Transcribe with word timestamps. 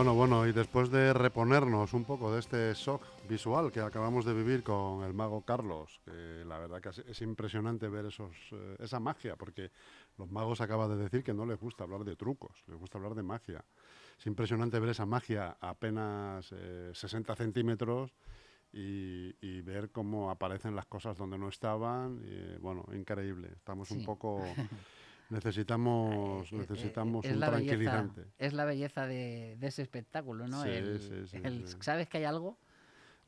Bueno, 0.00 0.14
bueno, 0.14 0.46
y 0.46 0.52
después 0.52 0.90
de 0.90 1.12
reponernos 1.12 1.92
un 1.92 2.06
poco 2.06 2.32
de 2.32 2.40
este 2.40 2.72
shock 2.72 3.04
visual 3.28 3.70
que 3.70 3.80
acabamos 3.80 4.24
de 4.24 4.32
vivir 4.32 4.62
con 4.62 5.04
el 5.04 5.12
mago 5.12 5.42
Carlos, 5.42 6.00
que 6.06 6.42
la 6.46 6.58
verdad 6.58 6.80
que 6.80 6.88
es 7.10 7.20
impresionante 7.20 7.86
ver 7.86 8.06
esos, 8.06 8.34
eh, 8.52 8.76
esa 8.78 8.98
magia, 8.98 9.36
porque 9.36 9.70
los 10.16 10.30
magos 10.30 10.62
acaban 10.62 10.88
de 10.88 10.96
decir 10.96 11.22
que 11.22 11.34
no 11.34 11.44
les 11.44 11.60
gusta 11.60 11.84
hablar 11.84 12.04
de 12.04 12.16
trucos, 12.16 12.64
les 12.66 12.78
gusta 12.78 12.96
hablar 12.96 13.14
de 13.14 13.22
magia. 13.22 13.62
Es 14.18 14.26
impresionante 14.26 14.80
ver 14.80 14.88
esa 14.88 15.04
magia 15.04 15.58
a 15.60 15.68
apenas 15.68 16.46
60 16.46 17.32
eh, 17.34 17.36
centímetros 17.36 18.14
y, 18.72 19.60
ver 19.60 19.90
cómo 19.90 20.30
aparecen 20.30 20.74
las 20.74 20.86
cosas 20.86 21.18
donde 21.18 21.36
no 21.36 21.50
estaban. 21.50 22.22
Y, 22.24 22.56
bueno, 22.56 22.86
increíble. 22.94 23.50
Estamos 23.54 23.90
un 23.90 24.02
poco... 24.06 24.42
Necesitamos, 25.30 26.52
eh, 26.52 26.56
eh, 26.56 26.58
necesitamos 26.58 27.24
un 27.24 27.40
tranquilizante. 27.40 28.26
es 28.36 28.52
la 28.52 28.64
belleza 28.64 29.06
de, 29.06 29.56
ese 29.60 29.82
espectáculo, 29.82 30.48
¿no? 30.48 30.62
¿Sabes 31.80 32.08
que 32.08 32.18
hay 32.18 32.24
algo? 32.24 32.58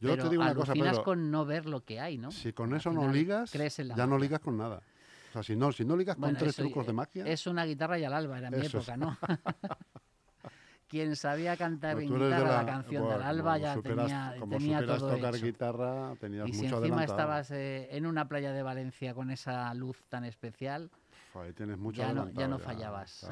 Yo 0.01 0.11
pero 0.11 0.25
te 0.25 0.31
digo 0.31 0.43
una 0.43 0.55
cosa, 0.55 0.73
pero, 0.73 1.05
con 1.05 1.31
no 1.31 1.45
ver 1.45 1.67
lo 1.67 1.85
que 1.85 2.01
hay, 2.01 2.19
¿no? 2.19 2.33
Si 2.33 2.53
con 2.53 2.75
eso 2.75 2.93
no 2.93 3.11
ligas, 3.11 3.53
ya 3.53 4.07
no 4.07 4.19
ligas 4.19 4.41
con 4.41 4.57
nada. 4.57 4.83
O 5.31 5.33
sea, 5.33 5.43
si 5.43 5.57
no, 5.57 5.73
si 5.73 5.85
no 5.85 5.97
ligas 5.97 6.17
con 6.17 6.37
tres 6.37 6.57
trucos 6.57 6.87
de 6.87 6.93
magia... 6.93 7.25
Es 7.27 7.47
una 7.47 7.65
guitarra 7.65 7.99
y 7.99 8.05
al 8.05 8.13
alba, 8.13 8.39
era 8.39 8.51
mi 8.51 8.67
época, 8.67 8.97
¿no? 8.97 9.17
quien 10.93 11.17
sabía 11.17 11.57
cantar 11.57 11.99
en 12.01 12.13
guitarra 12.13 12.59
la, 12.59 12.67
canción 12.67 13.09
del 13.09 13.23
alba 13.23 13.57
ya 13.57 13.81
tenía, 13.81 14.37
como 14.39 14.59
tenía 14.59 14.85
todo 14.85 15.15
tocar 15.15 15.41
guitarra, 15.41 16.15
tenías 16.21 16.47
y 16.51 16.53
si 16.53 16.67
encima 16.67 17.05
estabas 17.05 17.51
eh, 17.51 17.89
en 17.97 18.05
una 18.05 18.29
playa 18.29 18.53
de 18.53 18.63
Valencia 18.63 19.15
con 19.15 19.31
esa 19.31 19.73
luz 19.73 19.97
tan 20.11 20.27
especial, 20.27 20.91
ahí 21.37 21.53
tienes 21.53 21.79
mucho 21.79 22.03
ya, 22.03 22.13
no, 22.13 22.29
ya 22.31 22.47
no 22.47 22.59
fallabas. 22.59 23.29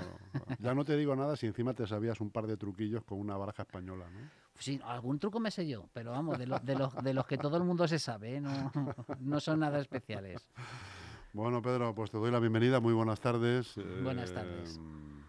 Ya 0.58 0.74
no 0.74 0.84
te 0.84 0.96
digo 0.96 1.14
nada 1.16 1.36
si 1.36 1.46
encima 1.46 1.74
te 1.74 1.86
sabías 1.86 2.20
un 2.20 2.30
par 2.30 2.46
de 2.46 2.56
truquillos 2.56 3.04
con 3.04 3.18
una 3.18 3.36
baraja 3.36 3.62
española, 3.62 4.06
¿no? 4.10 4.20
Sí, 4.58 4.80
algún 4.84 5.18
truco 5.18 5.40
me 5.40 5.50
sé 5.50 5.66
yo, 5.66 5.88
pero 5.92 6.10
vamos, 6.10 6.38
de, 6.38 6.46
de, 6.62 6.74
los, 6.76 6.94
de 6.94 7.14
los 7.14 7.26
que 7.26 7.38
todo 7.38 7.56
el 7.56 7.64
mundo 7.64 7.88
se 7.88 7.98
sabe, 7.98 8.36
¿eh? 8.36 8.40
no, 8.40 8.70
no 9.20 9.40
son 9.40 9.60
nada 9.60 9.78
especiales. 9.80 10.46
Bueno, 11.32 11.62
Pedro, 11.62 11.94
pues 11.94 12.10
te 12.10 12.18
doy 12.18 12.30
la 12.30 12.40
bienvenida. 12.40 12.80
Muy 12.80 12.92
buenas 12.92 13.20
tardes. 13.20 13.76
Buenas 14.02 14.32
tardes. 14.34 14.76
Eh, 14.76 14.80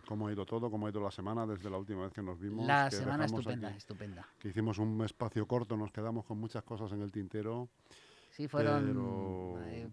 ¿Cómo 0.07 0.27
ha 0.27 0.31
ido 0.33 0.45
todo? 0.45 0.69
¿Cómo 0.71 0.87
ha 0.87 0.89
ido 0.89 0.99
la 0.99 1.11
semana 1.11 1.45
desde 1.45 1.69
la 1.69 1.77
última 1.77 2.03
vez 2.03 2.11
que 2.11 2.23
nos 2.23 2.39
vimos? 2.39 2.65
La 2.65 2.89
semana 2.89 3.25
estupenda, 3.25 3.69
estupenda. 3.69 4.27
Que 4.39 4.49
hicimos 4.49 4.79
un 4.79 5.01
espacio 5.05 5.47
corto, 5.47 5.77
nos 5.77 5.91
quedamos 5.91 6.25
con 6.25 6.39
muchas 6.39 6.63
cosas 6.63 6.91
en 6.91 7.01
el 7.01 7.11
tintero. 7.11 7.69
Sí, 8.31 8.47
fueron... 8.47 9.59
Eh, 9.67 9.89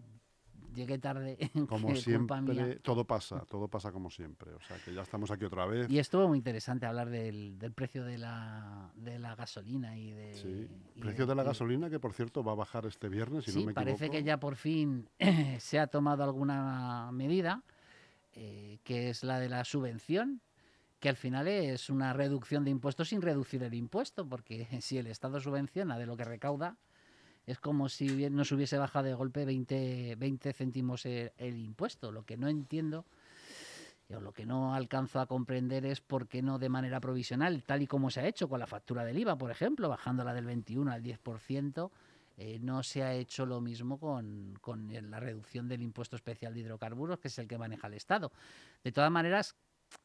llegué 0.79 0.99
tarde. 0.99 1.37
Como 1.69 1.95
siempre, 1.97 2.77
todo 2.77 3.05
pasa, 3.05 3.45
todo 3.49 3.69
pasa 3.69 3.93
como 3.93 4.11
siempre. 4.11 4.55
O 4.55 4.61
sea, 4.61 4.79
que 4.79 4.95
ya 4.95 5.03
estamos 5.03 5.31
aquí 5.31 5.45
otra 5.45 5.67
vez. 5.67 5.91
Y 5.91 5.99
estuvo 5.99 6.27
muy 6.29 6.39
interesante 6.39 6.87
hablar 6.87 7.11
del, 7.11 7.59
precio 7.75 8.05
de 8.05 8.19
la, 8.19 8.91
de 8.95 9.19
la 9.19 9.35
gasolina 9.35 9.99
y 9.99 10.13
de... 10.13 10.35
Sí, 10.35 10.69
precio 11.01 11.27
de, 11.27 11.35
la 11.35 11.43
gasolina 11.43 11.91
que, 11.91 12.01
por 12.01 12.15
cierto, 12.15 12.43
va 12.43 12.53
a 12.53 12.57
bajar 12.57 12.87
este 12.87 13.09
viernes, 13.09 13.45
si 13.45 13.53
sí, 13.53 13.61
no 13.61 13.67
me 13.67 13.75
parece 13.75 14.09
que 14.09 14.23
ya 14.23 14.39
por 14.39 14.57
fin 14.57 15.09
se 15.59 15.79
ha 15.79 15.89
tomado 15.89 16.25
alguna 16.25 17.11
medida, 17.13 17.63
eh, 18.33 18.79
que 18.85 19.11
es 19.11 19.25
la 19.25 19.39
de 19.39 19.49
la 19.49 19.65
subvención, 19.65 20.41
que 21.01 21.09
al 21.09 21.17
final 21.17 21.49
es 21.49 21.91
una 21.91 22.13
reducción 22.13 22.65
de 22.65 22.71
impuestos 22.71 23.11
sin 23.11 23.23
reducir 23.23 23.63
el 23.63 23.75
impuesto, 23.75 24.29
porque 24.29 24.67
si 24.81 24.99
el 24.99 25.07
Estado 25.09 25.41
subvenciona 25.41 25.99
de 25.99 26.07
lo 26.07 26.17
que 26.17 26.25
recauda, 26.25 26.77
es 27.49 27.59
como 27.59 27.89
si 27.89 28.29
nos 28.29 28.53
hubiese 28.53 28.77
bajado 28.77 29.07
de 29.07 29.15
golpe 29.15 29.47
20, 29.47 30.17
20 30.17 30.53
céntimos 30.53 31.07
el, 31.07 31.33
impuesto. 31.39 32.13
Lo 32.13 32.23
que 32.25 32.37
no 32.37 32.47
entiendo 32.49 33.07
o 34.15 34.21
lo 34.21 34.33
que 34.33 34.45
no 34.45 34.75
alcanzo 34.75 35.19
a 35.19 35.27
comprender 35.27 35.87
es 35.87 36.03
por 36.03 36.29
qué 36.29 36.43
no 36.43 36.59
de 36.59 36.69
manera 36.69 37.01
provisional, 37.01 37.63
tal 37.63 37.81
y 37.81 37.87
como 37.87 38.11
se 38.11 38.21
ha 38.21 38.27
hecho 38.27 38.51
con 38.51 38.61
la 38.61 38.67
factura 38.67 39.03
del 39.03 39.19
IVA, 39.19 39.37
por 39.37 39.51
ejemplo, 39.51 39.89
bajándola 39.89 40.35
del 40.35 40.45
21 40.45 40.93
al 40.93 41.03
10%, 41.03 41.91
eh, 42.37 42.59
no 42.61 42.83
se 42.83 43.03
ha 43.03 43.15
hecho 43.15 43.47
lo 43.47 43.63
mismo 43.63 43.99
con, 43.99 44.55
con 44.61 45.11
la 45.11 45.19
reducción 45.19 45.69
del 45.69 45.83
impuesto 45.83 46.17
especial 46.17 46.53
de 46.53 46.61
hidrocarburos, 46.61 47.19
que 47.19 47.29
es 47.29 47.39
el 47.39 47.49
que 47.49 47.57
maneja 47.57 47.87
el 47.87 47.95
Estado. 47.95 48.31
De 48.85 48.93
todas 48.93 49.11
maneras, 49.11 49.57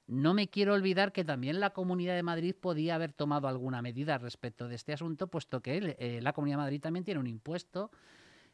no 0.08 0.34
me 0.34 0.50
quiero 0.50 0.74
olvidar 0.74 1.12
que 1.12 1.24
también 1.24 1.60
la 1.60 1.72
Comunidad 1.72 2.16
de 2.16 2.24
Madrid 2.24 2.56
podía 2.60 2.96
haber 2.96 3.14
tomado 3.14 3.48
alguna 3.48 3.82
medida 3.82 4.18
respecto 4.18 4.68
de 4.68 4.76
este 4.76 4.94
asunto, 4.94 5.28
puesto 5.28 5.62
que 5.62 5.96
eh, 5.98 6.20
la 6.22 6.34
Comunidad 6.34 6.58
de 6.58 6.64
Madrid 6.64 6.82
también 6.82 7.06
tiene 7.06 7.20
un 7.20 7.28
impuesto 7.28 7.90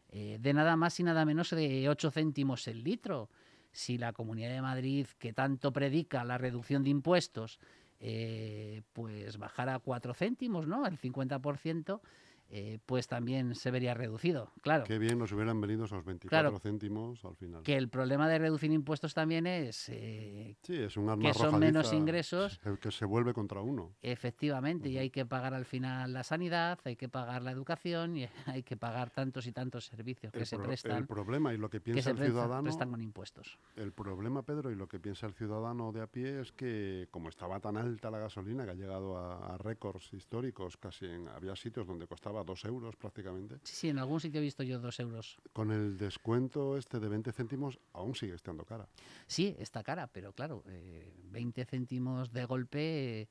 eh, 0.09 0.37
de 0.39 0.53
nada 0.53 0.75
más 0.75 0.99
y 0.99 1.03
nada 1.03 1.25
menos 1.25 1.49
de 1.51 1.89
8 1.89 2.11
céntimos 2.11 2.67
el 2.67 2.83
litro. 2.83 3.29
Si 3.71 3.97
la 3.97 4.13
Comunidad 4.13 4.49
de 4.49 4.61
Madrid, 4.61 5.07
que 5.17 5.33
tanto 5.33 5.71
predica 5.71 6.23
la 6.23 6.37
reducción 6.37 6.83
de 6.83 6.89
impuestos, 6.89 7.59
eh, 7.99 8.81
pues 8.93 9.37
bajara 9.37 9.75
a 9.75 9.79
4 9.79 10.13
céntimos, 10.13 10.67
¿no? 10.67 10.85
El 10.85 10.97
50%, 10.97 12.01
eh, 12.51 12.79
pues 12.85 13.07
también 13.07 13.55
se 13.55 13.69
vería 13.71 13.93
reducido. 13.93 14.51
Claro. 14.61 14.83
Qué 14.85 14.97
bien 14.97 15.19
nos 15.19 15.31
hubieran 15.31 15.61
venido 15.61 15.85
esos 15.85 16.03
24 16.03 16.59
céntimos 16.59 17.23
al 17.23 17.35
final. 17.35 17.63
Que 17.63 17.77
el 17.77 17.89
problema 17.89 18.27
de 18.27 18.39
reducir 18.39 18.71
impuestos 18.71 19.13
también 19.13 19.45
es 19.45 19.87
eh, 19.89 20.57
sí, 20.63 20.75
es 20.75 20.97
un 20.97 21.19
que 21.19 21.33
son 21.33 21.59
menos 21.59 21.93
ingresos. 21.93 22.59
El 22.65 22.79
que 22.79 22.91
se 22.91 23.05
vuelve 23.05 23.33
contra 23.33 23.61
uno. 23.61 23.95
Efectivamente, 24.01 24.89
y 24.89 24.97
hay 24.97 25.09
que 25.09 25.25
pagar 25.25 25.53
al 25.53 25.65
final 25.65 26.13
la 26.13 26.23
sanidad, 26.23 26.79
hay 26.83 26.95
que 26.95 27.09
pagar 27.09 27.41
la 27.41 27.51
educación 27.51 28.17
y 28.17 28.27
hay 28.45 28.63
que 28.63 28.77
pagar 28.77 29.11
tantos 29.11 29.47
y 29.47 29.51
tantos 29.51 29.85
servicios 29.85 30.33
que 30.33 30.45
se 30.45 30.57
prestan. 30.57 30.97
El 30.97 31.07
problema 31.07 31.53
y 31.53 31.57
lo 31.57 31.69
que 31.69 31.79
piensa 31.79 32.11
el 32.11 32.17
ciudadano. 32.17 32.63
Prestan 32.63 32.91
con 32.91 33.01
impuestos. 33.01 33.59
El 33.75 33.91
problema, 33.91 34.43
Pedro, 34.43 34.71
y 34.71 34.75
lo 34.75 34.87
que 34.87 34.99
piensa 34.99 35.27
el 35.27 35.33
ciudadano 35.33 35.91
de 35.91 36.01
a 36.01 36.07
pie 36.07 36.41
es 36.41 36.51
que, 36.51 37.07
como 37.11 37.29
estaba 37.29 37.59
tan 37.59 37.77
alta 37.77 38.09
la 38.09 38.19
gasolina, 38.19 38.65
que 38.65 38.71
ha 38.71 38.75
llegado 38.75 39.17
a, 39.17 39.57
récords 39.57 40.13
históricos, 40.13 40.77
casi 40.77 41.05
en, 41.05 41.27
había 41.27 41.55
sitios 41.55 41.85
donde 41.85 42.07
costaba 42.07 42.38
dos 42.43 42.65
euros 42.65 42.95
prácticamente. 42.95 43.59
Sí, 43.63 43.75
sí, 43.75 43.89
en 43.89 43.99
algún 43.99 44.19
sitio 44.19 44.39
he 44.39 44.43
visto 44.43 44.63
yo 44.63 44.79
dos 44.79 44.99
euros. 44.99 45.37
Con 45.53 45.71
el 45.71 45.97
descuento 45.97 46.77
este 46.77 46.99
de 46.99 47.07
20 47.07 47.31
céntimos 47.31 47.79
aún 47.93 48.15
sigue 48.15 48.35
estando 48.35 48.65
cara. 48.65 48.87
Sí, 49.27 49.55
está 49.59 49.83
cara, 49.83 50.07
pero 50.07 50.33
claro, 50.33 50.63
20 50.65 51.61
eh, 51.61 51.65
céntimos 51.65 52.31
de 52.31 52.45
golpe, 52.45 53.27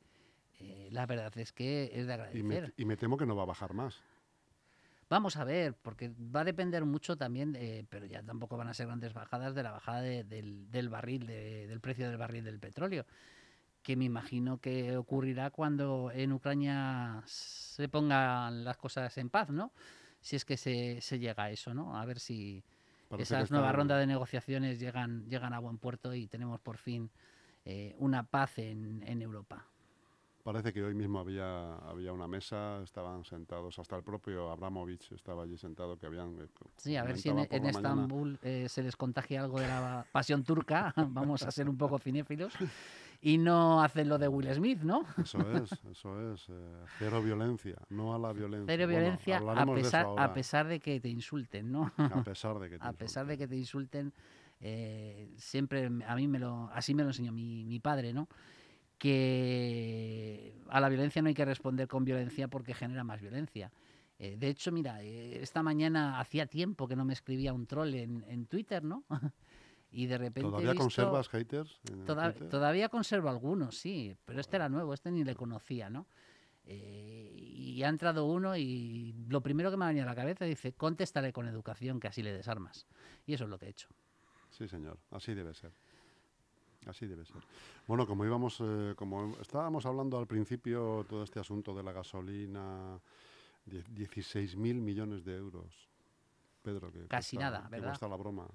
eh, 0.61 0.89
la 0.91 1.07
verdad 1.07 1.37
es 1.39 1.53
que 1.53 1.91
es 1.93 2.07
de 2.07 2.13
agradecer. 2.13 2.75
Y 2.77 2.85
me, 2.85 2.97
temo 2.97 3.17
que 3.17 3.27
no 3.27 3.37
va 3.37 3.43
a 3.43 3.47
bajar 3.47 3.75
más. 3.75 4.03
Vamos 5.11 5.37
a 5.37 5.45
ver, 5.45 5.75
porque 5.75 6.13
va 6.19 6.41
a 6.41 6.45
depender 6.45 6.85
mucho 6.85 7.17
también, 7.17 7.57
pero 7.89 8.05
ya 8.05 8.23
tampoco 8.23 8.59
van 8.59 8.69
a 8.69 8.75
ser 8.75 8.87
grandes 8.89 9.15
bajadas 9.15 9.55
de 9.55 9.63
la 9.63 9.71
bajada 9.71 10.03
del, 10.03 10.89
barril, 10.91 11.27
del 11.27 11.81
precio 11.81 12.09
del 12.09 12.19
barril 12.19 12.45
del 12.45 12.59
petróleo 12.59 13.07
que 13.83 13.97
me 13.97 14.05
imagino 14.05 14.59
que 14.59 14.97
ocurrirá 14.97 15.51
cuando 15.51 16.11
en 16.13 16.33
Ucrania 16.33 17.23
se 17.27 17.89
pongan 17.89 18.65
las 18.65 18.77
cosas 18.77 19.17
en 19.19 19.31
paz, 19.31 19.51
¿no? 19.51 19.73
Si 20.21 20.37
es 20.37 20.45
que 20.45 20.57
se, 20.57 21.01
se 21.01 21.19
llega 21.19 21.45
a 21.45 21.51
eso, 21.51 21.75
¿no? 21.75 21.97
A 21.97 22.05
ver 22.05 22.19
si 22.19 22.65
esas 23.19 23.51
nuevas 23.51 23.75
rondas 23.75 23.99
de 23.99 24.07
negociaciones 24.07 24.79
llegan, 24.79 25.29
llegan 25.29 25.55
a 25.55 25.59
buen 25.59 25.79
puerto 25.79 26.15
y 26.15 26.27
tenemos 26.27 26.61
por 26.61 26.77
fin 26.77 27.11
eh, 27.65 27.95
una 27.99 28.25
paz 28.25 28.59
en, 28.59 29.03
en 29.07 29.23
Europa. 29.23 29.67
Parece 30.49 30.73
que 30.73 30.83
hoy 30.83 30.95
mismo 30.95 31.19
había, 31.19 31.75
había 31.75 32.11
una 32.11 32.27
mesa, 32.27 32.83
estaban 32.83 33.23
sentados, 33.23 33.79
hasta 33.79 33.97
el 33.97 34.03
propio 34.03 34.51
Abramovich 34.51 35.13
estaba 35.13 35.43
allí 35.43 35.59
sentado, 35.59 35.99
que 35.99 36.07
habían... 36.07 36.39
Eh, 36.41 36.49
sí, 36.79 36.97
a 36.97 37.05
ver 37.05 37.19
si 37.19 37.29
en, 37.29 37.67
Estambul 37.67 38.39
eh, 38.43 38.65
se 38.67 38.83
les 38.83 38.97
contagia 38.97 39.43
algo 39.43 39.61
de 39.61 39.69
la 39.69 40.07
pasión 40.13 40.45
turca, 40.45 40.95
vamos 41.11 41.43
a 41.43 41.51
ser 41.51 41.69
un 41.69 41.77
poco 41.77 41.99
cinéfilos 41.99 42.55
y 43.21 43.37
no 43.37 43.83
hacen 43.83 44.09
lo 44.09 44.17
de 44.17 44.27
Will 44.27 44.51
Smith, 44.55 44.81
¿no? 44.81 45.05
Eso 45.19 45.39
es, 45.53 45.71
eso 45.91 46.33
es. 46.33 46.49
Eh, 46.49 46.85
cero 46.99 47.23
violencia, 47.23 47.77
no 47.91 48.15
a 48.15 48.19
la 48.19 48.33
violencia. 48.33 48.75
Cero 48.75 48.89
violencia 48.89 49.43
a, 49.47 49.67
pesar, 49.67 50.07
de 50.07 50.15
a 50.17 50.33
pesar 50.33 50.67
de 50.67 50.81
que 50.81 50.99
te 50.99 51.11
insulten, 51.11 51.71
¿no? 51.71 51.93
A 51.99 52.23
pesar 52.23 52.59
de 52.59 52.71
que 52.71 52.79
te 52.79 52.85
A 52.89 52.95
pesar 52.95 53.27
de 53.27 53.37
que 53.37 53.47
te 53.47 53.57
insulten, 53.57 54.15
eh, 54.63 55.31
siempre 55.37 55.91
a 56.07 56.17
mí 56.17 56.27
me 56.27 56.39
lo, 56.39 56.71
así 56.73 56.95
me 56.95 57.03
lo 57.03 57.11
enseñó 57.11 57.33
mi, 57.33 57.67
mi 57.67 57.81
padre, 57.81 58.15
¿no? 58.15 58.29
Que 58.99 60.55
a 60.69 60.81
la 60.81 60.89
violencia 60.89 61.23
no 61.23 61.29
hay 61.29 61.35
que 61.35 61.45
responder 61.45 61.89
con 61.89 62.05
violencia 62.05 62.49
porque 62.49 62.75
genera 62.75 63.05
más 63.05 63.21
violencia. 63.21 63.71
Eh, 64.19 64.37
de 64.37 64.49
hecho, 64.49 64.73
mira, 64.73 65.01
esta 65.03 65.63
mañana 65.63 66.19
hacía 66.19 66.47
tiempo 66.47 66.89
que 66.89 66.97
no 66.97 67.05
me 67.05 67.13
escribía 67.13 67.53
un 67.53 67.67
troll 67.67 67.95
en, 67.95 68.25
en 68.29 68.47
Twitter, 68.47 68.83
¿no? 68.83 69.05
y 69.91 70.07
de 70.07 70.19
repente 70.19 70.51
¿Todavía 70.51 70.75
conservas 70.75 71.29
haters? 71.29 71.81
todavía 72.51 72.89
conservo 72.89 73.29
algunos, 73.29 73.77
sí, 73.79 74.17
pero 74.25 74.41
este 74.41 74.57
era 74.57 74.69
nuevo, 74.69 74.93
este 74.93 75.11
ni 75.11 75.25
le 75.25 75.35
conocía, 75.35 75.89
¿no? 75.89 76.07
Eh, 76.71 77.33
y 77.35 77.83
ha 77.83 77.89
entrado 77.89 78.27
uno 78.27 78.55
y 78.55 79.15
lo 79.29 79.41
primero 79.41 79.71
que 79.71 79.79
me 79.79 79.87
ha 79.87 79.89
venido 79.89 80.05
a 80.05 80.09
la 80.09 80.15
cabeza 80.15 80.45
dice, 80.45 80.73
contestaré 80.73 81.33
con 81.33 81.49
educación 81.49 81.99
que 81.99 82.09
así 82.09 82.23
le 82.23 82.33
desarmas. 82.33 82.87
Y 83.25 83.35
eso 83.35 83.45
es 83.45 83.51
lo 83.51 83.59
que 83.59 83.67
he 83.67 83.71
hecho. 83.71 83.89
Sí, 84.51 84.69
señor, 84.69 84.99
así 85.11 85.33
debe 85.33 85.55
ser. 85.55 85.73
Así 86.87 87.07
debe 87.07 87.25
ser. 87.25 87.43
Bueno, 87.87 88.07
como 88.07 88.25
íbamos, 88.25 88.59
eh, 88.61 88.95
como 88.97 89.37
estábamos 89.41 89.85
hablando 89.87 90.19
al 90.19 90.27
principio, 90.27 91.05
todo 91.09 91.23
este 91.23 91.41
asunto 91.41 91.75
de 91.75 91.83
la 91.83 91.93
gasolina, 91.93 92.99
16.000 93.67 94.57
millones 94.57 95.25
de 95.25 95.37
euros. 95.37 95.89
Pedro, 96.63 96.91
que 96.93 97.07
casi 97.07 97.37
nada, 97.37 97.69
¿verdad? 97.71 97.97
la 98.01 98.17
broma. 98.17 98.47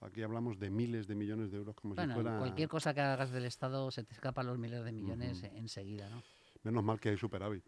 Aquí 0.00 0.22
hablamos 0.22 0.58
de 0.58 0.70
miles 0.70 1.06
de 1.06 1.14
millones 1.14 1.50
de 1.50 1.58
euros 1.58 1.74
como 1.74 1.94
si 1.94 2.06
fuera... 2.08 2.38
cualquier 2.38 2.68
cosa 2.68 2.92
que 2.92 3.00
hagas 3.00 3.30
del 3.30 3.46
Estado 3.46 3.90
se 3.90 4.04
te 4.04 4.12
escapa 4.12 4.42
los 4.42 4.58
miles 4.58 4.84
de 4.84 4.92
millones 4.92 5.42
enseguida, 5.54 6.08
¿no? 6.10 6.22
Menos 6.62 6.84
mal 6.84 7.00
que 7.00 7.10
hay 7.10 7.16
superávit. 7.16 7.64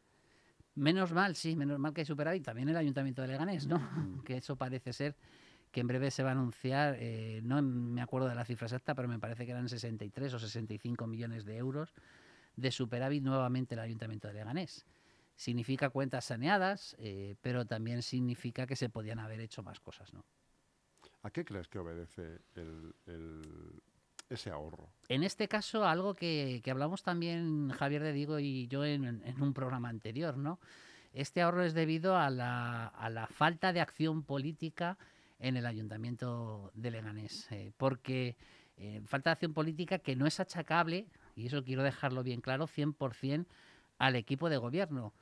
Menos 0.75 1.13
mal, 1.13 1.35
sí, 1.35 1.57
menos 1.57 1.79
mal 1.79 1.95
que 1.95 2.03
hay 2.03 2.05
superávit. 2.05 2.45
También 2.45 2.69
el 2.69 2.77
Ayuntamiento 2.77 3.23
de 3.23 3.29
Leganés, 3.29 3.67
¿no? 3.67 3.81
Que 4.25 4.37
eso 4.37 4.57
parece 4.57 4.93
ser 4.93 5.17
que 5.77 5.83
en 5.83 5.89
breve 5.89 6.11
se 6.11 6.23
va 6.23 6.31
a 6.31 6.33
anunciar, 6.33 6.97
eh, 7.01 7.43
no 7.45 7.61
me 7.61 8.01
acuerdo 8.01 8.29
de 8.29 8.35
la 8.35 8.47
cifra 8.47 8.67
exacta, 8.67 8.95
pero 8.95 9.09
me 9.09 9.19
parece 9.19 9.45
que 9.45 9.53
eran 9.53 9.69
63 9.69 10.33
o 10.33 10.39
65 10.39 11.07
millones 11.07 11.45
de 11.45 11.59
euros 11.59 11.93
de 12.57 12.73
superávit 12.73 13.23
nuevamente 13.23 13.75
el 13.75 13.81
Ayuntamiento 13.81 14.27
de 14.27 14.33
Leganés. 14.33 14.87
Significa 15.35 15.91
cuentas 15.91 16.25
saneadas, 16.25 16.97
eh, 16.99 17.35
pero 17.43 17.67
también 17.67 18.01
significa 18.01 18.67
que 18.67 18.75
se 18.75 18.89
podían 18.89 19.19
haber 19.19 19.39
hecho 19.41 19.63
más 19.63 19.79
cosas, 19.79 20.15
¿no? 20.15 20.25
¿A 21.23 21.31
qué 21.31 21.45
crees 21.45 21.69
que 21.69 21.79
obedece 21.79 22.41
ese 24.31 24.51
ahorro? 24.51 24.89
En 25.11 25.25
este 25.25 25.47
caso, 25.47 25.85
algo 25.85 26.15
que, 26.15 26.63
hablamos 26.71 27.03
también 27.03 27.69
Javier 27.69 28.03
de 28.03 28.15
Digo 28.15 28.39
y 28.39 28.67
yo 28.69 28.87
en, 28.87 29.23
un 29.43 29.53
programa 29.53 29.91
anterior, 29.91 30.39
¿no? 30.39 30.59
Este 31.13 31.43
ahorro 31.43 31.65
es 31.65 31.75
debido 31.75 32.17
a 32.17 32.31
la, 32.31 32.87
a 32.87 33.11
la 33.11 33.27
falta 33.27 33.75
de 33.75 33.83
acción 33.83 34.23
política 34.23 34.97
en 35.39 35.57
el 35.57 35.67
ayuntamiento 35.67 36.71
de 36.75 36.91
Leganés, 36.91 37.51
eh, 37.51 37.73
porque 37.77 38.37
eh, 38.77 39.03
falta 39.07 39.31
de 39.31 39.33
acción 39.33 39.55
política 39.55 39.99
que 39.99 40.17
no 40.17 40.27
es 40.27 40.41
achacable, 40.41 41.07
y 41.35 41.47
eso 41.47 41.65
quiero 41.65 41.83
dejarlo 41.83 42.23
bien 42.23 42.41
claro, 42.41 42.67
100% 42.67 43.47
al 43.99 44.17
equipo 44.17 44.49
de 44.49 44.57
gobierno, 44.57 45.13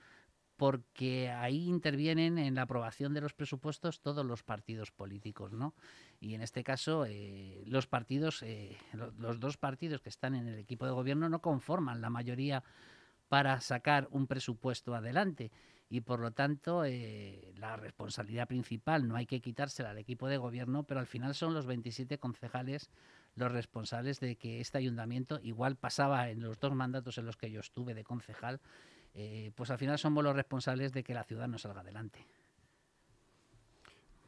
porque 0.56 1.30
ahí 1.30 1.68
intervienen 1.68 2.38
en 2.38 2.54
la 2.54 2.62
aprobación 2.62 3.12
de 3.12 3.20
los 3.20 3.34
presupuestos 3.34 4.00
todos 4.00 4.24
los 4.24 4.44
partidos 4.44 4.92
políticos, 4.92 5.52
¿no? 5.52 5.74
Y 6.20 6.34
en 6.34 6.42
este 6.42 6.62
caso, 6.62 7.06
eh, 7.06 7.62
los 7.66 7.88
partidos, 7.88 8.44
los 9.18 9.40
dos 9.40 9.56
partidos 9.56 10.00
que 10.00 10.08
están 10.08 10.36
en 10.36 10.46
el 10.46 10.58
equipo 10.58 10.86
de 10.86 10.92
gobierno 10.92 11.28
no 11.28 11.40
conforman 11.40 12.00
la 12.00 12.10
mayoría 12.10 12.62
para 13.28 13.60
sacar 13.60 14.06
un 14.12 14.28
presupuesto 14.28 14.94
adelante 14.94 15.50
y 15.94 16.00
por 16.00 16.18
lo 16.18 16.32
tanto 16.32 16.84
eh, 16.84 17.54
la 17.56 17.76
responsabilidad 17.76 18.48
principal 18.48 19.06
no 19.06 19.14
hay 19.14 19.26
que 19.26 19.40
quitársela 19.40 19.90
al 19.90 19.98
equipo 19.98 20.26
de 20.26 20.38
gobierno, 20.38 20.82
pero 20.82 20.98
al 20.98 21.06
final 21.06 21.36
son 21.36 21.54
los 21.54 21.66
27 21.66 22.18
concejales 22.18 22.90
los 23.36 23.52
responsables 23.52 24.18
de 24.18 24.34
que 24.34 24.60
este 24.60 24.78
ayuntamiento, 24.78 25.38
igual 25.44 25.76
pasaba 25.76 26.30
en 26.30 26.42
los 26.42 26.58
dos 26.58 26.74
mandatos 26.74 27.16
en 27.18 27.26
los 27.26 27.36
que 27.36 27.48
yo 27.52 27.60
estuve 27.60 27.94
de 27.94 28.02
concejal, 28.02 28.60
eh, 29.14 29.52
pues 29.54 29.70
al 29.70 29.78
final 29.78 29.96
somos 29.96 30.24
los 30.24 30.34
responsables 30.34 30.92
de 30.92 31.04
que 31.04 31.14
la 31.14 31.22
ciudad 31.22 31.46
no 31.46 31.58
salga 31.58 31.82
adelante. 31.82 32.26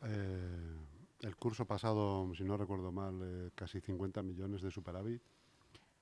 Eh, 0.03 0.77
el 1.23 1.35
curso 1.35 1.67
pasado, 1.67 2.33
si 2.37 2.45
no 2.45 2.57
recuerdo 2.57 2.93
mal, 2.93 3.51
casi 3.57 3.81
50 3.81 4.23
millones 4.23 4.63
de 4.63 4.71
superávit. 4.71 5.21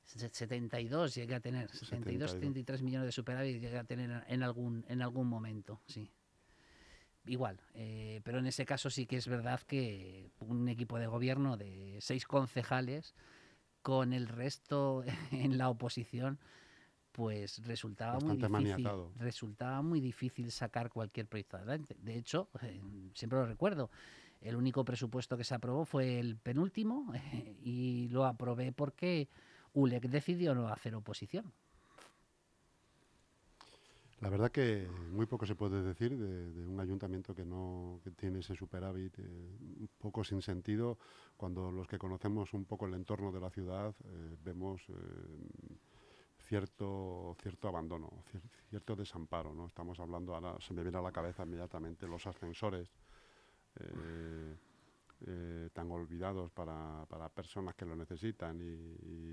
72 0.04 1.14
llegué 1.14 1.34
a 1.34 1.40
tener, 1.40 1.70
72, 1.70 2.32
73 2.32 2.82
millones 2.82 3.06
de 3.06 3.12
superávit 3.12 3.60
llegué 3.60 3.78
a 3.78 3.84
tener 3.84 4.24
en 4.28 4.42
algún, 4.42 4.84
en 4.88 5.02
algún 5.02 5.28
momento, 5.28 5.80
sí. 5.86 6.10
Igual, 7.26 7.58
eh, 7.72 8.20
pero 8.22 8.38
en 8.38 8.46
ese 8.46 8.66
caso 8.66 8.90
sí 8.90 9.06
que 9.06 9.16
es 9.16 9.28
verdad 9.28 9.60
que 9.62 10.30
un 10.40 10.68
equipo 10.68 10.98
de 10.98 11.06
gobierno 11.06 11.56
de 11.56 11.96
seis 12.00 12.26
concejales 12.26 13.14
con 13.80 14.12
el 14.12 14.28
resto 14.28 15.04
en 15.32 15.56
la 15.56 15.70
oposición, 15.70 16.38
pues 17.12 17.64
resultaba 17.64 18.18
muy 18.18 18.36
difícil, 18.36 18.88
resultaba 19.16 19.82
muy 19.82 20.00
difícil 20.00 20.50
sacar 20.50 20.90
cualquier 20.90 21.26
proyecto 21.26 21.56
adelante. 21.56 21.96
De 22.02 22.16
hecho, 22.16 22.50
eh, 22.60 22.80
siempre 23.14 23.38
lo 23.38 23.46
recuerdo, 23.46 23.90
el 24.42 24.56
único 24.56 24.84
presupuesto 24.84 25.38
que 25.38 25.44
se 25.44 25.54
aprobó 25.54 25.86
fue 25.86 26.18
el 26.18 26.36
penúltimo 26.36 27.10
y 27.62 28.08
lo 28.10 28.26
aprobé 28.26 28.72
porque 28.72 29.28
ULEC 29.74 30.08
decidió 30.08 30.54
no 30.54 30.68
hacer 30.68 30.94
oposición. 30.94 31.52
La 34.20 34.30
verdad 34.30 34.50
que 34.50 34.88
muy 35.10 35.26
poco 35.26 35.44
se 35.44 35.54
puede 35.54 35.82
decir 35.82 36.16
de, 36.16 36.66
un 36.66 36.80
ayuntamiento 36.80 37.34
que 37.34 37.44
no 37.44 38.00
tiene 38.16 38.38
ese 38.38 38.54
superávit, 38.54 39.18
eh, 39.18 39.22
un 39.22 39.88
poco 39.98 40.24
sin 40.24 40.40
sentido, 40.40 40.98
cuando 41.36 41.70
los 41.70 41.86
que 41.86 41.98
conocemos 41.98 42.54
un 42.54 42.64
poco 42.64 42.86
el 42.86 42.94
entorno 42.94 43.32
de 43.32 43.40
la 43.40 43.50
ciudad 43.50 43.94
eh, 44.04 44.36
vemos 44.42 44.80
eh, 44.88 44.94
cierto, 46.48 47.36
cierto 47.42 47.68
abandono, 47.68 48.24
cierto 48.70 48.96
desamparo. 48.96 49.52
¿no? 49.52 49.66
Estamos 49.66 50.00
hablando, 50.00 50.34
ahora 50.34 50.56
se 50.58 50.72
me 50.72 50.82
viene 50.82 50.96
a 50.96 51.02
la 51.02 51.12
cabeza 51.12 51.42
inmediatamente 51.42 52.06
los 52.06 52.26
ascensores. 52.26 52.88
Eh, 55.26 55.70
tan 55.72 55.90
olvidados 55.90 56.50
para, 56.50 57.06
para, 57.08 57.28
personas 57.28 57.74
que 57.76 57.86
lo 57.86 57.96
necesitan 57.96 58.60
y, 58.60 59.32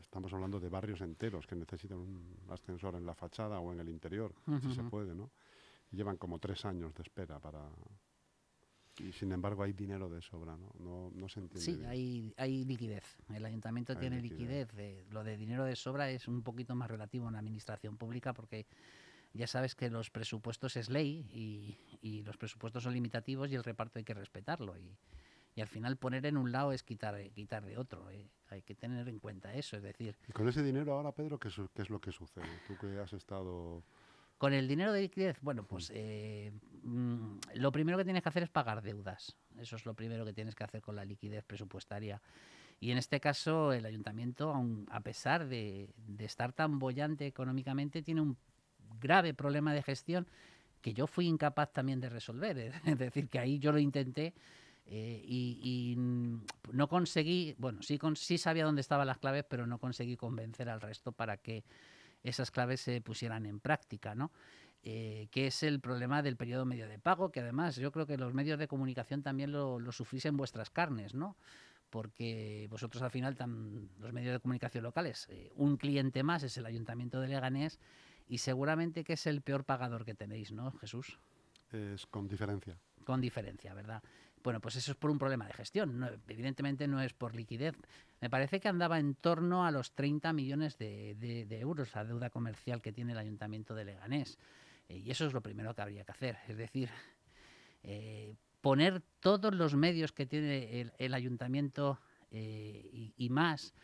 estamos 0.00 0.32
hablando 0.32 0.60
de 0.60 0.68
barrios 0.68 1.00
enteros 1.00 1.46
que 1.46 1.56
necesitan 1.56 1.98
un 1.98 2.36
ascensor 2.48 2.94
en 2.94 3.04
la 3.04 3.14
fachada 3.14 3.58
o 3.58 3.72
en 3.72 3.80
el 3.80 3.88
interior, 3.88 4.32
si 4.62 4.72
se 4.72 4.82
puede, 4.84 5.14
¿no? 5.14 5.30
Y 5.90 5.96
llevan 5.96 6.16
como 6.16 6.38
tres 6.38 6.64
años 6.64 6.94
de 6.94 7.02
espera 7.02 7.38
para... 7.38 7.68
Y 8.98 9.12
sin 9.12 9.32
embargo 9.32 9.62
hay 9.62 9.72
dinero 9.72 10.08
de 10.08 10.22
sobra, 10.22 10.56
¿no? 10.56 10.72
No, 10.78 11.10
no 11.12 11.28
se 11.28 11.40
entiende. 11.40 11.64
Sí, 11.64 11.84
hay, 11.84 12.32
hay 12.36 12.64
liquidez. 12.64 13.04
El 13.34 13.44
ayuntamiento 13.44 13.96
tiene 13.96 14.20
liquidez. 14.20 14.68
lo 15.10 15.24
de 15.24 15.36
dinero 15.36 15.64
de 15.64 15.76
sobra 15.76 16.10
es 16.10 16.28
un 16.28 16.42
poquito 16.42 16.74
más 16.74 16.90
relativo 16.90 17.26
en 17.26 17.32
la 17.32 17.40
administración 17.40 17.96
pública 17.96 18.32
porque 18.32 18.66
ya 19.34 19.46
sabes 19.46 19.74
que 19.74 19.90
los 19.90 20.10
presupuestos 20.10 20.76
es 20.76 20.90
ley 20.90 21.26
y, 21.32 22.22
los 22.22 22.36
presupuestos 22.36 22.82
son 22.82 22.92
limitativos 22.92 23.50
y 23.50 23.54
el 23.54 23.64
reparto 23.64 23.98
hay 23.98 24.04
que 24.04 24.14
respetarlo. 24.14 24.76
Y, 24.76 24.96
al 25.60 25.68
final 25.68 25.96
poner 25.96 26.24
en 26.26 26.36
un 26.36 26.50
lado 26.50 26.72
es 26.72 26.82
quitar, 26.82 27.20
quitar 27.30 27.64
de 27.64 27.76
otro. 27.76 28.10
¿eh? 28.10 28.30
Hay 28.48 28.62
que 28.62 28.74
tener 28.74 29.08
en 29.08 29.18
cuenta 29.18 29.54
eso. 29.54 29.76
Es 29.76 29.82
decir. 29.82 30.16
¿Y 30.28 30.32
con 30.32 30.48
ese 30.48 30.62
dinero 30.62 30.94
ahora, 30.94 31.12
Pedro, 31.12 31.38
qué, 31.38 31.48
es 31.48 31.90
lo 31.90 32.00
que 32.00 32.10
sucede? 32.10 32.46
Tú 32.66 32.76
que 32.78 32.98
has 32.98 33.12
estado. 33.12 33.82
Con 34.38 34.54
el 34.54 34.66
dinero 34.66 34.92
de 34.92 35.02
liquidez, 35.02 35.38
bueno, 35.40 35.64
pues 35.64 35.90
mm. 35.90 35.94
eh, 35.94 36.52
mm, 36.82 37.38
lo 37.54 37.70
primero 37.70 37.98
que 37.98 38.04
tienes 38.04 38.22
que 38.22 38.28
hacer 38.28 38.42
es 38.42 38.50
pagar 38.50 38.82
deudas. 38.82 39.36
Eso 39.58 39.76
es 39.76 39.84
lo 39.84 39.94
primero 39.94 40.24
que 40.24 40.32
tienes 40.32 40.54
que 40.54 40.64
hacer 40.64 40.80
con 40.80 40.96
la 40.96 41.04
liquidez 41.04 41.44
presupuestaria. 41.44 42.20
Y 42.80 42.90
en 42.90 42.98
este 42.98 43.20
caso, 43.20 43.72
el 43.72 43.86
ayuntamiento, 43.86 44.50
aun, 44.50 44.86
a 44.90 45.00
pesar 45.00 45.46
de, 45.46 45.94
de 45.96 46.24
estar 46.24 46.52
tan 46.52 46.80
bollante 46.80 47.26
económicamente, 47.26 48.02
tiene 48.02 48.22
un 48.22 48.36
grave 49.00 49.34
problema 49.34 49.72
de 49.74 49.82
gestión 49.82 50.26
que 50.82 50.92
yo 50.92 51.06
fui 51.06 51.26
incapaz 51.26 51.72
también 51.72 52.00
de 52.00 52.10
resolver. 52.10 52.72
Es 52.86 52.98
decir, 52.98 53.28
que 53.28 53.38
ahí 53.38 53.58
yo 53.58 53.72
lo 53.72 53.78
intenté 53.78 54.34
eh, 54.86 55.22
y, 55.24 55.94
no 55.96 56.88
conseguí, 56.88 57.54
bueno, 57.58 57.82
sí, 57.82 57.98
sí 58.16 58.36
sabía 58.36 58.64
dónde 58.64 58.80
estaban 58.80 59.06
las 59.06 59.18
claves, 59.18 59.44
pero 59.48 59.66
no 59.66 59.78
conseguí 59.78 60.16
convencer 60.16 60.68
al 60.68 60.80
resto 60.80 61.12
para 61.12 61.36
que 61.36 61.64
esas 62.22 62.50
claves 62.50 62.80
se 62.80 63.00
pusieran 63.00 63.46
en 63.46 63.60
práctica, 63.60 64.14
¿no? 64.14 64.32
Eh, 64.84 65.28
que 65.30 65.46
es 65.46 65.62
el 65.62 65.78
problema 65.78 66.22
del 66.22 66.36
periodo 66.36 66.64
medio 66.64 66.88
de 66.88 66.98
pago, 66.98 67.30
que 67.30 67.40
además 67.40 67.76
yo 67.76 67.92
creo 67.92 68.04
que 68.04 68.18
los 68.18 68.34
medios 68.34 68.58
de 68.58 68.66
comunicación 68.66 69.22
también 69.22 69.52
lo, 69.52 69.78
lo 69.78 69.92
sufrís 69.92 70.26
en 70.26 70.36
vuestras 70.36 70.70
carnes, 70.70 71.14
¿no? 71.14 71.36
Porque 71.88 72.66
vosotros 72.68 73.02
al 73.02 73.10
final, 73.10 73.36
los 74.00 74.12
medios 74.12 74.32
de 74.32 74.40
comunicación 74.40 74.82
locales, 74.82 75.28
eh, 75.30 75.52
un 75.54 75.76
cliente 75.76 76.24
más 76.24 76.42
es 76.42 76.56
el 76.56 76.66
Ayuntamiento 76.66 77.20
de 77.20 77.28
Leganés 77.28 77.78
y 78.32 78.38
seguramente 78.38 79.04
que 79.04 79.12
es 79.12 79.26
el 79.26 79.42
peor 79.42 79.64
pagador 79.64 80.06
que 80.06 80.14
tenéis, 80.14 80.52
¿no, 80.52 80.72
Jesús? 80.72 81.18
Es 81.70 82.06
con 82.06 82.28
diferencia. 82.28 82.78
Con 83.04 83.20
diferencia, 83.20 83.74
¿verdad? 83.74 84.02
Bueno, 84.42 84.58
pues 84.58 84.74
eso 84.76 84.92
es 84.92 84.96
por 84.96 85.10
un 85.10 85.18
problema 85.18 85.46
de 85.46 85.52
gestión. 85.52 86.18
evidentemente 86.26 86.88
no 86.88 87.02
es 87.02 87.12
por 87.12 87.36
liquidez. 87.36 87.74
Me 88.22 88.30
parece 88.30 88.58
que 88.58 88.68
andaba 88.68 88.98
en 88.98 89.16
torno 89.16 89.66
a 89.66 89.70
los 89.70 89.92
30 89.92 90.32
millones 90.32 90.78
de, 90.78 91.46
euros 91.60 91.94
la 91.94 92.06
deuda 92.06 92.30
comercial 92.30 92.80
que 92.80 92.90
tiene 92.90 93.12
el 93.12 93.18
Ayuntamiento 93.18 93.74
de 93.74 93.84
Leganés. 93.84 94.38
Eh, 94.88 94.96
y 94.96 95.10
eso 95.10 95.26
es 95.26 95.34
lo 95.34 95.42
primero 95.42 95.74
que 95.74 95.82
habría 95.82 96.04
que 96.04 96.12
hacer. 96.12 96.38
Es 96.48 96.56
decir, 96.56 96.88
eh, 97.82 98.34
poner 98.62 99.02
todos 99.20 99.54
los 99.54 99.74
medios 99.74 100.10
que 100.10 100.24
tiene 100.24 100.90
el, 100.96 101.12
Ayuntamiento 101.12 102.00
eh, 102.30 103.12
y 103.14 103.28
más 103.28 103.74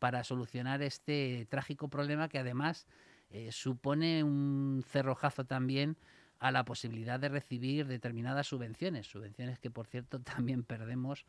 para 0.00 0.24
solucionar 0.24 0.82
este 0.82 1.46
trágico 1.48 1.86
problema 1.86 2.28
que 2.28 2.40
además 2.40 2.88
eh, 3.32 3.50
supone 3.50 4.22
un 4.22 4.84
cerrojazo 4.86 5.44
también 5.44 5.96
a 6.38 6.50
la 6.50 6.64
posibilidad 6.64 7.18
de 7.18 7.28
recibir 7.28 7.86
determinadas 7.86 8.48
subvenciones, 8.48 9.06
subvenciones 9.06 9.58
que 9.58 9.70
por 9.70 9.86
cierto 9.86 10.20
también 10.20 10.64
perdemos 10.64 11.24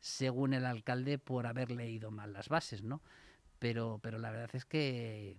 según 0.00 0.52
el 0.52 0.66
alcalde 0.66 1.18
por 1.18 1.46
haber 1.46 1.70
leído 1.70 2.10
mal 2.10 2.32
las 2.32 2.48
bases, 2.48 2.82
¿no? 2.82 3.00
Pero, 3.58 4.00
pero 4.02 4.18
la 4.18 4.30
verdad 4.30 4.50
es 4.54 4.64
que 4.64 5.30
eh, 5.30 5.36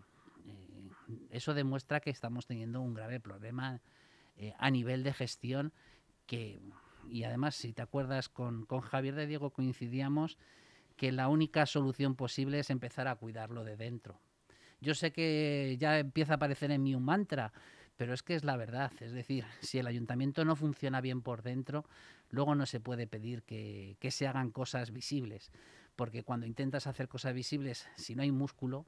eso 1.31 1.53
demuestra 1.53 1.99
que 1.99 2.09
estamos 2.09 2.47
teniendo 2.47 2.81
un 2.81 2.93
grave 2.93 3.19
problema 3.19 3.81
eh, 4.37 4.53
a 4.57 4.71
nivel 4.71 5.03
de 5.03 5.13
gestión 5.13 5.73
que, 6.25 6.61
y 7.09 7.23
además 7.23 7.55
si 7.55 7.73
te 7.73 7.81
acuerdas 7.81 8.29
con, 8.29 8.65
con 8.65 8.81
Javier 8.81 9.15
de 9.15 9.27
Diego 9.27 9.51
coincidíamos 9.51 10.37
que 10.95 11.11
la 11.11 11.27
única 11.27 11.65
solución 11.65 12.15
posible 12.15 12.59
es 12.59 12.69
empezar 12.69 13.07
a 13.07 13.15
cuidarlo 13.15 13.63
de 13.63 13.75
dentro, 13.75 14.19
yo 14.81 14.93
sé 14.93 15.11
que 15.11 15.75
ya 15.79 15.99
empieza 15.99 16.33
a 16.33 16.35
aparecer 16.35 16.71
en 16.71 16.83
mí 16.83 16.95
un 16.95 17.03
mantra, 17.03 17.51
pero 17.97 18.13
es 18.13 18.23
que 18.23 18.35
es 18.35 18.43
la 18.43 18.57
verdad. 18.57 18.91
Es 18.99 19.13
decir, 19.13 19.45
si 19.61 19.79
el 19.79 19.87
ayuntamiento 19.87 20.45
no 20.45 20.55
funciona 20.55 21.01
bien 21.01 21.21
por 21.21 21.41
dentro, 21.41 21.85
luego 22.29 22.55
no 22.55 22.65
se 22.65 22.79
puede 22.79 23.07
pedir 23.07 23.43
que, 23.43 23.97
se 24.09 24.27
hagan 24.27 24.51
cosas 24.51 24.91
visibles, 24.91 25.51
porque 25.95 26.23
cuando 26.23 26.45
intentas 26.45 26.87
hacer 26.87 27.07
cosas 27.07 27.33
visibles, 27.33 27.87
si 27.95 28.15
no 28.15 28.21
hay 28.21 28.31
músculo, 28.31 28.85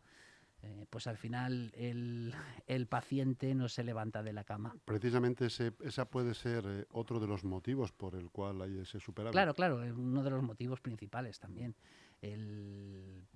eh, 0.63 0.86
pues 0.89 1.06
al 1.06 1.17
final 1.17 1.72
el, 1.75 2.34
el, 2.65 2.88
paciente 2.88 3.53
no 3.53 3.70
se 3.70 3.84
levanta 3.84 4.24
de 4.24 4.34
la 4.34 4.44
cama. 4.44 4.75
Precisamente 4.86 5.46
ese, 5.46 5.74
esa 5.82 6.06
puede 6.06 6.34
ser 6.34 6.65
eh, 6.67 6.86
otro 6.89 7.20
de 7.20 7.27
los 7.27 7.44
motivos 7.44 7.91
por 7.91 8.15
el 8.15 8.32
cual 8.32 8.62
hay 8.63 8.79
ese 8.79 9.00
superávit. 9.00 9.34
Claro, 9.34 9.53
claro, 9.53 9.84
es 9.84 9.94
uno 9.94 10.24
de 10.24 10.32
los 10.32 10.41
motivos 10.41 10.82
principales 10.82 11.39
también. 11.39 11.75
El, 12.22 13.27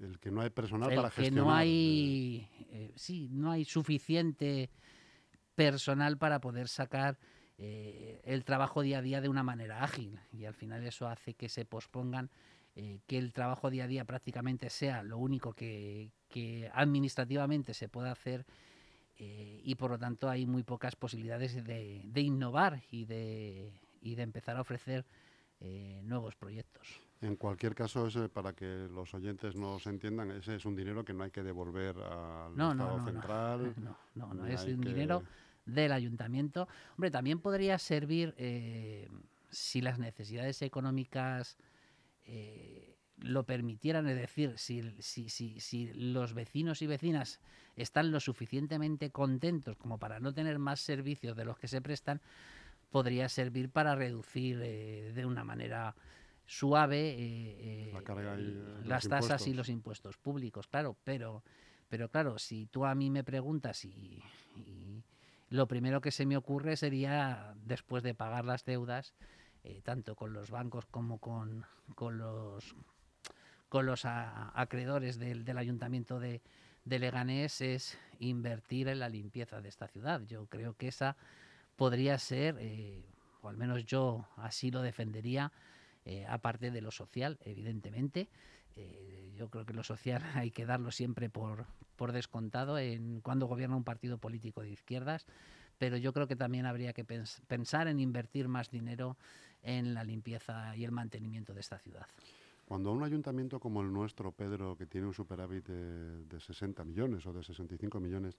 el 0.00 0.18
que 0.18 0.30
no 0.30 0.40
hay 0.40 0.50
personal 0.50 0.94
para 0.94 1.10
gestionar. 1.10 1.30
Que 1.30 1.48
no 1.48 1.54
hay, 1.54 2.48
eh, 2.70 2.92
sí, 2.96 3.28
no 3.30 3.50
hay 3.50 3.64
suficiente 3.64 4.70
personal 5.54 6.18
para 6.18 6.40
poder 6.40 6.68
sacar 6.68 7.18
el 7.62 8.42
trabajo 8.46 8.80
día 8.80 9.00
a 9.00 9.02
día 9.02 9.20
de 9.20 9.28
una 9.28 9.42
manera 9.42 9.84
ágil 9.84 10.18
y 10.32 10.46
al 10.46 10.54
final 10.54 10.82
eso 10.82 11.06
hace 11.06 11.34
que 11.34 11.50
se 11.50 11.66
pospongan 11.66 12.30
eh, 12.76 13.00
que 13.06 13.18
el 13.18 13.32
trabajo 13.32 13.68
día 13.68 13.84
a 13.84 13.88
día 13.88 14.04
prácticamente 14.04 14.70
sea 14.70 15.02
lo 15.02 15.18
único 15.18 15.52
que, 15.52 16.12
administrativamente 16.72 17.74
se 17.74 17.88
pueda 17.88 18.12
hacer 18.12 18.46
eh, 19.18 19.60
y 19.64 19.74
por 19.74 19.90
lo 19.90 19.98
tanto 19.98 20.30
hay 20.30 20.46
muy 20.46 20.62
pocas 20.62 20.94
posibilidades 20.94 21.64
de, 21.64 22.20
innovar 22.20 22.82
y 22.90 23.06
de, 23.06 23.72
y 24.00 24.14
de 24.14 24.22
empezar 24.22 24.56
a 24.56 24.60
ofrecer 24.60 25.04
eh, 25.58 26.00
nuevos 26.04 26.36
proyectos. 26.36 27.00
En 27.22 27.36
cualquier 27.36 27.74
caso, 27.74 28.08
para 28.32 28.54
que 28.54 28.88
los 28.90 29.12
oyentes 29.12 29.54
nos 29.54 29.86
entiendan, 29.86 30.30
ese 30.30 30.54
es 30.54 30.64
un 30.64 30.74
dinero 30.74 31.04
que 31.04 31.12
no 31.12 31.24
hay 31.24 31.30
que 31.30 31.42
devolver 31.42 31.96
al 31.98 32.52
Estado 32.52 33.04
central. 33.04 33.74
No, 34.14 34.28
no, 34.28 34.34
no, 34.34 34.46
es 34.46 34.64
un 34.64 34.80
dinero 34.80 35.22
del 35.66 35.92
ayuntamiento. 35.92 36.66
Hombre, 36.92 37.10
también 37.10 37.40
podría 37.40 37.78
servir 37.78 38.34
si 39.50 39.80
las 39.80 39.98
necesidades 39.98 40.62
económicas 40.62 41.56
eh, 42.24 42.96
lo 43.18 43.44
permitieran, 43.44 44.08
es 44.08 44.16
decir, 44.16 44.54
si, 44.56 44.82
si, 45.00 45.28
si, 45.28 45.60
si, 45.60 45.92
los 45.92 46.32
vecinos 46.32 46.80
y 46.80 46.86
vecinas 46.86 47.40
están 47.76 48.12
lo 48.12 48.20
suficientemente 48.20 49.10
contentos 49.10 49.76
como 49.76 49.98
para 49.98 50.20
no 50.20 50.32
tener 50.32 50.58
más 50.58 50.80
servicios 50.80 51.36
de 51.36 51.44
los 51.44 51.58
que 51.58 51.68
se 51.68 51.82
prestan, 51.82 52.20
podría 52.90 53.28
servir 53.28 53.68
para 53.70 53.94
reducir 53.94 54.60
eh, 54.62 55.12
de 55.14 55.26
una 55.26 55.44
manera 55.44 55.94
suave 56.50 57.14
eh, 57.16 57.92
las 58.84 59.06
tasas 59.06 59.46
y 59.46 59.54
los 59.54 59.68
impuestos 59.68 60.16
públicos, 60.16 60.66
claro, 60.66 60.96
pero, 61.04 61.44
pero 61.88 62.08
claro, 62.08 62.40
si 62.40 62.66
tú 62.66 62.84
a 62.84 62.94
mí 62.96 63.08
me 63.08 63.22
preguntas 63.22 63.84
y 63.84 64.20
lo 65.48 65.68
primero 65.68 66.00
que 66.00 66.10
se 66.10 66.26
me 66.26 66.36
ocurre 66.36 66.76
sería, 66.76 67.54
después 67.64 68.02
de 68.02 68.14
pagar 68.14 68.44
las 68.44 68.64
deudas, 68.64 69.14
eh, 69.62 69.80
tanto 69.84 70.16
con 70.16 70.32
los 70.32 70.50
bancos 70.50 70.86
como 70.86 71.18
con, 71.18 71.66
con 71.94 72.18
los 72.18 72.74
con 73.68 73.86
los 73.86 74.02
acreedores 74.04 75.20
del, 75.20 75.56
ayuntamiento 75.56 76.18
de, 76.18 76.40
Leganés 76.84 77.60
es 77.60 77.96
invertir 78.18 78.88
en 78.88 78.98
la 78.98 79.08
limpieza 79.08 79.60
de 79.60 79.68
esta 79.68 79.86
ciudad. 79.86 80.22
Yo 80.26 80.46
creo 80.46 80.74
que 80.74 80.88
esa 80.88 81.16
podría 81.76 82.18
ser, 82.18 82.56
eh, 82.58 83.04
o 83.42 83.48
al 83.48 83.56
menos 83.56 83.86
yo 83.86 84.26
así 84.36 84.72
lo 84.72 84.82
defendería, 84.82 85.52
eh, 86.10 86.26
aparte 86.26 86.70
de 86.70 86.80
lo 86.80 86.90
social, 86.90 87.38
evidentemente. 87.44 88.28
yo 89.36 89.48
creo 89.48 89.64
que 89.64 89.72
lo 89.72 89.82
social 89.82 90.22
hay 90.34 90.50
que 90.50 90.66
darlo 90.66 90.90
siempre 90.90 91.28
por, 91.30 91.66
por 91.96 92.12
descontado 92.12 92.78
en 92.78 93.20
cuando 93.20 93.46
gobierna 93.46 93.76
un 93.76 93.84
partido 93.84 94.18
político 94.18 94.62
de 94.62 94.70
izquierdas, 94.70 95.26
pero 95.78 95.96
yo 95.96 96.12
creo 96.12 96.26
que 96.26 96.36
también 96.36 96.66
habría 96.66 96.92
que 96.92 97.04
pensar 97.04 97.88
en 97.88 98.00
invertir 98.00 98.48
más 98.48 98.70
dinero 98.70 99.16
en 99.62 99.94
la 99.94 100.04
limpieza 100.04 100.76
y 100.76 100.84
el 100.84 100.92
mantenimiento 100.92 101.54
de 101.54 101.60
esta 101.60 101.78
ciudad. 101.78 102.06
Cuando 102.70 102.92
un 102.92 103.02
ayuntamiento 103.02 103.58
como 103.58 103.82
el 103.82 103.92
nuestro, 103.92 104.30
Pedro, 104.30 104.76
que 104.76 104.86
tiene 104.86 105.08
un 105.08 105.12
superávit 105.12 105.66
de, 105.66 106.40
60 106.40 106.84
millones 106.84 107.26
o 107.26 107.32
de 107.32 107.42
65 107.42 107.98
millones, 107.98 108.38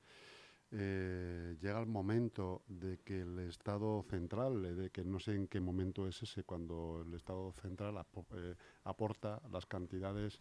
eh, 0.73 1.57
llega 1.61 1.79
el 1.79 1.85
momento 1.85 2.63
de 2.67 2.99
que 2.99 3.21
el 3.21 3.39
Estado 3.39 4.03
central, 4.09 4.77
de 4.77 4.89
que 4.89 5.03
no 5.03 5.19
sé 5.19 5.35
en 5.35 5.47
qué 5.47 5.59
momento 5.59 6.07
es 6.07 6.23
ese, 6.23 6.43
cuando 6.43 7.03
el 7.05 7.13
Estado 7.13 7.51
central 7.51 7.95
eh, 8.35 8.55
aporta 8.85 9.41
las 9.51 9.65
cantidades 9.65 10.39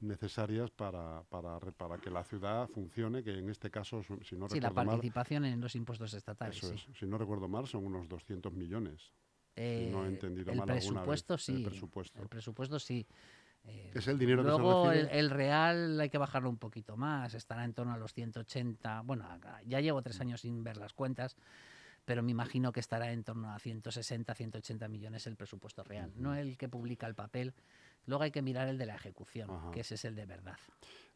necesarias 0.00 0.70
para, 0.70 1.22
para, 1.28 1.60
para, 1.60 1.98
que 1.98 2.10
la 2.10 2.24
ciudad 2.24 2.68
funcione, 2.68 3.22
que 3.22 3.38
en 3.38 3.48
este 3.50 3.70
caso, 3.70 4.02
si 4.02 4.36
no 4.36 4.48
sí, 4.48 4.60
la 4.60 4.72
participación 4.72 5.44
en 5.44 5.60
los 5.60 5.74
impuestos 5.76 6.12
estatales. 6.14 6.60
si 6.94 7.06
no 7.06 7.16
recuerdo 7.16 7.48
mal, 7.48 7.66
son 7.66 7.86
unos 7.86 8.08
200 8.08 8.52
millones 8.52 9.12
no 9.58 10.04
he 10.04 10.06
eh, 10.06 10.08
entendido 10.08 10.52
el 10.52 10.58
mal 10.58 10.66
presupuesto 10.66 11.38
sí. 11.38 11.54
El 11.54 11.62
presupuesto. 11.64 12.22
El 12.22 12.28
presupuesto 12.28 12.78
sí. 12.78 13.06
Eh, 13.68 13.90
es 13.94 14.08
el 14.08 14.18
dinero 14.18 14.42
luego 14.42 14.90
que 14.90 15.04
se 15.04 15.18
el, 15.18 15.30
real 15.30 16.00
hay 16.00 16.10
que 16.10 16.18
bajarlo 16.18 16.50
un 16.50 16.56
poquito 16.56 16.96
más, 16.96 17.34
estará 17.34 17.64
en 17.64 17.74
torno 17.74 17.92
a 17.92 17.96
los 17.96 18.12
180. 18.14 19.02
Bueno, 19.02 19.26
ya 19.66 19.80
llevo 19.80 20.02
tres 20.02 20.20
años 20.20 20.40
sin 20.40 20.62
ver 20.64 20.76
las 20.76 20.92
cuentas, 20.92 21.36
pero 22.04 22.22
me 22.22 22.30
imagino 22.30 22.72
que 22.72 22.80
estará 22.80 23.12
en 23.12 23.24
torno 23.24 23.52
a 23.52 23.58
160, 23.58 24.34
180 24.34 24.88
millones 24.88 25.26
el 25.26 25.36
presupuesto 25.36 25.84
real, 25.84 26.12
no 26.16 26.34
el 26.34 26.56
que 26.56 26.68
publica 26.68 27.06
el 27.06 27.14
papel. 27.14 27.54
Luego 28.06 28.24
hay 28.24 28.30
que 28.30 28.42
mirar 28.42 28.68
el 28.68 28.78
de 28.78 28.86
la 28.86 28.94
ejecución, 28.94 29.70
que 29.72 29.80
ese 29.80 29.96
es 29.96 30.04
el 30.04 30.14
de 30.14 30.26
verdad 30.26 30.56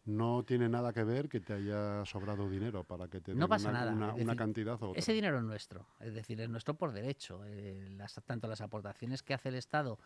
no 0.04 0.42
tiene 0.44 0.68
nada 0.68 0.92
que 0.92 1.04
ver 1.04 1.28
que 1.28 1.40
te 1.40 1.52
haya 1.52 2.04
sobrado 2.04 2.48
dinero 2.48 2.84
para 2.84 3.08
que 3.08 3.20
te 3.20 3.34
no 3.34 3.48
pasa 3.48 3.70
nada. 3.70 3.92
una, 3.92 4.36
cantidad 4.36 4.74
o 4.82 4.90
otra. 4.90 4.98
Ese 4.98 5.12
dinero 5.12 5.38
es 5.38 5.44
nuestro, 5.44 5.86
es 6.00 6.14
decir, 6.14 6.40
es 6.40 6.48
nuestro 6.48 6.74
por 6.74 6.92
derecho. 6.92 7.44
Eh, 7.46 7.88
las, 7.96 8.14
tanto 8.26 8.48
las 8.48 8.60
aportaciones 8.60 9.22
que 9.22 9.34
hace 9.34 9.50
el 9.50 9.54
Estado 9.54 9.98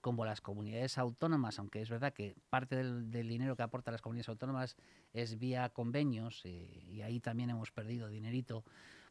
como 0.00 0.24
las 0.24 0.40
comunidades 0.40 0.98
autónomas, 0.98 1.58
aunque 1.58 1.80
es 1.80 1.90
verdad 1.90 2.12
que 2.12 2.34
parte 2.48 2.76
del, 2.76 3.10
dinero 3.10 3.56
que 3.56 3.62
aportan 3.62 3.92
las 3.92 4.02
comunidades 4.02 4.28
autónomas 4.28 4.76
es 5.12 5.38
vía 5.38 5.68
convenios, 5.70 6.42
eh, 6.44 6.84
y 6.88 7.02
ahí 7.02 7.20
también 7.20 7.50
hemos 7.50 7.70
perdido 7.70 8.08
dinerito 8.08 8.64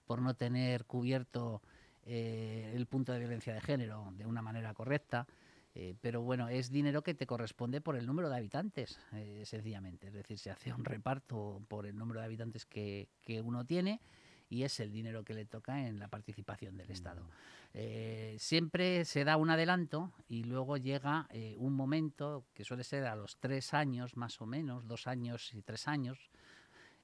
por 0.06 0.22
no 0.22 0.36
tener 0.36 0.86
cubierto 0.86 1.62
eh, 2.04 2.74
el 2.76 2.88
punto 2.88 3.12
de 3.12 3.20
violencia 3.20 3.54
de 3.54 3.62
género 3.62 4.12
de 4.16 4.26
una 4.26 4.42
manera 4.42 4.74
correcta. 4.74 5.28
Eh, 5.76 5.96
pero 6.02 6.22
bueno, 6.22 6.50
es 6.50 6.72
dinero 6.72 7.04
que 7.04 7.14
te 7.14 7.28
corresponde 7.28 7.80
por 7.80 7.96
el 7.96 8.06
número 8.06 8.30
de 8.30 8.38
habitantes, 8.38 9.00
eh, 9.14 9.44
sencillamente. 9.46 10.08
Es 10.08 10.14
decir, 10.14 10.40
se 10.40 10.50
hace 10.50 10.74
un 10.74 10.84
reparto 10.84 11.62
por 11.68 11.86
el 11.86 11.96
número 11.96 12.20
de 12.20 12.26
habitantes 12.26 12.66
que, 12.66 13.08
uno 13.44 13.66
tiene 13.66 14.02
y 14.50 14.64
es 14.64 14.80
el 14.80 14.92
dinero 14.92 15.24
que 15.24 15.34
le 15.34 15.46
toca 15.46 15.88
en 15.88 16.00
la 16.00 16.08
participación 16.08 16.76
del 16.76 16.92
Estado. 16.92 17.24
Mm. 17.24 17.30
Eh, 17.76 18.36
siempre 18.40 19.06
se 19.06 19.24
da 19.24 19.38
un 19.38 19.50
adelanto 19.50 20.12
y 20.28 20.44
luego 20.44 20.78
llega 20.78 21.28
un 21.58 21.74
momento 21.74 22.46
que 22.54 22.66
suele 22.66 22.84
ser 22.84 23.06
a 23.06 23.16
los 23.16 23.38
tres 23.38 23.74
años 23.74 24.18
más 24.18 24.42
o 24.42 24.46
menos, 24.46 24.88
dos 24.88 25.08
años 25.08 25.54
y 25.54 25.62
tres 25.62 25.88
años, 25.88 26.32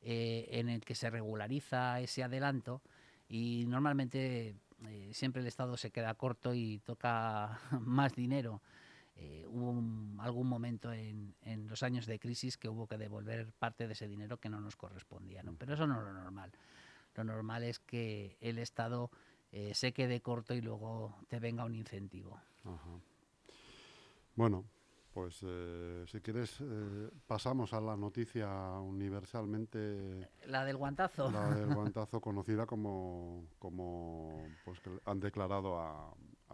en 0.01 0.69
el 0.69 0.81
que 0.81 0.93
se 0.93 1.09
regulariza 1.09 1.99
ese 1.99 2.23
adelanto 2.23 2.81
y 3.27 3.65
normalmente 3.67 4.55
eh, 4.87 5.11
siempre 5.13 5.41
el 5.41 5.47
Estado 5.47 5.77
se 5.77 5.91
queda 5.91 6.13
corto 6.15 6.53
y 6.53 6.79
toca 6.79 7.59
más 7.81 8.13
dinero. 8.15 8.61
Eh, 9.17 9.45
hubo 9.47 10.21
algún 10.21 10.47
momento 10.47 10.91
en, 10.91 11.33
los 11.69 11.83
años 11.83 12.05
de 12.05 12.19
crisis 12.19 12.57
que 12.57 12.67
hubo 12.67 12.85
que 12.85 12.97
devolver 12.97 13.53
parte 13.53 13.87
de 13.87 13.93
ese 13.93 14.09
dinero 14.09 14.37
que 14.37 14.49
no 14.49 14.59
nos 14.59 14.75
correspondía, 14.75 15.41
¿no? 15.41 15.55
pero 15.55 15.73
eso 15.73 15.87
no 15.87 15.99
es 15.99 16.03
lo 16.03 16.13
normal. 16.13 16.51
Lo 17.15 17.23
normal 17.23 17.63
es 17.63 17.79
que 17.79 18.37
el 18.41 18.59
Estado 18.59 19.09
eh, 19.51 19.73
se 19.73 19.93
quede 19.93 20.21
corto 20.21 20.53
y 20.53 20.61
luego 20.61 21.15
te 21.27 21.39
venga 21.39 21.63
un 21.65 21.75
incentivo. 21.75 22.39
Bueno, 24.35 24.65
pues 25.13 25.39
eh, 25.43 26.03
si 26.07 26.19
quieres 26.19 26.57
eh, 26.59 27.09
pasamos 27.25 27.73
a 27.73 27.79
la 27.79 27.95
noticia 27.95 28.49
universalmente... 28.79 30.29
La 30.47 30.65
del 30.65 30.75
guantazo. 30.75 31.31
La 31.31 31.55
del 31.55 31.73
guantazo 31.73 32.19
conocida 32.19 32.65
como, 32.65 33.47
como 33.59 34.45
pues 34.65 34.81
que 34.81 34.89
han 35.05 35.21
declarado 35.21 35.79
a, 35.79 36.13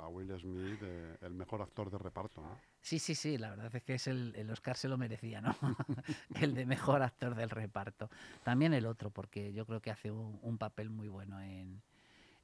Will 0.10 0.40
Smith 0.40 0.80
eh, 0.82 1.18
el 1.22 1.34
mejor 1.34 1.62
actor 1.62 1.90
de 1.92 1.98
reparto. 1.98 2.44
Sí, 2.82 2.98
sí, 3.00 3.14
sí, 3.16 3.38
la 3.38 3.50
verdad 3.50 3.76
es 3.76 3.84
que 3.84 3.96
es 3.96 4.08
el, 4.08 4.50
Oscar 4.52 4.76
se 4.76 4.88
lo 4.88 4.98
merecía, 4.98 5.42
¿no? 5.42 5.56
el 6.42 6.56
de 6.56 6.66
mejor 6.66 7.02
actor 7.04 7.36
del 7.36 7.50
reparto. 7.50 8.10
También 8.44 8.74
el 8.74 8.86
otro, 8.86 9.12
porque 9.12 9.54
yo 9.54 9.66
creo 9.66 9.82
que 9.82 9.92
hace 9.92 10.12
un, 10.12 10.58
papel 10.58 10.90
muy 10.90 11.08
bueno 11.08 11.40
en, 11.42 11.82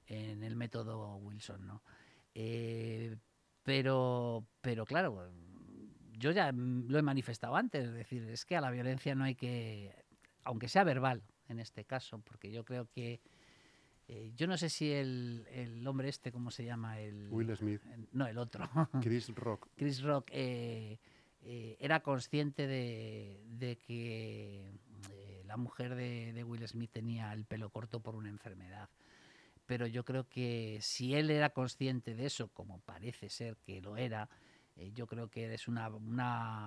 en, 0.08 0.44
el 0.44 0.56
método 0.56 1.16
Wilson, 1.18 1.66
¿no? 1.66 1.82
pero, 3.64 4.46
pero 4.62 4.86
claro 4.86 5.32
yo 6.18 6.32
ya 6.32 6.52
lo 6.52 6.98
he 6.98 7.02
manifestado 7.02 7.56
antes, 7.56 7.86
es 7.86 7.94
decir, 7.94 8.24
es 8.30 8.46
que 8.46 8.58
a 8.58 8.62
la 8.62 8.72
violencia 8.72 9.16
no 9.16 9.24
hay 9.24 9.36
que, 9.36 9.94
aunque 10.44 10.68
sea 10.68 10.84
verbal 10.84 11.24
en 11.48 11.60
este 11.60 11.86
caso, 11.86 12.20
porque 12.20 12.52
yo 12.52 12.66
creo 12.66 12.90
que, 12.90 13.22
eh, 14.08 14.32
yo 14.36 14.48
no 14.48 14.58
sé 14.58 14.70
si 14.70 14.92
el, 14.92 15.84
hombre 15.86 16.10
este, 16.10 16.32
¿cómo 16.32 16.52
se 16.52 16.64
llama? 16.66 17.00
El, 17.00 17.30
Will 17.32 17.56
Smith. 17.56 17.82
no, 18.12 18.28
el 18.28 18.38
otro. 18.38 18.70
Chris 19.02 19.34
Rock. 19.36 19.68
Chris 19.76 20.02
Rock 20.02 20.30
eh, 20.32 21.00
eh, 21.44 21.78
era 21.80 22.02
consciente 22.02 22.68
de, 22.68 23.78
que 23.86 24.72
la 25.46 25.58
mujer 25.58 25.96
de, 25.96 26.34
de 26.34 26.44
Will 26.44 26.68
Smith 26.68 26.92
tenía 26.92 27.32
el 27.34 27.46
pelo 27.46 27.70
corto 27.70 28.00
por 28.00 28.16
una 28.16 28.30
enfermedad 28.30 28.90
pero 29.68 29.86
yo 29.86 30.04
creo 30.04 30.28
que 30.28 30.80
si 30.82 31.14
él 31.14 31.30
era 31.30 31.52
consciente 31.52 32.16
de 32.16 32.26
eso, 32.26 32.48
como 32.48 32.80
parece 32.80 33.30
ser 33.30 33.58
que 33.58 33.82
lo 33.82 33.98
era, 33.98 34.30
eh, 34.78 34.92
yo 34.94 35.06
creo 35.06 35.30
que 35.30 35.54
es 35.54 35.68
una, 35.68 35.90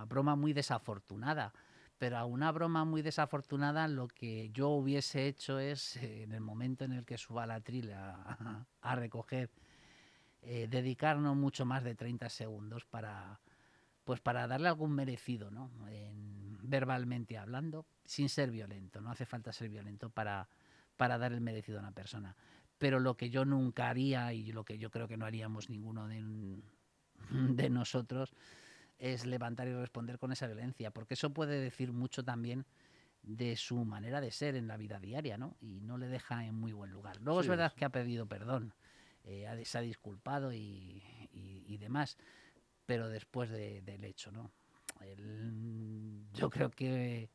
broma 0.04 0.36
muy 0.36 0.52
desafortunada, 0.52 1.52
pero 2.00 2.16
a 2.16 2.24
una 2.24 2.50
broma 2.50 2.86
muy 2.86 3.02
desafortunada 3.02 3.86
lo 3.86 4.08
que 4.08 4.48
yo 4.54 4.70
hubiese 4.70 5.26
hecho 5.26 5.58
es, 5.58 5.96
eh, 5.96 6.22
en 6.22 6.32
el 6.32 6.40
momento 6.40 6.86
en 6.86 6.92
el 6.92 7.04
que 7.04 7.18
suba 7.18 7.44
la 7.44 7.60
tril 7.60 7.92
a, 8.80 8.96
recoger, 8.96 9.50
eh, 10.40 10.66
dedicarnos 10.70 11.36
mucho 11.36 11.66
más 11.66 11.84
de 11.84 11.94
30 11.94 12.30
segundos 12.30 12.86
para, 12.86 13.38
pues 14.04 14.18
para 14.18 14.46
darle 14.46 14.68
algún 14.68 14.92
merecido, 14.92 15.50
¿no? 15.50 15.70
En- 15.88 16.56
verbalmente 16.62 17.36
hablando, 17.36 17.84
sin 18.06 18.30
ser 18.30 18.50
violento, 18.50 19.02
no 19.02 19.10
hace 19.10 19.26
falta 19.26 19.52
ser 19.52 19.68
violento 19.68 20.08
para, 20.08 20.48
para 20.96 21.18
dar 21.18 21.34
el 21.34 21.42
merecido 21.42 21.80
a 21.80 21.82
una 21.82 21.92
persona. 21.92 22.34
Pero 22.78 22.98
lo 22.98 23.14
que 23.18 23.28
yo 23.28 23.44
nunca 23.44 23.90
haría 23.90 24.32
y 24.32 24.52
lo 24.52 24.64
que 24.64 24.78
yo 24.78 24.90
creo 24.90 25.06
que 25.06 25.18
no 25.18 25.26
haríamos 25.26 25.68
ninguno 25.68 26.08
de 26.08 26.30
nosotros 27.70 28.32
es 29.00 29.26
levantar 29.26 29.66
y 29.66 29.72
responder 29.74 30.18
con 30.18 30.30
esa 30.30 30.46
violencia, 30.46 30.90
porque 30.92 31.14
eso 31.14 31.30
puede 31.30 31.58
decir 31.60 31.90
mucho 31.92 32.22
también 32.22 32.64
de 33.22 33.56
su 33.56 33.84
manera 33.84 34.20
de 34.20 34.30
ser 34.30 34.54
en 34.56 34.66
la 34.68 34.76
vida 34.76 34.98
diaria, 35.00 35.36
¿no? 35.36 35.56
Y 35.60 35.80
no 35.80 35.98
le 35.98 36.06
deja 36.06 36.44
en 36.46 36.54
muy 36.54 36.72
buen 36.72 36.90
lugar. 36.92 37.16
Luego 37.20 37.40
Sí, 37.40 37.46
es 37.46 37.50
verdad 37.50 37.72
que 37.74 37.84
ha 37.84 37.90
pedido 37.90 38.26
perdón, 38.26 38.72
eh, 39.24 39.46
ha- 39.46 39.62
se 39.64 39.78
ha 39.78 39.80
disculpado 39.82 40.52
y, 40.52 41.02
y- 41.32 41.64
y 41.66 41.76
demás, 41.78 42.16
pero 42.86 43.08
después 43.08 43.50
de- 43.50 43.82
del 43.82 44.04
hecho, 44.04 44.30
¿no? 44.32 44.50
El- 45.02 46.24
yo 46.34 46.50
creo 46.50 46.70
que 46.70 47.28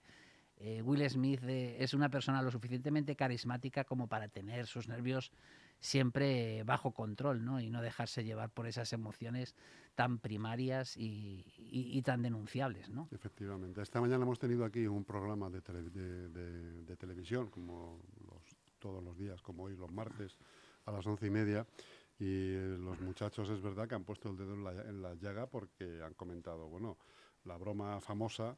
eh, 0.58 0.82
Will 0.82 1.08
Smith 1.10 1.44
eh, 1.44 1.78
es 1.84 1.94
una 1.94 2.10
persona 2.10 2.42
lo 2.42 2.50
suficientemente 2.52 3.16
carismática 3.16 3.84
como 3.84 4.08
para 4.08 4.28
tener 4.28 4.68
sus 4.68 4.88
nervios 4.88 5.32
siempre 5.80 6.64
bajo 6.64 6.92
control, 6.92 7.44
¿no? 7.46 7.60
Y 7.60 7.70
no 7.70 7.82
dejarse 7.82 8.24
llevar 8.24 8.50
por 8.50 8.68
esas 8.68 8.92
emociones 8.94 9.56
tan 9.96 10.20
primarias 10.20 10.96
y, 10.98 12.02
tan 12.04 12.22
denunciables, 12.22 12.90
¿no? 12.90 13.08
Efectivamente. 13.12 13.82
Esta 13.82 14.02
mañana 14.02 14.24
hemos 14.24 14.40
tenido 14.40 14.66
aquí 14.66 14.86
un 14.88 15.06
programa 15.06 15.50
de, 15.50 15.62
tele- 15.62 15.90
de- 15.90 16.98
televisión, 16.98 17.50
como 17.50 18.00
todos 18.80 19.04
los 19.04 19.18
días, 19.18 19.42
como 19.42 19.64
hoy 19.64 19.76
los 19.76 19.92
martes 19.92 20.38
a 20.86 20.92
las 20.92 21.06
once 21.06 21.28
y 21.28 21.30
media. 21.30 21.66
Y 22.20 22.54
los 22.56 23.00
muchachos 23.02 23.50
es 23.50 23.62
verdad 23.62 23.88
que 23.88 23.96
han 23.96 24.06
puesto 24.06 24.30
el 24.30 24.38
dedo 24.38 24.54
en 24.54 24.64
la, 24.64 24.72
en 24.72 25.02
la 25.02 25.16
llaga 25.16 25.48
porque 25.48 26.02
han 26.02 26.14
comentado, 26.14 26.68
bueno, 26.68 26.98
la 27.44 27.58
broma 27.58 28.00
famosa 28.00 28.58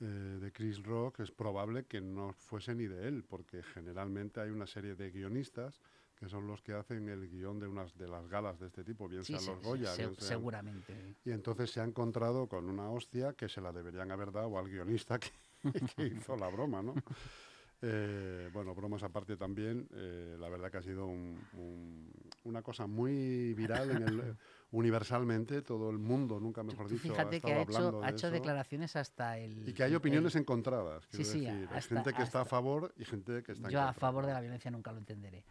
eh, 0.00 0.04
de 0.04 0.52
Chris 0.52 0.82
Rock 0.82 1.20
es 1.20 1.30
probable 1.30 1.84
que 1.84 2.00
no 2.00 2.32
fuese 2.32 2.74
ni 2.74 2.86
de 2.86 3.08
él, 3.08 3.24
porque 3.24 3.62
generalmente 3.62 4.40
hay 4.40 4.50
una 4.50 4.66
serie 4.66 4.94
de 4.94 5.10
guionistas 5.10 5.80
que 6.16 6.28
son 6.28 6.46
los 6.46 6.62
que 6.62 6.72
hacen 6.72 7.08
el 7.08 7.28
guion 7.28 7.58
de 7.60 7.66
unas 7.68 7.96
de 7.96 8.08
las 8.08 8.26
galas 8.28 8.58
de 8.58 8.66
este 8.66 8.82
tipo, 8.84 9.08
bien 9.08 9.22
Sí, 9.24 9.34
sean 9.34 9.44
se- 9.44 9.50
los 9.52 9.62
Goya, 9.62 9.92
se- 9.94 10.02
bien 10.06 10.14
sean- 10.16 10.28
seguramente. 10.28 11.16
y 11.24 11.30
entonces 11.30 11.70
se 11.70 11.80
ha 11.80 11.84
encontrado 11.84 12.48
con 12.48 12.68
una 12.68 12.90
hostia 12.90 13.34
que 13.34 13.48
se 13.48 13.60
la 13.60 13.72
deberían 13.72 14.10
haber 14.10 14.32
dado 14.32 14.58
al 14.58 14.68
guionista 14.68 15.18
que, 15.18 15.30
que 15.96 16.06
hizo 16.06 16.36
la 16.36 16.48
broma, 16.48 16.82
¿no? 16.82 16.94
Eh, 17.82 18.48
bueno, 18.54 18.74
bromas 18.74 19.02
aparte 19.02 19.36
también, 19.36 19.86
eh, 19.92 20.36
la 20.40 20.48
verdad 20.48 20.70
que 20.70 20.78
ha 20.78 20.82
sido 20.82 21.04
un- 21.06 21.38
un- 21.52 22.10
una 22.44 22.62
cosa 22.62 22.86
muy 22.86 23.52
viral 23.52 23.90
en 23.90 24.02
el, 24.02 24.36
universalmente, 24.70 25.60
todo 25.60 25.90
el 25.90 25.98
mundo, 25.98 26.40
nunca 26.40 26.62
mejor 26.62 26.88
dicho, 26.88 27.02
ha 27.12 27.16
fíjate 27.16 27.40
que 27.42 27.52
ha 27.52 27.60
hecho, 27.62 27.76
hablando 27.76 28.02
ha 28.02 28.06
de 28.06 28.12
hecho 28.12 28.26
eso. 28.28 28.34
declaraciones 28.34 28.96
hasta 28.96 29.36
el... 29.38 29.68
Y 29.68 29.74
que 29.74 29.82
hay 29.82 29.90
el- 29.90 29.96
opiniones 29.96 30.34
encontradas, 30.36 31.06
quiero 31.08 31.24
Sí, 31.26 31.30
sí, 31.32 31.40
decir. 31.44 31.68
Hay 31.70 31.76
hasta- 31.78 31.94
gente 31.96 32.12
que 32.14 32.22
está 32.22 32.40
a 32.40 32.44
favor 32.46 32.94
y 32.96 33.04
gente 33.04 33.42
que 33.42 33.52
está 33.52 33.68
en 33.68 33.72
Yo 33.74 33.80
a 33.82 33.86
contra, 33.88 34.00
favor 34.00 34.24
de 34.26 34.32
la 34.32 34.40
violencia 34.40 34.70
nunca 34.70 34.92
lo 34.92 34.98
entenderé. 34.98 35.44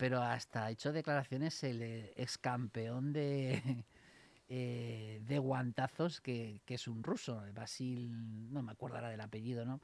Pero 0.00 0.22
hasta 0.22 0.64
ha 0.64 0.70
hecho 0.70 0.94
declaraciones 0.94 1.62
el 1.62 1.82
ex 2.16 2.38
campeón 2.38 3.12
de, 3.12 3.84
eh, 4.48 5.20
de 5.22 5.38
guantazos, 5.38 6.22
que, 6.22 6.62
que 6.64 6.76
es 6.76 6.88
un 6.88 7.02
ruso, 7.02 7.42
Basil, 7.52 8.10
no 8.50 8.62
me 8.62 8.72
acuerdo 8.72 8.96
ahora 8.96 9.10
del 9.10 9.20
apellido, 9.20 9.66
¿no? 9.66 9.82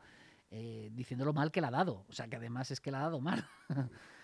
Eh, 0.50 0.88
diciendo 0.94 1.26
lo 1.26 1.34
mal 1.34 1.52
que 1.52 1.60
le 1.60 1.66
ha 1.66 1.70
dado. 1.70 2.06
O 2.08 2.12
sea, 2.14 2.28
que 2.28 2.36
además 2.36 2.70
es 2.70 2.80
que 2.80 2.90
le 2.90 2.96
ha 2.96 3.00
dado 3.00 3.20
mal. 3.20 3.46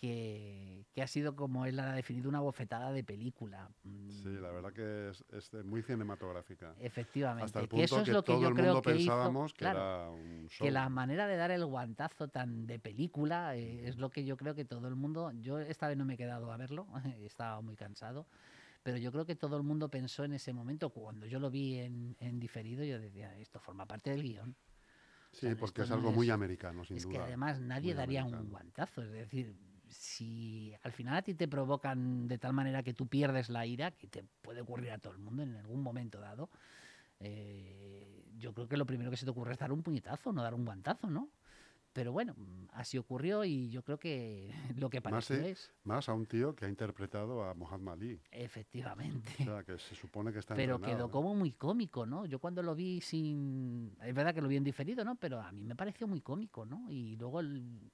que, 0.00 0.84
que 0.92 1.02
ha 1.02 1.06
sido 1.06 1.36
como 1.36 1.66
él 1.66 1.78
ha 1.78 1.92
definido 1.94 2.28
una 2.28 2.40
bofetada 2.40 2.92
de 2.92 3.04
película. 3.04 3.68
Mm, 3.84 4.10
Sí, 4.10 4.28
la 4.40 4.50
verdad 4.50 4.72
que 4.72 5.10
es, 5.10 5.24
es 5.32 5.64
muy 5.64 5.82
cinematográfica. 5.82 6.74
Efectivamente. 6.80 7.44
Hasta 7.44 7.60
el 7.60 7.66
que 7.66 7.70
punto 7.70 7.84
eso 7.84 7.98
es 8.00 8.04
que 8.06 8.12
lo 8.12 8.22
que 8.22 8.26
todo 8.32 8.42
yo 8.42 8.48
el 8.48 8.54
creo 8.54 8.66
mundo 8.66 8.82
que 8.82 8.90
hizo, 8.90 8.96
pensábamos 9.10 9.52
que 9.52 9.58
claro, 9.60 9.78
era 9.78 10.10
un 10.10 10.48
show. 10.48 10.66
que 10.66 10.70
la 10.70 10.88
manera 10.88 11.26
de 11.26 11.36
dar 11.36 11.50
el 11.50 11.64
guantazo 11.66 12.28
tan 12.28 12.66
de 12.66 12.78
película 12.78 13.54
eh, 13.56 13.88
es 13.88 13.98
lo 13.98 14.10
que 14.10 14.24
yo 14.24 14.36
creo 14.36 14.54
que 14.54 14.64
todo 14.64 14.88
el 14.88 14.96
mundo, 14.96 15.30
yo 15.40 15.58
esta 15.58 15.86
vez 15.88 15.96
no 15.96 16.04
me 16.04 16.14
he 16.14 16.16
quedado 16.16 16.50
a 16.50 16.56
verlo, 16.56 16.86
estaba 17.20 17.60
muy 17.60 17.76
cansado, 17.76 18.26
pero 18.82 18.96
yo 18.96 19.12
creo 19.12 19.26
que 19.26 19.36
todo 19.36 19.56
el 19.58 19.62
mundo 19.62 19.88
pensó 19.90 20.24
en 20.24 20.32
ese 20.32 20.52
momento, 20.54 20.90
cuando 20.90 21.26
yo 21.26 21.38
lo 21.38 21.50
vi 21.50 21.78
en, 21.78 22.16
en 22.20 22.40
diferido, 22.40 22.84
yo 22.84 22.98
decía, 22.98 23.36
esto 23.38 23.60
forma 23.60 23.84
parte 23.86 24.10
del 24.10 24.22
guion. 24.22 24.56
Sí, 25.32 25.46
sea, 25.46 25.56
porque 25.56 25.82
es 25.82 25.90
no 25.90 25.96
algo 25.96 26.10
muy 26.10 26.26
es- 26.26 26.32
americano, 26.32 26.84
sin 26.84 26.96
es 26.96 27.04
duda. 27.04 27.12
que 27.12 27.18
además 27.18 27.60
nadie 27.60 27.92
muy 27.92 27.98
daría 27.98 28.24
un 28.24 28.34
americano. 28.34 28.50
guantazo, 28.50 29.02
es 29.02 29.12
decir, 29.12 29.54
si 29.90 30.72
al 30.82 30.92
final 30.92 31.16
a 31.16 31.22
ti 31.22 31.34
te 31.34 31.48
provocan 31.48 32.26
de 32.28 32.38
tal 32.38 32.52
manera 32.52 32.82
que 32.82 32.94
tú 32.94 33.06
pierdes 33.06 33.48
la 33.50 33.66
ira, 33.66 33.90
que 33.92 34.06
te 34.08 34.24
puede 34.42 34.60
ocurrir 34.62 34.90
a 34.92 34.98
todo 34.98 35.12
el 35.12 35.18
mundo 35.18 35.42
en 35.42 35.56
algún 35.56 35.82
momento 35.82 36.20
dado, 36.20 36.50
eh, 37.20 38.24
yo 38.38 38.52
creo 38.54 38.68
que 38.68 38.76
lo 38.76 38.86
primero 38.86 39.10
que 39.10 39.16
se 39.16 39.24
te 39.24 39.30
ocurre 39.30 39.52
es 39.52 39.58
dar 39.58 39.72
un 39.72 39.82
puñetazo, 39.82 40.32
no 40.32 40.42
dar 40.42 40.54
un 40.54 40.64
guantazo, 40.64 41.08
¿no? 41.10 41.28
Pero 41.92 42.12
bueno, 42.12 42.36
así 42.72 42.98
ocurrió 42.98 43.44
y 43.44 43.68
yo 43.70 43.82
creo 43.82 43.98
que 43.98 44.52
lo 44.76 44.88
que 44.90 45.00
Más, 45.00 45.30
pareció 45.30 45.46
eh, 45.46 45.50
es, 45.50 45.72
Más 45.84 46.08
a 46.08 46.14
un 46.14 46.26
tío 46.26 46.54
que 46.54 46.64
ha 46.64 46.68
interpretado 46.68 47.42
a 47.44 47.54
Muhammad 47.54 47.94
Ali. 47.94 48.20
efectivamente. 48.30 49.32
O 49.40 49.44
sea, 49.44 49.64
que 49.64 49.78
se 49.78 49.94
supone 49.94 50.32
que 50.32 50.38
está 50.38 50.54
Pero 50.54 50.74
entrenado, 50.74 50.96
quedó 50.96 51.10
como 51.10 51.34
muy 51.34 51.52
cómico, 51.52 52.06
¿no? 52.06 52.26
Yo 52.26 52.38
cuando 52.38 52.62
lo 52.62 52.74
vi 52.74 53.00
sin... 53.00 53.96
Es 54.02 54.14
verdad 54.14 54.34
que 54.34 54.40
lo 54.40 54.48
vi 54.48 54.56
en 54.56 54.64
diferido, 54.64 55.04
¿no? 55.04 55.16
Pero 55.16 55.40
a 55.40 55.50
mí 55.52 55.64
me 55.64 55.74
pareció 55.76 56.06
muy 56.06 56.20
cómico, 56.20 56.64
¿no? 56.64 56.90
Y 56.90 57.16
luego 57.16 57.40
el- 57.40 57.90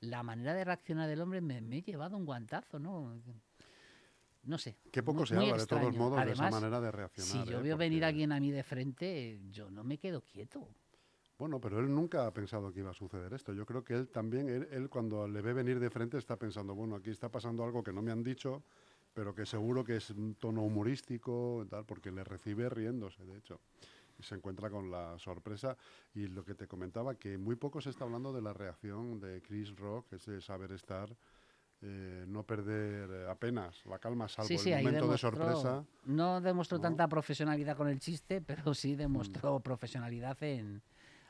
la 0.00 0.22
manera 0.22 0.54
de 0.54 0.64
reaccionar 0.64 1.08
del 1.08 1.20
hombre 1.20 1.40
me, 1.40 1.60
me 1.60 1.78
he 1.78 1.82
llevado 1.82 2.16
un 2.16 2.24
guantazo, 2.24 2.78
¿no? 2.78 3.20
No 4.44 4.58
sé. 4.58 4.76
Qué 4.90 5.02
poco 5.02 5.18
muy- 5.18 5.26
se 5.26 5.36
habla, 5.36 5.56
de 5.58 5.66
todos 5.66 5.94
modos, 5.94 6.24
de 6.24 6.32
esa 6.32 6.50
manera 6.50 6.80
de 6.80 6.90
Si 6.90 6.96
reaccionar. 6.96 7.46
yo 7.48 7.58
¿eh? 7.58 7.62
veo 7.62 7.76
venir 7.76 8.04
a 8.04 8.08
alguien 8.08 8.32
a 8.32 8.40
mí 8.40 8.50
de 8.50 8.62
frente, 8.62 9.40
yo 9.50 9.70
no 9.70 9.84
me 9.84 9.98
quedo 9.98 10.22
quieto. 10.22 10.66
Bueno, 11.38 11.60
pero 11.60 11.80
él 11.80 11.94
nunca 11.94 12.26
ha 12.26 12.32
pensado 12.34 12.72
que 12.72 12.80
iba 12.80 12.90
a 12.90 12.94
suceder 12.94 13.32
esto. 13.32 13.52
Yo 13.54 13.64
creo 13.64 13.82
que 13.82 13.94
él 13.94 14.08
también, 14.08 14.48
él, 14.48 14.68
él 14.70 14.88
cuando 14.90 15.26
le 15.26 15.40
ve 15.40 15.52
venir 15.54 15.78
de 15.80 15.88
frente 15.90 16.18
está 16.18 16.36
pensando, 16.36 16.74
bueno, 16.74 16.96
aquí 16.96 17.10
está 17.10 17.30
pasando 17.30 17.64
algo 17.64 17.82
que 17.82 17.92
no 17.92 18.02
me 18.02 18.10
han 18.10 18.22
dicho, 18.22 18.62
pero 19.14 19.34
que 19.34 19.46
seguro 19.46 19.82
que 19.84 19.96
es 19.96 20.10
un 20.10 20.34
tono 20.34 20.62
humorístico, 20.62 21.66
tal, 21.68 21.84
porque 21.86 22.10
le 22.10 22.24
recibe 22.24 22.68
riéndose, 22.68 23.24
de 23.24 23.38
hecho. 23.38 23.60
Y 24.20 24.22
se 24.22 24.34
encuentra 24.34 24.68
con 24.70 24.90
la 24.90 25.18
sorpresa. 25.18 25.76
Y 26.14 26.26
lo 26.28 26.44
que 26.44 26.54
te 26.54 26.66
comentaba, 26.68 27.14
que 27.14 27.38
muy 27.38 27.56
poco 27.56 27.80
se 27.80 27.90
está 27.90 28.04
hablando 28.04 28.32
de 28.32 28.42
la 28.42 28.52
reacción 28.52 29.18
de 29.18 29.40
Chris 29.42 29.74
Rock, 29.76 30.12
ese 30.12 30.40
saber 30.42 30.72
estar, 30.72 31.16
eh, 31.82 32.24
no 32.28 32.42
perder 32.42 33.26
apenas 33.28 33.84
la 33.86 33.98
calma, 33.98 34.28
salvo 34.28 34.48
sí, 34.48 34.58
sí, 34.58 34.72
el 34.72 34.84
momento 34.84 35.06
de 35.06 35.16
demostró- 35.16 35.30
sorpresa. 35.30 35.84
No 36.04 36.40
demostró 36.42 36.76
¿no? 36.78 36.82
tanta 36.82 37.08
profesionalidad 37.08 37.76
con 37.76 37.88
el 37.88 37.98
chiste, 37.98 38.42
pero 38.42 38.74
sí 38.74 38.94
demostró 38.94 39.60
profesionalidad 39.60 40.40
en 40.42 40.82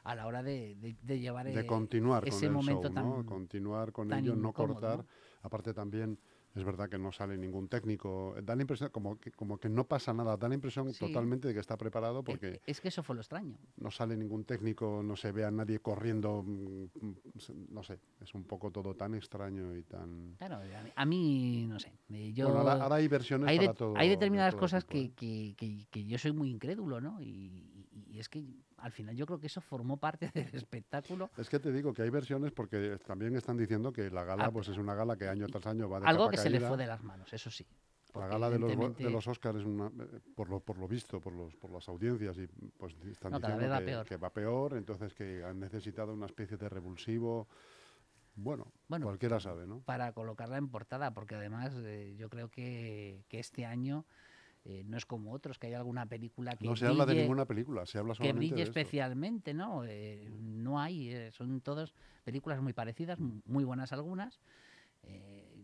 a 0.02 0.14
la 0.14 0.26
hora 0.26 0.42
de, 0.42 0.74
de- 0.76 0.96
de 1.02 1.20
llevar 1.20 1.44
de 1.46 1.60
eh, 1.60 1.66
continuar 1.66 2.22
con 2.24 2.28
ese 2.32 2.46
el 2.46 2.52
momento 2.52 2.88
show, 2.88 2.94
¿no? 2.94 3.14
tan- 3.16 3.24
Continuar 3.24 3.92
con 3.92 4.10
ello, 4.12 4.34
no 4.34 4.48
incómodo, 4.48 4.74
cortar. 4.80 4.98
¿no? 4.98 5.06
Aparte 5.42 5.72
también 5.74 6.18
es 6.54 6.64
verdad 6.64 6.88
que 6.88 6.98
no 6.98 7.12
sale 7.12 7.38
ningún 7.38 7.68
técnico. 7.68 8.34
Da 8.42 8.56
la 8.56 8.62
impresión 8.62 8.90
como 8.90 9.18
que, 9.20 9.30
como 9.30 9.58
que 9.58 9.68
no 9.68 9.84
pasa 9.86 10.12
nada. 10.12 10.36
Da 10.36 10.48
la 10.48 10.54
impresión 10.54 10.92
Sí. 10.92 10.98
totalmente 11.06 11.48
de 11.48 11.54
que 11.54 11.60
está 11.60 11.76
preparado 11.76 12.24
porque 12.24 12.60
Es 12.66 12.80
que 12.80 12.88
eso 12.88 13.02
fue 13.02 13.14
lo 13.14 13.20
extraño. 13.20 13.56
no 13.76 13.90
sale 13.90 14.16
ningún 14.16 14.44
técnico, 14.44 15.02
no 15.02 15.14
se 15.16 15.30
ve 15.32 15.44
a 15.44 15.50
nadie 15.50 15.78
corriendo. 15.80 16.42
mm, 16.42 16.84
No 17.70 17.82
sé, 17.82 17.98
es 18.20 18.34
un 18.34 18.44
poco 18.44 18.70
todo 18.70 18.94
tan 18.94 19.14
extraño 19.14 19.76
y 19.76 19.82
tan... 19.84 20.34
Claro, 20.38 20.56
a 20.56 20.82
mí, 20.82 20.90
a 20.96 21.04
mí, 21.06 21.66
no 21.68 21.78
sé. 21.78 21.92
eh, 22.10 22.32
Yo, 22.32 22.46
Bueno, 22.46 22.60
ahora, 22.60 22.82
ahora 22.82 22.96
hay 22.96 23.08
versiones 23.08 23.48
hay, 23.48 23.58
de- 23.58 23.66
para 23.66 23.76
todo. 23.78 23.94
hay 23.96 24.08
de 24.08 24.16
determinadas 24.16 24.54
todo 24.54 24.60
cosas 24.60 24.84
¿eh? 24.84 24.86
que, 24.88 25.12
que- 25.12 25.54
que- 25.56 25.86
que 25.90 26.04
yo 26.04 26.18
soy 26.18 26.32
muy 26.32 26.50
incrédulo, 26.50 27.00
¿no? 27.00 27.20
Y, 27.20 27.26
y- 27.92 28.06
y 28.16 28.18
es 28.18 28.28
que 28.28 28.44
al 28.82 28.92
final 28.92 29.14
yo 29.16 29.26
creo 29.26 29.38
que 29.40 29.46
eso 29.46 29.60
formó 29.60 29.96
parte 29.96 30.30
del 30.34 30.48
espectáculo. 30.54 31.30
Es 31.36 31.48
que 31.48 31.58
te 31.58 31.72
digo 31.72 31.92
que 31.92 32.02
hay 32.02 32.10
versiones 32.10 32.52
porque 32.52 32.98
también 33.06 33.36
están 33.36 33.56
diciendo 33.56 33.92
que 33.92 34.10
la 34.10 34.24
gala 34.24 34.46
Ah, 34.46 34.50
pues 34.50 34.68
es 34.68 34.78
una 34.78 34.94
gala 34.94 35.16
que 35.16 35.28
año 35.28 35.46
tras 35.46 35.66
año 35.66 35.88
va 35.88 36.00
de 36.00 36.06
Algo 36.06 36.24
capa 36.24 36.30
que 36.32 36.36
se 36.38 36.50
le 36.50 36.60
fue 36.60 36.76
de 36.76 36.86
las 36.86 37.02
manos, 37.02 37.32
eso 37.32 37.50
sí. 37.50 37.66
La 38.14 38.26
gala 38.26 38.50
de 38.50 38.58
los, 38.58 38.96
de 38.96 39.08
los 39.10 39.26
Oscars 39.28 39.58
es 39.60 39.64
una, 39.64 39.86
eh, 39.86 40.20
por 40.34 40.48
lo 40.50 40.58
por 40.58 40.76
lo 40.78 40.88
visto, 40.88 41.20
por 41.20 41.32
los 41.32 41.54
por 41.54 41.70
las 41.70 41.88
audiencias 41.88 42.36
y 42.38 42.46
pues 42.76 42.94
están 43.08 43.30
No, 43.30 43.38
diciendo 43.38 43.68
va 43.68 43.78
que, 43.78 43.84
peor. 43.84 44.06
que 44.06 44.16
va 44.16 44.30
peor, 44.30 44.76
entonces 44.76 45.14
que 45.14 45.44
han 45.44 45.60
necesitado 45.60 46.12
una 46.12 46.26
especie 46.26 46.56
de 46.56 46.68
revulsivo. 46.68 47.46
Bueno, 48.34 48.72
Bueno, 48.88 49.06
cualquiera 49.06 49.38
sabe, 49.38 49.66
¿no? 49.66 49.80
para 49.82 50.12
colocarla 50.12 50.56
en 50.56 50.68
portada, 50.68 51.12
porque 51.12 51.34
además 51.36 51.72
eh, 51.84 52.14
yo 52.18 52.28
creo 52.30 52.48
que, 52.48 53.24
que 53.28 53.38
este 53.38 53.64
año 53.66 54.06
eh, 54.64 54.84
no 54.84 54.98
es 54.98 55.06
como 55.06 55.32
otros, 55.32 55.58
que 55.58 55.68
hay 55.68 55.74
alguna 55.74 56.06
película 56.06 56.54
que 56.54 56.66
No 56.66 56.76
se 56.76 56.86
habla 56.86 57.06
de 57.06 57.14
ninguna 57.14 57.46
película, 57.46 57.86
se 57.86 57.98
habla 57.98 58.12
que 58.12 58.18
solamente 58.18 58.38
brille 58.38 58.56
de 58.56 58.62
esto. 58.62 58.78
especialmente, 58.78 59.54
¿no? 59.54 59.84
Eh, 59.84 60.28
no 60.38 60.78
hay, 60.78 61.08
eh, 61.08 61.30
son 61.32 61.62
todas 61.62 61.94
películas 62.24 62.60
muy 62.60 62.74
parecidas, 62.74 63.18
muy 63.18 63.64
buenas 63.64 63.92
algunas. 63.92 64.38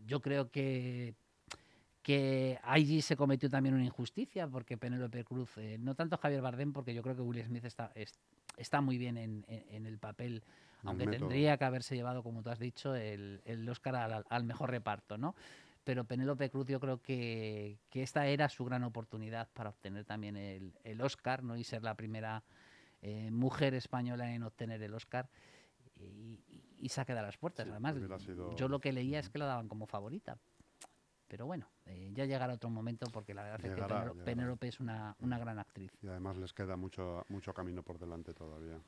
Yo 0.06 0.22
creo 0.22 0.50
que, 0.50 1.14
que 2.02 2.58
allí 2.62 3.02
se 3.02 3.16
cometió 3.16 3.50
también 3.50 3.74
una 3.74 3.84
injusticia 3.84 4.48
porque 4.48 4.78
Penélope 4.78 5.24
Cruz, 5.24 5.50
no 5.80 5.94
tanto 5.94 6.16
Javier 6.16 6.40
Bardem, 6.40 6.72
porque 6.72 6.94
yo 6.94 7.02
creo 7.02 7.16
que 7.16 7.22
Will 7.22 7.44
Smith 7.44 7.64
está, 7.64 7.92
está 8.56 8.80
muy 8.80 8.96
bien 8.96 9.18
en, 9.18 9.44
el 9.86 9.98
papel, 9.98 10.42
aunque 10.84 11.06
tendría 11.06 11.58
que 11.58 11.64
haberse 11.64 11.96
llevado, 11.96 12.22
como 12.22 12.42
tú 12.42 12.48
has 12.48 12.58
dicho, 12.58 12.94
el, 12.94 13.42
el 13.44 13.68
Oscar 13.68 14.24
al, 14.26 14.44
mejor 14.44 14.70
reparto, 14.70 15.18
¿no? 15.18 15.34
Pero 15.86 16.02
Penélope 16.02 16.50
Cruz 16.50 16.66
yo 16.66 16.80
creo 16.80 17.00
que, 17.00 17.78
que, 17.90 18.02
esta 18.02 18.26
era 18.26 18.48
su 18.48 18.64
gran 18.64 18.82
oportunidad 18.82 19.48
para 19.52 19.70
obtener 19.70 20.04
también 20.04 20.36
el, 20.36 20.72
el 20.82 21.00
Oscar, 21.00 21.44
¿no? 21.44 21.56
Y 21.56 21.62
ser 21.62 21.84
la 21.84 21.94
primera 21.94 22.42
eh, 23.02 23.30
mujer 23.30 23.72
española 23.72 24.34
en 24.34 24.42
obtener 24.42 24.82
el 24.82 24.92
Oscar. 24.94 25.28
Y, 25.94 26.40
y, 26.80 26.88
se 26.88 27.00
ha 27.00 27.04
quedado 27.04 27.22
a 27.22 27.26
las 27.28 27.36
puertas. 27.36 27.68
Además, 27.68 27.94
yo 28.56 28.66
lo 28.66 28.80
que 28.80 28.92
leía 28.92 29.20
es 29.20 29.28
que 29.28 29.38
la 29.38 29.46
daban 29.46 29.68
como 29.68 29.86
favorita, 29.86 30.36
pero 31.28 31.46
bueno, 31.46 31.68
eh, 31.84 32.10
ya 32.12 32.24
llegará 32.24 32.54
otro 32.54 32.68
momento 32.68 33.06
porque 33.12 33.32
la 33.32 33.44
verdad 33.44 33.64
es 33.64 33.74
que 33.76 34.24
Penélope 34.24 34.66
es 34.66 34.80
una, 34.80 35.14
una, 35.20 35.38
gran 35.38 35.60
actriz. 35.60 35.92
Y 36.02 36.08
además 36.08 36.36
les 36.36 36.52
queda 36.52 36.76
mucho, 36.76 37.24
mucho 37.28 37.54
camino 37.54 37.84
por 37.84 38.00
delante 38.00 38.34
todavía. 38.34 38.80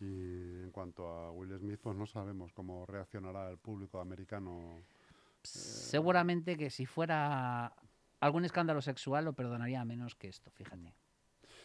Y 0.00 0.62
en 0.64 0.70
cuanto 0.72 1.06
a 1.06 1.30
Will 1.30 1.56
Smith, 1.56 1.78
pues 1.80 1.96
no 1.96 2.06
sabemos 2.06 2.52
cómo 2.52 2.86
reaccionará 2.86 3.50
el 3.50 3.58
público 3.58 4.00
americano. 4.00 4.82
Eh, 5.56 5.58
Seguramente 5.58 6.56
que 6.56 6.70
si 6.70 6.86
fuera 6.86 7.74
algún 8.20 8.44
escándalo 8.44 8.80
sexual 8.82 9.24
lo 9.24 9.32
perdonaría 9.32 9.84
menos 9.84 10.14
que 10.14 10.28
esto, 10.28 10.50
fíjate. 10.50 10.94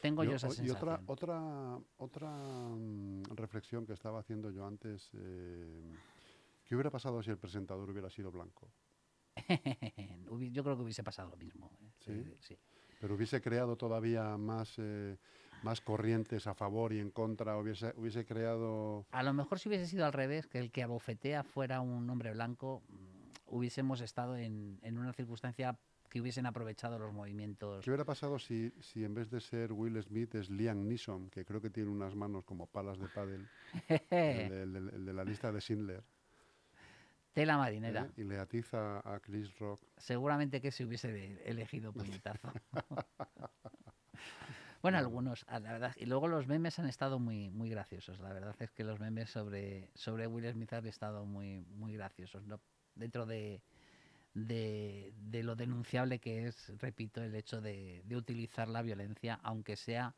Tengo 0.02 0.24
yo, 0.24 0.36
esa 0.36 0.50
sensación. 0.50 0.68
Y 0.68 0.72
otra, 0.72 1.02
otra, 1.08 1.80
otra 1.98 2.30
mm, 2.30 3.24
reflexión 3.36 3.86
que 3.86 3.94
estaba 3.94 4.20
haciendo 4.20 4.52
yo 4.52 4.66
antes, 4.66 5.10
eh, 5.14 5.96
¿qué 6.66 6.76
hubiera 6.76 6.92
pasado 6.92 7.24
si 7.24 7.32
el 7.32 7.38
presentador 7.38 7.90
hubiera 7.90 8.10
sido 8.10 8.30
blanco? 8.32 8.70
Yo 10.52 10.64
creo 10.64 10.76
que 10.76 10.84
hubiese 10.84 11.04
pasado 11.04 11.30
lo 11.30 11.38
mismo. 11.38 11.72
¿eh? 12.08 12.36
¿Sí? 12.40 12.58
Pero 13.00 13.16
hubiese 13.16 13.42
creado 13.42 13.76
todavía 13.76 14.38
más, 14.38 14.76
eh, 14.78 15.18
más 15.64 15.82
corrientes 15.82 16.48
a 16.48 16.54
favor 16.54 16.94
y 16.94 17.00
en 17.00 17.10
contra, 17.10 17.58
hubiese, 17.58 17.94
hubiese 17.98 18.26
creado... 18.26 19.06
A 19.12 19.24
lo 19.24 19.34
mejor 19.34 19.60
si 19.60 19.70
hubiese 19.70 19.88
sido 19.88 20.06
al 20.06 20.14
revés, 20.14 20.48
que 20.48 20.60
el 20.60 20.72
que 20.72 20.84
abofetea 20.84 21.44
fuera 21.44 21.82
un 21.82 22.10
hombre 22.10 22.32
blanco, 22.32 22.84
mm, 22.90 23.13
hubiésemos 23.54 24.02
estado 24.02 24.36
en, 24.36 24.80
en 24.82 24.98
una 24.98 25.14
circunstancia 25.14 25.78
que 26.14 26.22
hubiesen 26.22 26.46
aprovechado 26.46 27.00
los 27.00 27.12
movimientos. 27.12 27.84
¿Qué 27.84 27.90
hubiera 27.90 28.06
pasado 28.06 28.38
si, 28.38 28.72
si 28.82 29.04
en 29.04 29.16
vez 29.16 29.32
de 29.32 29.42
ser 29.42 29.72
Will 29.72 30.00
Smith 30.04 30.36
es 30.36 30.52
Liam 30.52 30.88
Neeson, 30.88 31.32
que 31.32 31.44
creo 31.44 31.60
que 31.60 31.72
tiene 31.72 31.90
unas 31.90 32.14
manos 32.14 32.44
como 32.44 32.68
palas 32.68 33.00
de 33.00 33.08
pádel, 33.08 33.50
el, 34.12 35.06
de 35.06 35.14
la 35.14 35.24
lista 35.24 35.52
de 35.52 35.60
Schindler? 35.60 36.04
Tela 37.34 37.58
marinera. 37.58 38.12
¿Eh? 38.16 38.22
Y 38.22 38.24
le 38.26 38.38
atiza 38.38 39.00
a 39.00 39.20
Chris 39.22 39.58
Rock. 39.58 39.82
Seguramente 39.98 40.62
que 40.62 40.70
se 40.70 40.86
hubiese 40.86 41.42
elegido 41.46 41.92
puñetazo. 41.94 42.54
bueno, 44.84 45.00
algunos, 45.00 45.48
la 45.50 45.60
verdad. 45.60 45.96
Y 45.98 46.06
luego 46.06 46.28
los 46.28 46.46
memes 46.46 46.78
han 46.78 46.88
estado 46.88 47.18
muy, 47.18 47.50
muy 47.50 47.72
graciosos. 47.72 48.20
La 48.20 48.34
verdad 48.34 48.56
es 48.60 48.70
que 48.70 48.84
los 48.84 49.00
memes 49.00 49.32
sobre, 49.32 49.90
sobre 49.96 50.28
Will 50.28 50.48
Smith 50.52 50.74
han 50.74 50.86
estado 50.86 51.26
muy, 51.26 51.62
muy 51.72 51.94
graciosos. 51.94 52.46
¿no? 52.46 52.62
Dentro 52.96 53.26
de, 53.26 53.62
de, 54.34 55.14
de, 55.18 55.44
lo 55.44 55.56
denunciable 55.56 56.20
que 56.20 56.48
es, 56.48 56.72
repito, 56.80 57.22
el 57.22 57.36
hecho 57.36 57.62
de, 57.62 58.02
de 58.06 58.16
utilizar 58.16 58.68
la 58.70 58.82
violencia, 58.82 59.40
aunque 59.44 59.76
sea 59.76 60.16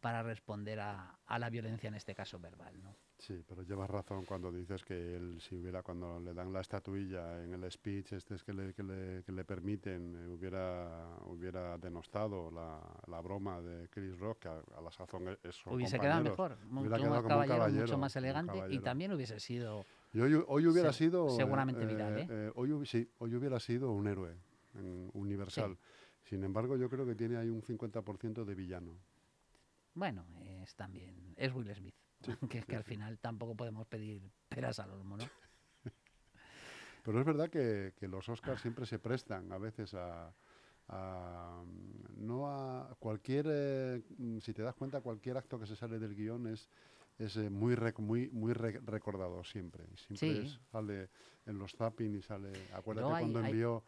para 0.00 0.22
responder 0.22 0.80
a, 0.80 1.18
a, 1.26 1.38
la 1.38 1.48
violencia, 1.48 1.88
en 1.88 1.94
este 1.94 2.14
caso 2.14 2.38
verbal. 2.38 2.74
¿no? 2.82 2.94
Sí, 3.18 3.42
pero 3.48 3.62
llevas 3.62 3.88
razón 3.88 4.26
cuando 4.26 4.52
dices 4.52 4.84
que 4.84 5.16
él, 5.16 5.40
si 5.40 5.56
hubiera, 5.56 5.82
cuando 5.82 6.20
le 6.20 6.34
dan 6.34 6.52
la 6.52 6.60
estatuilla 6.60 7.42
en 7.42 7.54
el 7.54 7.72
speech 7.72 8.12
este 8.12 8.34
es 8.34 8.44
que 8.44 8.52
le, 8.52 8.74
que 8.74 8.82
le, 8.82 9.22
que 9.22 9.32
le 9.32 9.46
permiten, 9.46 10.14
eh, 10.14 10.28
hubiera, 10.28 11.16
hubiera 11.24 11.78
denostado 11.78 12.50
la, 12.50 12.82
la, 13.06 13.20
broma 13.22 13.62
de 13.62 13.88
Chris 13.88 14.18
Rock, 14.18 14.40
que 14.40 14.48
a, 14.48 14.80
la 14.82 14.90
sazón 14.90 15.38
es 15.42 15.64
Hubiese 15.64 15.98
quedado 15.98 16.22
mejor, 16.22 16.58
hubiera 16.70 16.98
quedado 16.98 17.22
como 17.22 17.28
caballero, 17.28 17.58
caballero, 17.60 17.82
mucho 17.82 17.98
más 17.98 18.14
elegante 18.16 18.58
y 18.68 18.80
también 18.80 19.12
hubiese 19.12 19.40
sido... 19.40 19.86
Y 20.14 20.20
hoy, 20.20 20.42
hoy 20.46 20.66
hubiera 20.68 20.92
sido... 20.92 21.28
Seguramente 21.28 21.82
eh, 21.82 21.86
viral, 21.86 22.18
¿eh? 22.18 22.26
¿eh? 22.30 22.52
hoy, 22.54 22.86
sí, 22.86 23.10
hoy 23.18 23.34
hubiera 23.34 23.58
sido 23.58 23.90
un 23.90 24.06
héroe 24.06 24.38
universal. 25.12 25.76
Sin 26.22 26.44
embargo, 26.44 26.76
yo 26.76 26.88
creo 26.88 27.04
que 27.04 27.16
tiene 27.16 27.36
ahí 27.36 27.48
un 27.48 27.62
50% 27.62 28.44
de 28.44 28.54
villano. 28.54 28.96
Bueno, 29.92 30.24
es 30.62 30.74
también... 30.76 31.34
Es 31.36 31.52
Will 31.52 31.74
Smith. 31.74 31.94
que 32.48 32.58
es 32.58 32.64
que 32.64 32.76
al 32.76 32.84
final 32.84 33.18
tampoco 33.18 33.56
podemos 33.56 33.86
pedir 33.88 34.30
peras 34.48 34.78
al 34.78 34.92
olmo, 34.92 35.16
¿no? 35.16 35.24
Pero 37.02 37.18
es 37.18 37.26
verdad 37.26 37.50
que, 37.50 37.92
los 38.08 38.28
Oscars 38.28 38.62
siempre 38.62 38.86
se 38.86 39.00
prestan 39.00 39.52
a 39.52 39.58
veces 39.58 39.94
a, 39.94 40.32
no 42.16 42.46
a 42.48 42.94
cualquier, 43.00 43.46
eh, 43.48 44.02
si 44.40 44.54
te 44.54 44.62
das 44.62 44.76
cuenta, 44.76 45.00
cualquier 45.00 45.36
acto 45.36 45.58
que 45.58 45.66
se 45.66 45.74
sale 45.74 45.98
del 45.98 46.14
guion 46.14 46.46
es, 46.46 46.68
es 47.18 47.36
eh, 47.36 47.50
muy 47.50 47.76
muy 47.98 48.30
muy 48.30 48.52
recordado 48.52 49.44
siempre. 49.44 49.84
Siempre 49.96 50.48
sale 50.70 51.10
en 51.46 51.58
los 51.58 51.72
zapping 51.72 52.16
y 52.16 52.22
sale. 52.22 52.52
Acuérdate 52.72 53.08
cuando 53.08 53.40
envió 53.40 53.84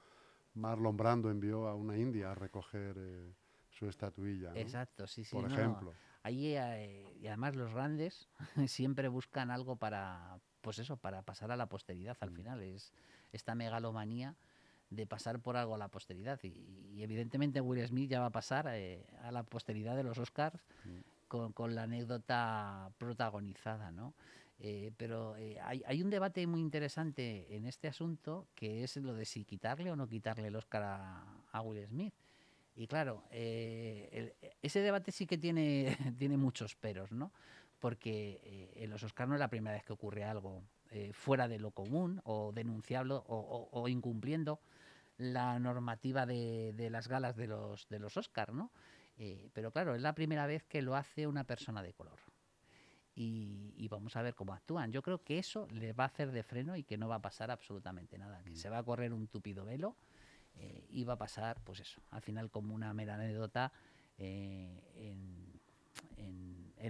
Marlon 0.54 0.96
Brando 0.96 1.30
envió 1.30 1.68
a 1.68 1.74
una 1.74 1.96
india 1.96 2.32
a 2.32 2.34
recoger 2.34 2.96
eh, 2.98 3.34
su 3.70 3.88
estatuilla. 3.88 4.52
Exacto, 4.54 5.06
sí, 5.06 5.24
sí. 5.24 5.36
Por 5.36 5.50
ejemplo. 5.50 5.92
Ahí, 6.22 6.56
eh, 6.56 7.14
y 7.20 7.26
además 7.28 7.54
los 7.54 7.72
grandes 7.72 8.28
siempre 8.66 9.08
buscan 9.08 9.50
algo 9.50 9.76
para, 9.76 10.40
pues 10.62 10.78
eso, 10.78 10.96
para 10.96 11.22
pasar 11.22 11.52
a 11.52 11.56
la 11.56 11.68
posteridad 11.68 12.16
al 12.20 12.30
mm. 12.30 12.34
final. 12.34 12.62
Es 12.62 12.92
esta 13.32 13.54
megalomanía 13.54 14.34
de 14.90 15.06
pasar 15.06 15.40
por 15.40 15.56
algo 15.56 15.74
a 15.74 15.78
la 15.78 15.88
posteridad. 15.88 16.40
Y, 16.42 17.02
evidentemente 17.02 17.60
Will 17.60 17.86
Smith 17.86 18.10
ya 18.10 18.20
va 18.20 18.26
a 18.26 18.32
pasar 18.32 18.66
eh, 18.70 19.06
a 19.22 19.30
la 19.30 19.42
posteridad 19.42 19.94
de 19.94 20.04
los 20.04 20.18
Oscars 20.18 20.58
mm. 20.84 21.15
Con, 21.28 21.74
la 21.74 21.84
anécdota 21.84 22.90
protagonizada, 22.98 23.90
¿no? 23.90 24.14
Eh, 24.58 24.92
pero 24.96 25.34
hay, 25.34 25.82
hay, 25.86 26.02
un 26.02 26.08
debate 26.08 26.46
muy 26.46 26.60
interesante 26.60 27.54
en 27.54 27.66
este 27.66 27.88
asunto 27.88 28.48
que 28.54 28.84
es 28.84 28.96
lo 28.96 29.12
de 29.12 29.26
si 29.26 29.44
quitarle 29.44 29.90
o 29.90 29.96
no 29.96 30.08
quitarle 30.08 30.48
el 30.48 30.56
Oscar 30.56 30.82
a 31.52 31.60
Will 31.60 31.86
Smith. 31.86 32.14
Y 32.76 32.86
claro, 32.86 33.24
eh, 33.30 34.34
ese 34.60 34.80
debate 34.80 35.10
sí 35.10 35.26
que 35.26 35.38
tiene, 35.38 35.96
tiene 36.18 36.36
muchos 36.36 36.76
peros, 36.76 37.10
¿no? 37.10 37.32
Porque 37.80 38.40
eh, 38.44 38.72
en 38.76 38.90
los 38.90 39.02
Oscars 39.02 39.28
no 39.28 39.34
es 39.34 39.40
la 39.40 39.48
primera 39.48 39.74
vez 39.74 39.84
que 39.84 39.94
ocurre 39.94 40.24
algo 40.24 40.62
eh, 40.90 41.10
fuera 41.14 41.48
de 41.48 41.58
lo 41.58 41.70
común 41.70 42.20
o 42.24 42.52
denunciable 42.52 43.14
o, 43.26 43.88
incumpliendo 43.88 44.60
la 45.16 45.58
normativa 45.58 46.26
de, 46.26 46.88
las 46.90 47.08
galas 47.08 47.36
de 47.36 47.46
los, 47.46 47.88
de 47.88 47.98
los 47.98 48.16
Oscars, 48.18 48.52
¿no? 48.52 48.70
Pero 49.52 49.70
claro, 49.72 49.94
es 49.94 50.02
la 50.02 50.14
primera 50.14 50.46
vez 50.46 50.64
que 50.64 50.82
lo 50.82 50.94
hace 50.94 51.26
una 51.26 51.44
persona 51.44 51.82
de 51.82 51.92
color. 51.92 52.18
Y, 53.14 53.72
y, 53.78 53.88
vamos 53.88 54.14
a 54.16 54.22
ver 54.22 54.34
cómo 54.34 54.52
actúan. 54.52 54.92
Yo 54.92 55.00
creo 55.00 55.24
que 55.24 55.38
eso 55.38 55.66
le 55.70 55.94
va 55.94 56.04
a 56.04 56.08
hacer 56.08 56.32
de 56.32 56.42
freno 56.42 56.76
y 56.76 56.84
que 56.84 56.98
no 56.98 57.08
va 57.08 57.14
a 57.14 57.22
pasar 57.22 57.50
absolutamente 57.50 58.18
nada, 58.18 58.42
que 58.44 58.50
mm. 58.50 58.56
se 58.56 58.68
va 58.68 58.76
a 58.76 58.82
correr 58.82 59.14
un 59.14 59.26
tupido 59.26 59.64
velo 59.64 59.96
eh, 60.58 60.86
iba 60.90 61.14
a 61.14 61.18
pasar, 61.18 61.60
pues 61.64 61.80
eso, 61.80 62.00
al 62.10 62.22
final 62.22 62.50
como 62.50 62.74
una 62.74 62.92
mera 62.94 63.14
anécdota 63.14 63.72
eh, 64.18 64.80
en, 64.94 65.34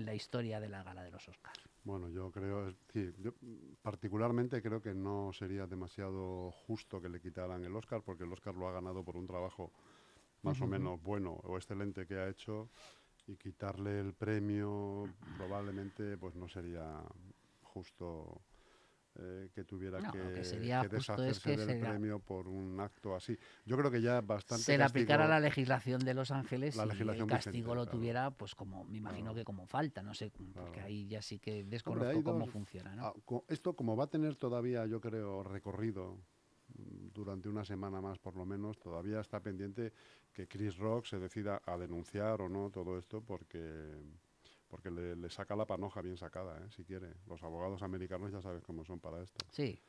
la 0.05 0.15
historia 0.15 0.61
de 0.61 0.69
la 0.69 0.83
gala 0.83 1.03
de 1.03 1.11
los 1.11 1.27
Oscars. 1.27 1.59
Bueno, 1.83 2.11
yo 2.11 2.31
creo, 2.31 2.71
sí, 2.93 3.13
yo 3.19 3.33
particularmente 3.81 4.61
creo 4.61 4.83
que 4.83 4.95
no 4.95 5.33
sería 5.33 5.67
demasiado 5.67 6.51
justo 6.53 7.01
que 7.01 7.09
le 7.09 7.19
quitaran 7.19 7.65
el 7.65 7.75
Oscar, 7.75 8.03
porque 8.03 8.25
el 8.25 8.33
Oscar 8.33 8.55
lo 8.55 8.69
ha 8.69 8.73
ganado 8.73 9.03
por 9.03 9.17
un 9.17 9.27
trabajo 9.27 9.73
más 10.43 10.61
o 10.61 10.67
menos 10.67 11.03
bueno 11.03 11.33
o 11.45 11.57
excelente 11.57 12.07
que 12.07 12.17
ha 12.17 12.29
hecho 12.29 12.71
y 13.27 13.37
quitarle 13.37 13.99
el 13.99 14.15
premio 14.15 15.09
probablemente 15.37 16.17
pues 16.17 16.35
no 16.35 16.49
sería 16.49 17.03
justo 17.63 18.43
eh, 19.19 19.49
que 19.55 19.65
tuviera 19.65 19.99
que, 20.11 20.19
deshacerse 20.19 21.57
del 21.57 21.81
premio 21.81 22.19
por 22.19 22.49
un 22.49 22.79
acto 22.81 23.15
así. 23.15 23.39
Yo 23.65 23.79
creo 23.79 23.91
que 23.91 24.03
ya 24.03 24.21
bastante. 24.21 24.65
Se 24.65 24.77
le 24.77 24.85
aplicara 24.85 25.27
la 25.27 25.41
legislación 25.41 26.05
de 26.05 26.13
Los 26.13 26.31
Ángeles 26.31 26.77
y 26.77 27.03
el 27.03 27.27
castigo 27.27 27.75
lo 27.75 27.87
tuviera, 27.87 28.31
pues 28.31 28.55
como 28.55 28.85
me 28.85 28.99
imagino 28.99 29.35
que 29.35 29.45
como 29.45 29.67
falta, 29.67 30.03
no 30.03 30.13
sé, 30.13 30.31
porque 30.55 30.81
ahí 30.81 31.07
ya 31.07 31.23
sí 31.23 31.39
que 31.39 31.65
desconozco 31.65 32.23
cómo 32.23 32.47
funciona. 32.47 32.95
¿no? 32.95 33.07
Ah, 33.07 33.15
esto, 33.49 33.75
como 33.75 33.97
va 33.97 34.05
a 34.05 34.09
tener 34.09 34.37
todavía, 34.37 34.85
yo 34.85 35.01
creo, 35.01 35.43
recorrido 35.43 36.19
durante 37.15 37.49
una 37.49 37.65
semana 37.65 38.01
más 38.01 38.19
por 38.19 38.37
lo 38.37 38.45
menos, 38.45 38.79
todavía 38.79 39.21
está 39.21 39.41
pendiente 39.41 39.93
que 40.33 40.47
Chris 40.47 40.77
Rock 40.77 41.07
se 41.07 41.19
decida 41.19 41.63
a 41.65 41.77
denunciar 41.77 42.43
o 42.43 42.49
no 42.49 42.71
todo 42.71 42.99
esto, 42.99 43.21
porque 43.21 43.95
porque 44.69 44.91
le, 44.91 45.31
saca 45.31 45.55
la 45.55 45.65
panoja 45.65 46.03
bien 46.03 46.17
sacada, 46.17 46.59
¿eh? 46.59 46.69
si 46.71 46.85
quiere. 46.85 47.15
Los 47.29 47.43
abogados 47.43 47.83
americanos 47.83 48.33
ya 48.33 48.43
sabes 48.43 48.65
cómo 48.65 48.85
son 48.85 48.99
para 48.99 49.23
esto. 49.23 49.45
Sí. 49.51 49.81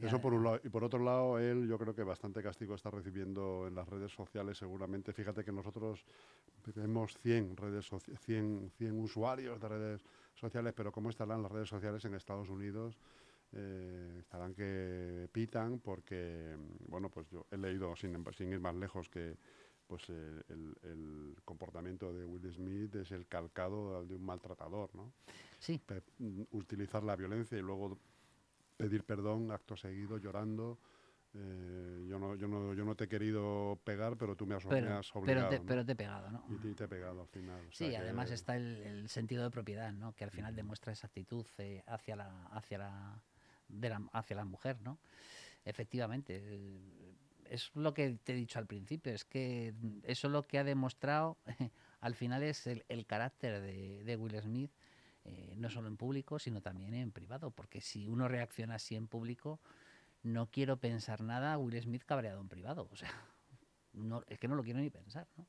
Eso 0.00 0.20
por 0.20 0.32
un 0.32 0.44
lado. 0.44 0.60
Y 0.64 0.68
por 0.68 0.82
otro 0.82 0.98
lado, 0.98 1.38
él 1.38 1.68
yo 1.68 1.78
creo 1.78 1.94
que 1.94 2.02
bastante 2.02 2.42
castigo 2.42 2.74
está 2.74 2.90
recibiendo 2.90 3.66
en 3.66 3.74
las 3.74 3.88
redes 3.88 4.12
sociales 4.12 4.56
seguramente. 4.56 5.12
Fíjate 5.12 5.44
que 5.44 5.52
nosotros 5.52 6.04
tenemos 6.72 7.18
100, 7.18 7.56
redes 7.56 7.90
100, 8.20 8.72
100 8.78 8.98
usuarios 9.00 9.60
de 9.60 9.68
redes 9.68 10.04
sociales, 10.34 10.72
pero 10.74 10.90
¿cómo 10.90 11.10
estarán 11.10 11.42
las 11.42 11.52
redes 11.52 11.68
sociales 11.68 12.04
en 12.04 12.14
Estados 12.14 12.48
Unidos? 12.48 12.96
Eh, 13.56 14.16
estarán 14.20 14.54
que 14.54 15.28
pitan 15.32 15.78
porque, 15.80 16.56
bueno, 16.88 17.10
pues 17.10 17.28
yo 17.30 17.46
he 17.50 17.56
leído, 17.56 17.94
sin, 17.96 18.24
sin 18.32 18.52
ir 18.52 18.60
más 18.60 18.74
lejos, 18.74 19.08
que 19.08 19.36
pues 19.86 20.08
el, 20.08 20.74
el, 20.82 21.36
comportamiento 21.44 22.12
de 22.12 22.24
Will 22.24 22.50
Smith 22.52 22.94
es 22.96 23.12
el 23.12 23.26
calcado 23.26 24.04
de 24.06 24.14
un 24.14 24.24
maltratador, 24.24 24.94
¿no? 24.94 25.12
Sí. 25.58 25.80
Utilizar 26.52 27.02
la 27.04 27.16
violencia 27.16 27.58
y 27.58 27.62
luego 27.62 27.98
pedir 28.76 29.04
perdón 29.04 29.50
acto 29.50 29.76
seguido, 29.76 30.18
llorando. 30.18 30.78
Eh, 31.36 32.06
yo, 32.08 32.18
no, 32.18 32.36
yo, 32.36 32.46
no, 32.46 32.74
yo 32.74 32.84
no 32.84 32.94
te 32.94 33.04
he 33.04 33.08
querido 33.08 33.80
pegar, 33.82 34.16
pero 34.16 34.36
tú 34.36 34.46
me 34.46 34.54
has, 34.54 34.64
pero, 34.64 35.00
obligado. 35.14 35.24
Pero 35.24 35.48
te, 35.48 35.60
pero 35.60 35.84
te, 35.84 35.92
he 35.92 35.96
pegado, 35.96 36.30
¿no? 36.30 36.44
Y 36.48 36.74
te, 36.74 36.84
he 36.84 36.88
pegado 36.88 37.22
al 37.22 37.28
final. 37.28 37.60
sí, 37.72 37.94
además 37.96 38.30
está 38.30 38.56
el, 38.56 38.76
el, 38.82 39.08
sentido 39.08 39.42
de 39.42 39.50
propiedad, 39.50 39.92
¿no? 39.92 40.12
Que 40.12 40.24
al 40.24 40.30
final 40.30 40.54
demuestra 40.54 40.92
esa 40.92 41.08
actitud 41.08 41.44
eh, 41.58 41.82
hacia, 41.86 42.14
la, 42.14 42.46
hacia, 42.52 42.78
la, 42.78 43.22
de 43.68 43.88
la, 43.88 44.02
hacia 44.12 44.36
la 44.36 44.44
mujer, 44.44 44.80
¿no? 44.82 44.98
Efectivamente. 45.64 46.40
Eh, 46.42 47.14
es 47.50 47.70
lo 47.74 47.94
que 47.94 48.18
te 48.24 48.32
he 48.32 48.36
dicho 48.36 48.58
al 48.58 48.66
principio, 48.66 49.12
es 49.12 49.24
que 49.24 49.74
eso 50.02 50.28
lo 50.28 50.42
que 50.42 50.58
ha 50.58 50.64
demostrado 50.64 51.36
al 52.00 52.14
final 52.14 52.42
es 52.42 52.66
el, 52.66 52.84
el 52.88 53.06
carácter 53.06 53.60
de, 53.60 54.02
de, 54.02 54.16
Will 54.16 54.40
Smith, 54.40 54.72
eh, 55.24 55.54
no 55.56 55.70
solo 55.70 55.88
en 55.88 55.96
público, 55.96 56.38
sino 56.38 56.60
también 56.60 56.94
en 56.94 57.12
privado, 57.12 57.50
porque 57.50 57.80
si 57.80 58.08
uno 58.08 58.28
reacciona 58.28 58.76
así 58.76 58.96
en 58.96 59.06
público, 59.06 59.60
no 60.22 60.50
quiero 60.50 60.78
pensar 60.78 61.22
nada 61.22 61.58
Will 61.58 61.80
Smith 61.80 62.04
cabreado 62.04 62.40
en 62.40 62.48
privado. 62.48 62.88
O 62.90 62.96
sea, 62.96 63.10
no, 63.92 64.24
es 64.26 64.38
que 64.38 64.48
no 64.48 64.56
lo 64.56 64.64
quiero 64.64 64.80
ni 64.80 64.90
pensar, 64.90 65.28
¿no? 65.36 65.46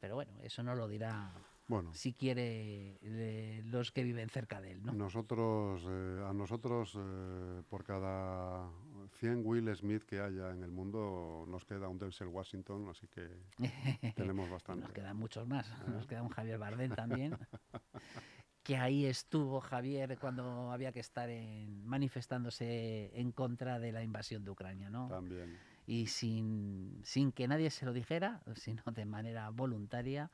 Pero 0.00 0.14
bueno, 0.14 0.32
eso 0.42 0.62
no 0.62 0.74
lo 0.74 0.86
dirá 0.86 1.32
bueno, 1.68 1.92
si 1.92 2.14
quiere 2.14 2.98
eh, 3.02 3.62
los 3.66 3.92
que 3.92 4.02
viven 4.02 4.30
cerca 4.30 4.58
de 4.62 4.72
él, 4.72 4.82
¿no? 4.82 4.94
Nosotros, 4.94 5.84
eh, 5.86 6.24
a 6.26 6.32
nosotros, 6.32 6.96
eh, 6.98 7.62
por 7.68 7.84
cada 7.84 8.70
100 9.18 9.42
Will 9.44 9.76
Smith 9.76 10.02
que 10.04 10.18
haya 10.18 10.50
en 10.50 10.62
el 10.62 10.70
mundo, 10.70 11.44
nos 11.46 11.66
queda 11.66 11.88
un 11.88 11.98
Denzel 11.98 12.28
Washington, 12.28 12.88
así 12.88 13.06
que 13.08 13.28
tenemos 14.16 14.48
bastante. 14.48 14.84
Nos 14.84 14.92
quedan 14.92 15.18
muchos 15.18 15.46
más. 15.46 15.70
Nos 15.88 16.06
queda 16.06 16.22
un 16.22 16.30
Javier 16.30 16.58
Bardem 16.58 16.90
también. 16.94 17.36
que 18.62 18.78
ahí 18.78 19.04
estuvo 19.04 19.60
Javier 19.60 20.18
cuando 20.18 20.72
había 20.72 20.92
que 20.92 21.00
estar 21.00 21.28
en, 21.28 21.86
manifestándose 21.86 23.10
en 23.12 23.30
contra 23.32 23.78
de 23.78 23.92
la 23.92 24.02
invasión 24.02 24.42
de 24.42 24.50
Ucrania, 24.50 24.88
¿no? 24.88 25.08
También. 25.08 25.58
Y 25.86 26.06
sin, 26.06 27.00
sin 27.04 27.30
que 27.30 27.46
nadie 27.46 27.68
se 27.68 27.84
lo 27.84 27.92
dijera, 27.92 28.42
sino 28.54 28.82
de 28.84 29.04
manera 29.04 29.50
voluntaria, 29.50 30.30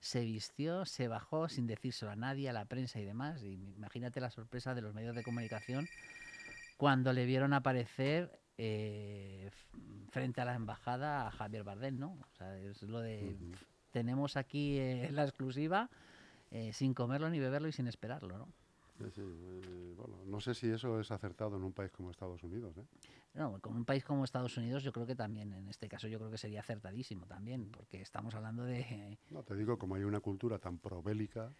se 0.00 0.20
vistió, 0.20 0.84
se 0.84 1.08
bajó 1.08 1.48
sin 1.48 1.66
decírselo 1.66 2.10
a 2.10 2.16
nadie, 2.16 2.48
a 2.48 2.52
la 2.52 2.64
prensa 2.64 3.00
y 3.00 3.04
demás. 3.04 3.42
Y 3.42 3.54
imagínate 3.76 4.20
la 4.20 4.30
sorpresa 4.30 4.74
de 4.74 4.82
los 4.82 4.94
medios 4.94 5.14
de 5.14 5.22
comunicación 5.22 5.88
cuando 6.76 7.12
le 7.12 7.24
vieron 7.24 7.52
aparecer 7.52 8.40
eh, 8.58 9.50
frente 10.10 10.40
a 10.40 10.44
la 10.44 10.54
embajada 10.54 11.26
a 11.26 11.30
Javier 11.30 11.64
Bardem, 11.64 11.98
¿no? 11.98 12.18
O 12.32 12.36
sea, 12.36 12.58
es 12.58 12.82
lo 12.82 13.00
de... 13.00 13.36
Tenemos 13.90 14.36
aquí 14.36 14.78
eh, 14.78 15.08
la 15.10 15.24
exclusiva 15.24 15.88
eh, 16.50 16.72
sin 16.72 16.92
comerlo 16.92 17.30
ni 17.30 17.40
beberlo 17.40 17.68
y 17.68 17.72
sin 17.72 17.86
esperarlo, 17.86 18.38
¿no? 18.38 18.48
Sí, 18.98 19.04
sí, 19.14 19.20
eh, 19.20 19.94
bueno, 19.96 20.22
no 20.24 20.40
sé 20.40 20.54
si 20.54 20.68
eso 20.68 20.98
es 21.00 21.10
acertado 21.10 21.56
en 21.56 21.64
un 21.64 21.72
país 21.72 21.90
como 21.92 22.10
Estados 22.10 22.42
Unidos. 22.42 22.76
¿eh? 22.78 22.84
No, 23.34 23.60
con 23.60 23.76
un 23.76 23.84
país 23.84 24.04
como 24.04 24.24
Estados 24.24 24.56
Unidos 24.56 24.82
yo 24.82 24.92
creo 24.92 25.06
que 25.06 25.14
también, 25.14 25.52
en 25.52 25.68
este 25.68 25.88
caso 25.88 26.08
yo 26.08 26.18
creo 26.18 26.30
que 26.30 26.38
sería 26.38 26.60
acertadísimo 26.60 27.26
también, 27.26 27.70
porque 27.70 28.00
estamos 28.00 28.34
hablando 28.34 28.64
de... 28.64 29.18
No, 29.30 29.42
te 29.42 29.54
digo, 29.54 29.78
como 29.78 29.96
hay 29.96 30.04
una 30.04 30.20
cultura 30.20 30.58
tan 30.58 30.78
probélica... 30.78 31.52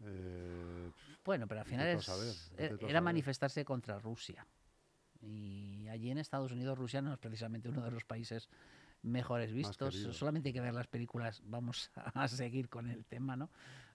Eh, 0.00 0.90
bueno, 1.24 1.46
pero 1.48 1.60
al 1.60 1.66
final 1.66 1.86
es, 1.88 2.04
saber, 2.04 2.34
era 2.88 3.00
manifestarse 3.00 3.64
contra 3.64 3.98
Rusia. 3.98 4.46
Y 5.20 5.88
allí 5.88 6.10
en 6.10 6.18
Estados 6.18 6.52
Unidos 6.52 6.78
Rusia 6.78 7.02
no 7.02 7.12
es 7.12 7.18
precisamente 7.18 7.68
uno 7.68 7.84
de 7.84 7.90
los 7.90 8.04
países 8.04 8.48
mejores 9.02 9.52
vistos. 9.52 9.94
Solamente 10.12 10.50
hay 10.50 10.52
que 10.52 10.60
ver 10.60 10.74
las 10.74 10.86
películas, 10.86 11.42
vamos 11.44 11.90
a 12.14 12.28
seguir 12.28 12.68
con 12.68 12.88
el 12.88 13.04
tema, 13.04 13.36
¿no? 13.36 13.50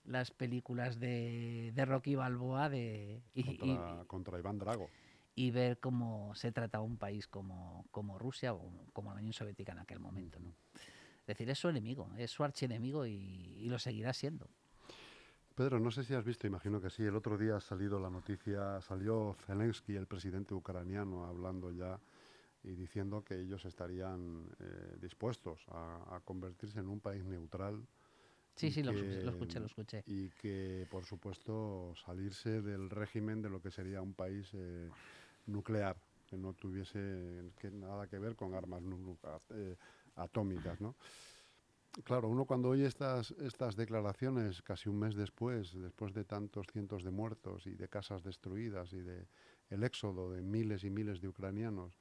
Las 0.06 0.32
películas 0.32 1.00
de, 1.00 1.72
de 1.74 1.86
Rocky 1.86 2.16
Balboa 2.16 2.70
de, 2.70 3.22
y, 3.34 3.58
contra, 3.58 4.02
y, 4.02 4.06
contra, 4.06 4.39
Iván 4.39 4.60
Drago. 4.60 4.89
Y 5.36 5.52
ver 5.52 5.80
cómo 5.80 6.36
se 6.36 6.52
trata 6.52 6.82
un 6.82 6.98
país 6.98 7.28
como, 7.28 7.86
como 7.92 8.20
Rusia 8.20 8.54
o 8.54 8.88
como 8.94 9.12
la 9.13 9.20
Unión 9.20 9.34
Soviética 9.34 9.72
en 9.72 9.80
aquel 9.80 10.00
momento, 10.00 10.39
¿no? 10.39 10.54
Es 11.22 11.28
decir, 11.28 11.50
es 11.50 11.58
su 11.58 11.70
enemigo, 11.70 12.12
es 12.18 12.32
su 12.32 12.44
archienemigo 12.44 13.06
y, 13.06 13.13
y 13.13 13.70
lo 13.70 13.80
seguirá 13.80 14.12
siendo. 14.12 14.50
Pedro, 15.56 15.80
no 15.80 15.92
sé 15.92 16.04
si 16.04 16.13
has 16.13 16.26
visto, 16.26 16.48
imagino 16.48 16.82
que 16.82 16.89
sí, 16.89 17.04
el 17.04 17.16
otro 17.16 17.38
día 17.38 17.58
ha 17.58 17.62
salido 17.62 18.00
la 18.00 18.10
noticia, 18.10 18.82
salió 18.82 19.36
Zelensky, 19.46 19.96
el 19.96 20.08
presidente 20.08 20.54
ucraniano, 20.54 21.26
hablando 21.26 21.72
ya 21.72 22.00
y 22.63 22.76
diciendo 22.76 23.24
que 23.24 23.39
ellos 23.39 23.66
estarían 23.66 24.50
eh, 24.60 24.98
dispuestos 25.00 25.66
a, 25.70 26.16
a, 26.16 26.20
convertirse 26.22 26.80
en 26.80 26.88
un 26.88 27.00
país 27.00 27.24
neutral. 27.26 27.86
Sí, 28.56 28.72
sí, 28.72 28.82
que, 28.82 28.88
lo, 28.88 28.92
escuché, 28.92 29.22
lo, 29.24 29.32
escuché, 29.32 29.60
lo 29.60 29.66
escuché. 29.66 30.04
Y 30.06 30.30
que, 30.30 30.88
por 30.89 31.06
supuesto, 31.06 31.94
salirse 32.06 32.62
del 32.62 32.89
régimen 32.89 33.42
de 33.42 33.50
lo 33.50 33.62
que 33.62 33.72
sería 33.72 34.02
un 34.02 34.13
país 34.13 34.50
eh, 34.54 34.89
nuclear, 35.48 35.98
que 36.28 36.38
no 36.38 36.54
tuviese 36.54 37.52
que 37.60 37.72
nada 37.72 38.08
que 38.08 38.20
ver 38.20 38.36
con 38.36 38.54
armas 38.54 38.84
eh, 39.50 39.76
atómicas, 40.16 40.80
¿no? 40.82 40.96
Claro, 42.04 42.28
uno 42.28 42.46
cuando 42.46 42.70
oye 42.70 42.88
estas, 42.88 43.32
estas 43.32 43.76
declaraciones 43.76 44.63
casi 44.63 44.89
un 44.89 44.98
mes 44.98 45.13
después, 45.13 45.74
después 45.80 46.13
de 46.13 46.24
tantos 46.24 46.66
cientos 46.72 47.04
de 47.04 47.12
muertos 47.12 47.68
y 47.68 47.76
de 47.76 47.88
casas 47.88 48.24
destruidas 48.24 48.94
y 48.94 49.02
de 49.02 49.28
el 49.70 49.84
éxodo 49.84 50.32
de 50.32 50.42
miles 50.42 50.84
y 50.84 50.89
miles 50.89 51.22
de 51.22 51.28
ucranianos, 51.28 52.00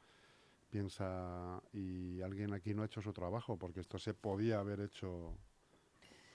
piensa, 0.71 1.62
y 1.73 2.23
alguien 2.23 2.55
aquí 2.55 2.73
no 2.73 2.83
ha 2.83 2.87
hecho 2.87 3.03
su 3.03 3.12
trabajo, 3.12 3.59
porque 3.59 3.81
esto 3.81 3.99
se 3.99 4.15
podía 4.15 4.61
haber 4.61 4.81
hecho 4.81 5.37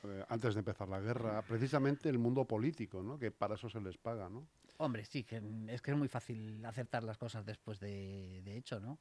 eh, 0.04 0.26
antes 0.30 0.54
de 0.54 0.60
empezar 0.60 0.88
la 0.88 1.00
guerra, 1.00 1.42
precisamente 1.42 2.10
el 2.10 2.18
mundo 2.18 2.46
político, 2.46 3.02
¿no? 3.02 3.18
que 3.18 3.32
para 3.32 3.56
eso 3.56 3.70
se 3.70 3.82
les 3.82 3.98
paga. 3.98 4.30
¿no? 4.30 4.48
Hombre, 4.78 5.06
sí, 5.06 5.24
que 5.24 5.42
es 5.68 5.82
que 5.82 5.92
es 5.92 5.98
muy 5.98 6.08
fácil 6.08 6.64
acertar 6.66 7.04
las 7.04 7.18
cosas 7.18 7.46
después 7.46 7.80
de, 7.80 8.42
de 8.44 8.58
hecho, 8.58 8.80
¿no? 8.80 9.00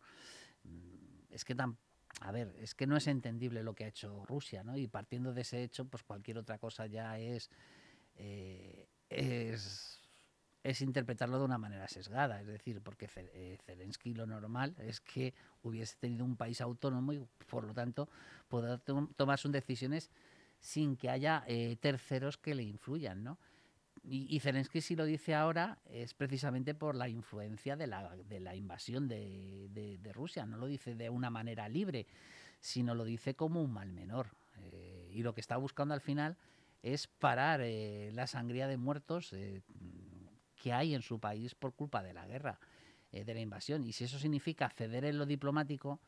Es 1.30 1.44
que 1.44 1.54
tan, 1.54 1.76
a 2.22 2.32
ver, 2.32 2.54
es 2.58 2.74
que 2.74 2.86
no 2.86 2.96
es 2.96 3.06
entendible 3.06 3.62
lo 3.62 3.74
que 3.74 3.84
ha 3.84 3.88
hecho 3.88 4.24
Rusia, 4.24 4.64
¿no? 4.64 4.76
Y 4.78 4.88
partiendo 4.88 5.34
de 5.34 5.42
ese 5.42 5.62
hecho, 5.62 5.84
pues 5.84 6.02
cualquier 6.02 6.38
otra 6.38 6.58
cosa 6.58 6.86
ya 6.86 7.18
es, 7.18 7.50
eh, 8.16 8.88
es 9.10 9.96
es 10.66 10.80
interpretarlo 10.80 11.38
de 11.38 11.44
una 11.44 11.58
manera 11.58 11.86
sesgada, 11.86 12.40
es 12.40 12.46
decir, 12.48 12.80
porque 12.82 13.08
eh, 13.14 13.56
Zelensky 13.64 14.14
lo 14.14 14.26
normal 14.26 14.74
es 14.78 15.00
que 15.00 15.32
hubiese 15.62 15.96
tenido 15.96 16.24
un 16.24 16.36
país 16.36 16.60
autónomo 16.60 17.12
y 17.12 17.24
por 17.48 17.62
lo 17.62 17.72
tanto 17.72 18.08
poder 18.48 18.80
to 18.80 19.08
tomar 19.14 19.38
sus 19.38 19.52
decisiones 19.52 20.10
sin 20.58 20.96
que 20.96 21.10
haya 21.10 21.44
eh, 21.46 21.76
terceros 21.80 22.36
que 22.38 22.54
le 22.54 22.62
influyan, 22.62 23.22
¿no? 23.22 23.38
Y, 24.08 24.38
Zelensky 24.38 24.80
si 24.80 24.94
lo 24.94 25.04
dice 25.04 25.34
ahora 25.34 25.80
es 25.84 26.14
precisamente 26.14 26.76
por 26.76 26.94
la 26.94 27.08
influencia 27.08 27.74
de 27.74 27.88
la, 27.88 28.14
de 28.16 28.38
la 28.38 28.54
invasión 28.54 29.08
de, 29.08 29.66
de, 29.68 30.12
Rusia, 30.12 30.46
no 30.46 30.58
lo 30.58 30.66
dice 30.66 30.94
de 30.94 31.10
una 31.10 31.28
manera 31.28 31.68
libre, 31.68 32.06
sino 32.60 32.94
lo 32.94 33.04
dice 33.04 33.34
como 33.34 33.60
un 33.60 33.72
mal 33.72 33.90
menor. 33.92 34.28
Eh, 34.58 35.10
y 35.12 35.24
lo 35.24 35.34
que 35.34 35.40
está 35.40 35.56
buscando 35.56 35.92
al 35.92 36.00
final 36.00 36.36
es 36.82 37.08
parar 37.08 37.62
eh, 37.64 38.10
la 38.12 38.28
sangría 38.28 38.68
de 38.68 38.76
muertos 38.76 39.32
eh, 39.32 39.62
que 40.54 40.72
hay 40.72 40.94
en 40.94 41.02
su 41.02 41.18
país 41.18 41.54
por 41.54 41.74
culpa 41.74 42.02
de 42.02 42.14
la 42.14 42.26
guerra, 42.26 42.60
eh, 43.10 43.24
de 43.24 43.34
la 43.34 43.40
invasión. 43.40 43.82
Y 43.82 43.92
si 43.92 44.04
eso 44.04 44.18
significa 44.18 44.70
ceder 44.70 45.04
en 45.04 45.18
lo 45.18 45.26
diplomático, 45.26 46.00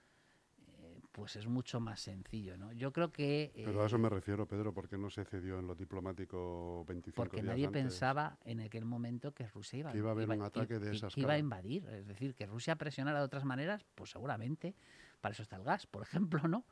pues 1.18 1.35
es 1.35 1.48
mucho 1.48 1.81
más 1.81 1.98
sencillo, 2.00 2.57
¿no? 2.57 2.70
Yo 2.72 2.92
creo 2.92 3.11
que... 3.11 3.50
Eh, 3.57 3.64
Pero 3.64 3.83
a 3.83 3.87
eso 3.87 3.98
me 3.98 4.09
refiero, 4.09 4.46
Pedro, 4.46 4.72
¿por 4.72 4.88
qué 4.88 4.96
no 4.96 5.11
se 5.11 5.24
cedió 5.24 5.59
en 5.59 5.66
lo 5.66 5.74
diplomático 5.74 6.85
25 6.87 7.24
Porque 7.24 7.42
días 7.42 7.50
nadie 7.50 7.66
antes? 7.66 7.83
pensaba 7.83 8.38
en 8.44 8.61
aquel 8.61 8.85
momento 8.85 9.35
que 9.35 9.48
Rusia 9.48 9.81
iba, 9.81 9.90
que 9.90 9.98
iba 9.98 10.11
a 10.11 10.12
haber 10.12 10.26
iba, 10.26 10.35
un 10.37 10.42
ataque 10.42 10.74
i- 10.76 10.78
de 10.78 10.96
esas 10.96 11.12
que 11.12 11.20
iba 11.22 11.33
a 11.33 11.38
invadir. 11.38 11.85
Es 11.88 12.07
decir, 12.07 12.37
que 12.37 12.46
Rusia 12.46 12.76
presionara 12.76 13.18
de 13.18 13.24
otras 13.24 13.44
maneras, 13.44 13.85
pues 13.96 14.11
seguramente, 14.11 14.76
para 15.20 15.33
eso 15.33 15.42
está 15.42 15.57
el 15.57 15.64
gas, 15.64 15.87
por 15.88 16.02
ejemplo, 16.42 16.46
¿no? 16.46 16.64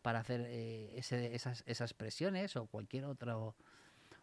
Para 0.00 0.20
hacer 0.20 0.40
eh, 0.46 0.92
ese- 0.96 1.34
esas, 1.34 1.62
esas 1.66 1.92
presiones 1.92 2.56
o 2.56 2.64
cualquier 2.68 3.04
otro, 3.04 3.54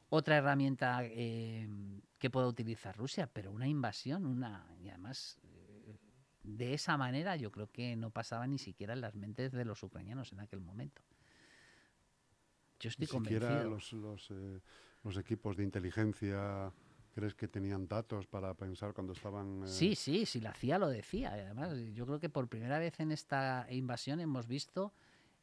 otra 0.10 0.38
herramienta 0.38 1.02
eh, 1.04 1.68
que 2.18 2.32
pueda 2.32 2.48
utilizar 2.48 2.98
Rusia, 2.98 3.30
pero 3.32 3.52
una 3.52 3.68
invasión, 3.68 4.26
una 4.26 4.66
y 4.82 4.90
además 4.90 5.38
eh, 5.44 5.57
de 6.48 6.74
esa 6.74 6.96
manera 6.98 7.36
yo 7.36 7.52
creo 7.52 7.68
que 7.70 7.96
no 7.96 8.10
pasaba 8.10 8.48
ni 8.48 8.58
siquiera 8.58 8.94
en 8.94 9.02
las 9.02 9.16
mentes 9.16 9.52
de 9.52 9.66
los 9.66 9.84
ucranianos 9.84 10.32
en 10.32 10.40
aquel 10.40 10.62
momento. 10.62 11.02
Yo 12.80 12.90
estoy 12.90 13.04
Ni 13.04 13.08
siquiera 13.08 13.48
convencido. 13.64 13.70
los, 13.70 13.94
los, 13.94 14.32
eh, 14.32 14.62
los 15.04 15.18
equipos 15.18 15.58
de 15.58 15.64
inteligencia, 15.64 16.72
¿crees 17.14 17.34
que 17.36 17.48
tenían 17.48 17.88
datos 17.88 18.28
para 18.28 18.54
pensar 18.54 18.94
cuando 18.94 19.14
estaban... 19.14 19.64
eh, 19.64 19.68
Sí, 19.68 19.96
sí, 19.96 20.26
sí, 20.26 20.40
la 20.40 20.54
CIA 20.54 20.78
lo 20.80 20.88
decía. 20.88 21.34
Además, 21.34 21.76
yo 21.94 22.06
creo 22.06 22.20
que 22.20 22.30
por 22.30 22.48
primera 22.48 22.80
vez 22.80 23.00
en 23.00 23.12
esta 23.12 23.68
invasión 23.72 24.20
hemos 24.22 24.48
visto 24.48 24.94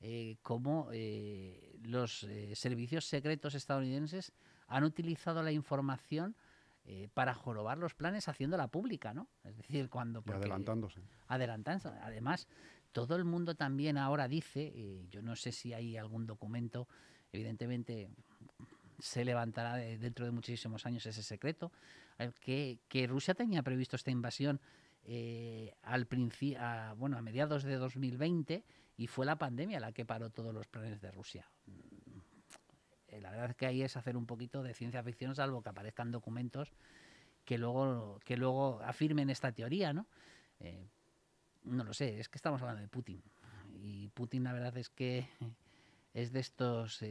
eh, 0.01 0.37
cómo 0.43 0.89
eh, 0.93 1.77
los 1.83 2.23
eh, 2.25 2.55
servicios 2.55 3.05
secretos 3.05 3.55
estadounidenses 3.55 4.33
han 4.69 4.85
utilizado 4.85 5.43
la 5.43 5.53
información 5.53 6.37
eh, 6.85 7.09
para 7.15 7.35
jorobar 7.35 7.79
los 7.79 7.95
planes 7.95 8.29
haciendo 8.29 8.57
la 8.57 8.69
pública, 8.69 9.15
¿no? 9.15 9.29
Es 9.43 9.57
decir, 9.57 9.89
cuando... 9.89 10.23
Adelantándose. 10.27 11.01
Adelantándose. 11.29 11.89
Además, 12.03 12.47
todo 12.93 13.17
el 13.17 13.25
mundo 13.25 13.55
también 13.55 13.99
ahora 13.99 14.29
dice, 14.29 14.73
eh, 14.75 15.07
yo 15.11 15.23
no 15.23 15.37
sé 15.37 15.53
si 15.53 15.73
hay 15.73 15.97
algún 15.97 16.27
documento, 16.27 16.89
evidentemente 17.33 18.09
se 18.99 19.25
levantará 19.25 19.77
dentro 19.77 20.25
de 20.25 20.31
muchísimos 20.31 20.87
años 20.87 21.05
ese 21.05 21.23
secreto, 21.23 21.73
que, 22.41 22.79
que 22.89 23.07
Rusia 23.07 23.35
tenía 23.35 23.63
previsto 23.63 23.97
esta 23.97 24.11
invasión 24.11 24.61
eh, 25.07 25.75
al 25.83 26.09
a, 26.59 26.95
bueno, 26.97 27.19
a 27.19 27.23
mediados 27.23 27.63
de 27.63 27.77
2020 27.77 28.65
y 28.97 29.07
fue 29.07 29.27
la 29.27 29.37
pandemia 29.37 29.79
la 29.79 29.93
que 29.93 30.07
paró 30.07 30.31
todos 30.31 30.55
los 30.55 30.67
planes 30.67 31.01
de 31.01 31.11
Rusia. 31.11 31.47
Eh, 33.15 33.21
la 33.21 33.31
verdad 33.31 33.51
es 33.51 33.57
que 33.57 33.67
ahí 33.67 33.83
es 33.83 33.97
hacer 33.97 34.17
un 34.17 34.27
poquito 34.27 34.63
de 34.63 34.75
ciencia 34.75 35.03
ficción, 35.03 35.35
salvo 35.35 35.63
que 35.63 35.69
aparezcan 35.69 36.11
documentos 36.11 36.73
que 37.45 37.59
luego, 37.59 38.19
que 38.25 38.37
luego 38.37 38.81
afirmen 38.83 39.31
esta 39.31 39.53
teoría, 39.53 39.93
¿no? 39.93 40.07
Eh, 40.61 40.89
no 41.65 41.85
lo 41.85 41.95
sé, 41.95 42.19
es 42.19 42.29
que 42.29 42.39
estamos 42.39 42.61
hablando 42.63 42.83
de 42.83 42.89
Putin. 42.89 43.23
Y 43.83 44.09
Putin 44.09 44.45
la 44.45 44.53
verdad 44.53 44.77
es 44.77 44.91
que 44.91 45.29
es 46.15 46.33
de 46.33 46.41
estos 46.41 47.05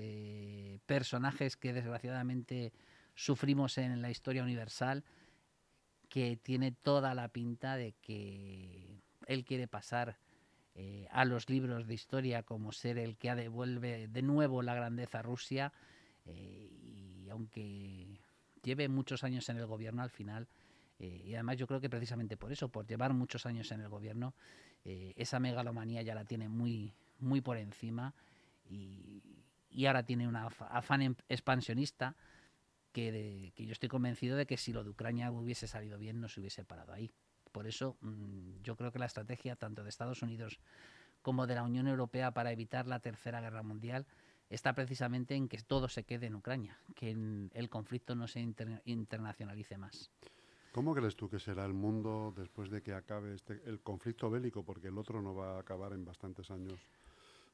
personajes 0.86 1.58
que 1.58 1.74
desgraciadamente 1.74 2.74
sufrimos 3.16 3.78
en 3.78 4.02
la 4.02 4.10
historia 4.10 4.44
universal 4.44 5.04
que 6.10 6.38
tiene 6.38 6.72
toda 6.72 7.14
la 7.16 7.28
pinta 7.30 7.76
de 7.76 7.94
que 8.02 9.02
él 9.28 9.46
quiere 9.46 9.68
pasar 9.68 10.18
eh, 10.76 11.08
a 11.12 11.24
los 11.24 11.50
libros 11.50 11.86
de 11.86 11.94
historia 11.94 12.42
como 12.42 12.72
ser 12.72 12.98
el 12.98 13.16
que 13.18 13.34
devuelve 13.36 14.08
de 14.08 14.22
nuevo 14.24 14.64
la 14.64 14.74
grandeza 14.74 15.20
a 15.20 15.22
Rusia 15.22 15.72
eh, 16.26 16.70
y 16.82 17.30
aunque 17.30 18.20
lleve 18.62 18.88
muchos 18.88 19.24
años 19.24 19.48
en 19.50 19.58
el 19.58 19.66
gobierno 19.66 20.04
al 20.04 20.10
final 20.10 20.48
eh, 21.00 21.22
y 21.26 21.34
además 21.34 21.58
yo 21.58 21.68
creo 21.68 21.82
que 21.82 21.90
precisamente 21.90 22.38
por 22.38 22.52
eso 22.52 22.70
por 22.70 22.88
llevar 22.88 23.14
muchos 23.14 23.46
años 23.46 23.72
en 23.72 23.82
el 23.82 23.90
gobierno 23.90 24.34
esa 24.86 25.40
megalomanía 25.40 26.02
ya 26.02 26.14
la 26.14 26.26
tiene 26.26 26.50
muy 26.50 26.94
muy 27.20 27.40
por 27.40 27.56
encima 27.56 28.14
y, 28.70 29.24
y 29.74 29.86
ahora 29.88 30.04
tiene 30.04 30.28
un 30.28 30.36
afán 30.36 31.02
em, 31.02 31.16
expansionista 31.30 32.16
que, 32.92 33.52
yo 33.58 33.72
estoy 33.72 33.90
convencido 33.90 34.38
de 34.38 34.46
que 34.46 34.58
si 34.58 34.72
lo 34.72 34.84
de 34.84 34.92
Ucrania 34.92 35.32
hubiese 35.32 35.68
salido 35.68 35.98
bien 35.98 36.22
no 36.22 36.30
se 36.30 36.40
hubiese 36.40 36.64
parado 36.64 36.94
ahí. 36.94 37.12
Por 37.52 37.68
eso 37.68 37.98
mm, 38.02 38.62
yo 38.62 38.76
creo 38.76 38.92
que 38.92 39.00
la 39.00 39.08
estrategia 39.08 39.56
tanto 39.56 39.84
de 39.84 39.90
Estados 39.90 40.22
Unidos 40.22 40.60
como 41.22 41.48
de 41.48 41.56
la 41.56 41.64
Unión 41.64 41.88
Europea 41.88 42.32
para 42.32 42.52
evitar 42.52 42.86
la 42.86 43.00
Tercera 43.00 43.42
Guerra 43.42 43.64
Mundial 43.64 44.06
está 44.50 44.74
precisamente 44.74 45.36
en 45.36 45.48
que 45.48 45.58
todo 45.58 45.88
se 45.88 46.04
quede 46.04 46.28
en 46.28 46.36
Ucrania, 46.36 46.78
que 46.96 47.12
el 47.54 47.70
conflicto 47.70 48.16
no 48.16 48.28
se 48.28 48.40
internacionalice 48.86 49.78
más. 49.78 50.12
¿Cómo 50.74 50.96
crees 50.96 51.16
tú 51.16 51.30
que 51.30 51.40
será 51.40 51.66
el 51.66 51.74
mundo 51.74 52.34
después 52.36 52.72
de 52.72 52.82
que 52.82 52.94
acabe 52.94 53.36
este, 53.36 53.62
el 53.66 53.80
conflicto 53.80 54.32
bélico? 54.32 54.64
Porque 54.64 54.88
el 54.88 54.98
otro 54.98 55.22
no 55.22 55.36
va 55.36 55.58
a 55.58 55.60
acabar 55.60 55.94
en 55.94 56.04
bastantes 56.04 56.50
años. 56.50 56.80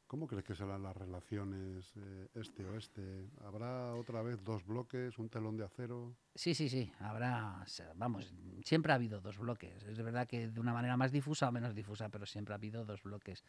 ¿Cómo 0.10 0.26
crees 0.26 0.44
que 0.44 0.56
serán 0.56 0.82
las 0.82 0.98
relaciones 0.98 1.94
eh, 1.96 2.28
este-oeste? 2.34 3.30
¿Habrá 3.46 3.94
otra 3.94 4.24
vez 4.24 4.44
dos 4.44 4.66
bloques, 4.66 5.20
un 5.20 5.30
telón 5.30 5.56
de 5.56 5.66
acero? 5.66 6.16
Sí, 6.34 6.56
sí, 6.56 6.68
sí. 6.68 6.92
Habrá, 6.98 7.64
vamos, 7.94 8.34
siempre 8.66 8.92
ha 8.92 8.96
habido 8.96 9.22
dos 9.22 9.38
bloques. 9.38 9.84
Es 9.84 10.02
verdad 10.02 10.28
que 10.28 10.48
de 10.48 10.60
una 10.60 10.74
manera 10.74 10.98
más 10.98 11.12
difusa 11.12 11.48
o 11.48 11.52
menos 11.52 11.76
difusa, 11.76 12.10
pero 12.10 12.26
siempre 12.26 12.56
ha 12.56 12.58
habido 12.58 12.86
dos 12.86 13.04
bloques. 13.04 13.44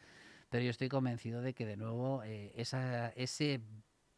Pero 0.50 0.62
yo 0.62 0.68
estoy 0.68 0.90
convencido 0.90 1.40
de 1.40 1.54
que 1.54 1.64
de 1.64 1.78
nuevo 1.78 2.22
eh, 2.24 2.52
esa, 2.54 3.08
ese 3.12 3.62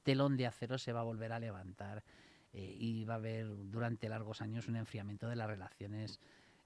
telón 0.02 0.36
de 0.36 0.48
acero 0.48 0.78
se 0.78 0.92
va 0.92 0.98
a 0.98 1.04
volver 1.04 1.30
a 1.30 1.38
levantar 1.38 2.02
eh, 2.52 2.76
y 2.76 3.04
va 3.04 3.14
a 3.14 3.18
haber 3.18 3.46
durante 3.70 4.08
largos 4.08 4.42
años 4.42 4.66
un 4.66 4.74
enfriamiento 4.74 5.28
de 5.28 5.36
las 5.36 5.46
relaciones 5.46 6.18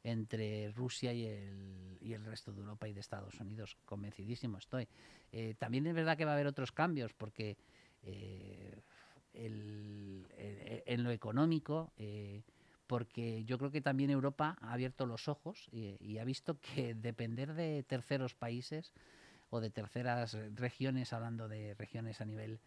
entre 0.06 0.70
Rusia 0.70 1.12
y 1.12 1.26
el, 1.26 1.98
y 2.00 2.12
el 2.12 2.24
resto 2.24 2.52
de 2.52 2.60
Europa 2.60 2.86
y 2.86 2.92
de 2.92 3.00
Estados 3.00 3.40
Unidos. 3.40 3.76
Convencidísimo 3.84 4.56
estoy. 4.56 4.86
Eh, 5.32 5.54
también 5.58 5.84
es 5.88 5.94
verdad 5.94 6.16
que 6.16 6.24
va 6.24 6.30
a 6.30 6.34
haber 6.34 6.46
otros 6.46 6.70
cambios 6.70 7.12
porque 7.12 7.56
eh, 8.04 8.80
en 9.34 11.02
lo 11.02 11.10
económico, 11.10 11.92
eh, 11.96 12.44
porque 12.86 13.44
yo 13.46 13.58
creo 13.58 13.72
que 13.72 13.80
también 13.80 14.10
Europa 14.10 14.56
ha 14.60 14.74
abierto 14.74 15.06
los 15.06 15.26
ojos 15.26 15.68
y, 15.72 16.18
ha 16.18 16.24
visto 16.24 16.60
que 16.60 16.94
depender 16.94 17.54
de 17.54 17.82
terceros 17.82 18.36
países 18.36 18.92
o 19.50 19.60
de 19.60 19.70
terceras 19.70 20.38
regiones, 20.54 21.12
hablando 21.12 21.48
de 21.48 21.74
regiones 21.74 22.20
a 22.20 22.24
nivel 22.24 22.60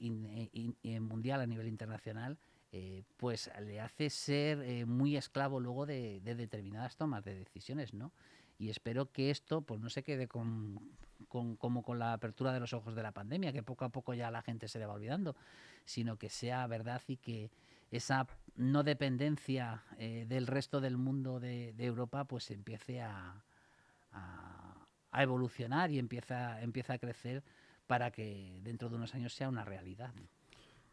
mundial, 0.00 1.40
a 1.40 1.46
nivel 1.46 1.68
internacional, 1.68 2.36
eh, 2.72 3.02
pues 3.16 3.50
le 3.60 3.80
hace 3.80 4.10
ser 4.10 4.60
eh, 4.60 4.84
muy 4.84 5.16
esclavo 5.16 5.58
luego 5.58 5.86
de, 5.86 6.20
determinadas 6.20 6.96
tomas 6.96 7.24
de 7.24 7.34
decisiones, 7.34 7.94
¿no? 7.94 8.12
Y 8.58 8.70
espero 8.70 9.10
que 9.10 9.30
esto 9.30 9.62
pues 9.62 9.80
no 9.80 9.90
se 9.90 10.04
quede 10.04 10.28
con, 10.28 10.78
como 11.28 11.82
con 11.82 11.98
la 11.98 12.12
apertura 12.12 12.52
de 12.52 12.60
los 12.60 12.72
ojos 12.72 12.94
de 12.94 13.02
la 13.02 13.12
pandemia, 13.12 13.52
que 13.52 13.62
poco 13.62 13.84
a 13.84 13.88
poco 13.88 14.14
ya 14.14 14.30
la 14.30 14.42
gente 14.42 14.68
se 14.68 14.78
le 14.78 14.86
va 14.86 14.94
olvidando, 14.94 15.34
sino 15.84 16.16
que 16.16 16.28
sea 16.28 16.66
verdad 16.66 17.02
y 17.08 17.16
que 17.16 17.50
esa 17.90 18.26
no 18.54 18.82
dependencia 18.84 19.82
eh, 19.98 20.26
del 20.28 20.46
resto 20.46 20.80
del 20.80 20.96
mundo 20.96 21.40
de, 21.40 21.74
Europa 21.78 22.24
pues 22.24 22.50
empiece 22.50 23.00
a, 23.00 23.42
a, 24.12 25.22
evolucionar 25.22 25.90
y 25.90 25.98
empieza, 25.98 26.60
empieza 26.62 26.92
a 26.92 26.98
crecer 26.98 27.42
para 27.88 28.12
que 28.12 28.60
dentro 28.62 28.88
de 28.88 28.96
unos 28.96 29.14
años 29.14 29.34
sea 29.34 29.48
una 29.48 29.64
realidad. 29.64 30.12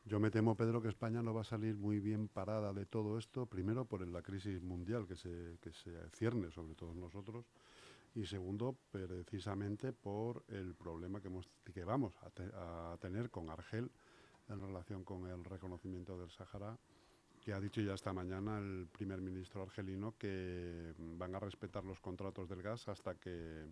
Yo 0.07 0.21
me 0.21 0.31
temo, 0.31 0.55
Pedro, 0.55 0.81
que 0.81 0.87
España 0.87 1.21
no 1.21 1.33
va 1.33 1.41
a 1.41 1.43
salir 1.43 1.75
muy 1.75 1.99
bien 1.99 2.29
parada 2.29 2.71
de 2.71 2.85
todo 2.85 3.17
esto, 3.17 3.45
primero 3.45 3.83
por 3.83 4.07
la 4.07 4.21
crisis 4.21 4.61
mundial 4.61 5.05
que 5.05 5.17
se, 5.17 5.57
que 5.59 5.73
se 5.73 5.91
cierne 6.11 6.49
sobre 6.49 6.75
todos 6.75 6.95
nosotros 6.95 7.45
y 8.15 8.25
segundo, 8.25 8.77
precisamente 8.89 9.91
por 9.91 10.45
el 10.47 10.75
problema 10.75 11.19
que, 11.19 11.83
vamos 11.83 12.13
a, 12.21 12.95
tener 13.01 13.29
con 13.29 13.49
Argel 13.49 13.91
en 14.47 14.61
relación 14.61 15.03
con 15.03 15.27
el 15.27 15.43
reconocimiento 15.43 16.17
del 16.17 16.31
Sahara, 16.31 16.77
que 17.41 17.51
ha 17.51 17.59
dicho 17.59 17.81
ya 17.81 17.93
esta 17.93 18.13
mañana 18.13 18.59
el 18.59 18.87
primer 18.89 19.19
ministro 19.19 19.63
argelino 19.63 20.15
que 20.17 20.93
van 20.97 21.35
a 21.35 21.39
respetar 21.39 21.83
los 21.83 21.99
contratos 21.99 22.47
del 22.47 22.61
gas 22.61 22.87
hasta 22.87 23.15
que 23.15 23.65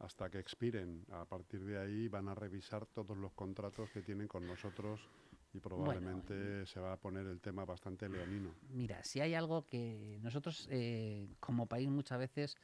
hasta 0.00 0.30
que 0.30 0.38
expiren. 0.38 1.04
A 1.12 1.26
partir 1.26 1.62
de 1.62 1.78
ahí 1.78 2.08
van 2.08 2.28
a 2.28 2.34
revisar 2.34 2.86
todos 2.86 3.16
los 3.16 3.32
contratos 3.34 3.90
que 3.90 4.02
tienen 4.02 4.26
con 4.26 4.46
nosotros 4.46 5.08
y 5.52 5.60
probablemente 5.60 6.64
se 6.66 6.80
va 6.80 6.92
a 6.92 6.96
poner 6.96 7.26
el 7.26 7.40
tema 7.40 7.64
bastante 7.64 8.08
leonino. 8.08 8.54
Mira, 8.70 9.02
si 9.02 9.20
hay 9.20 9.34
algo 9.34 9.66
que 9.66 10.18
nosotros 10.22 10.68
eh, 10.70 11.28
como 11.40 11.66
país 11.66 11.88
muchas 11.88 12.18
veces 12.18 12.56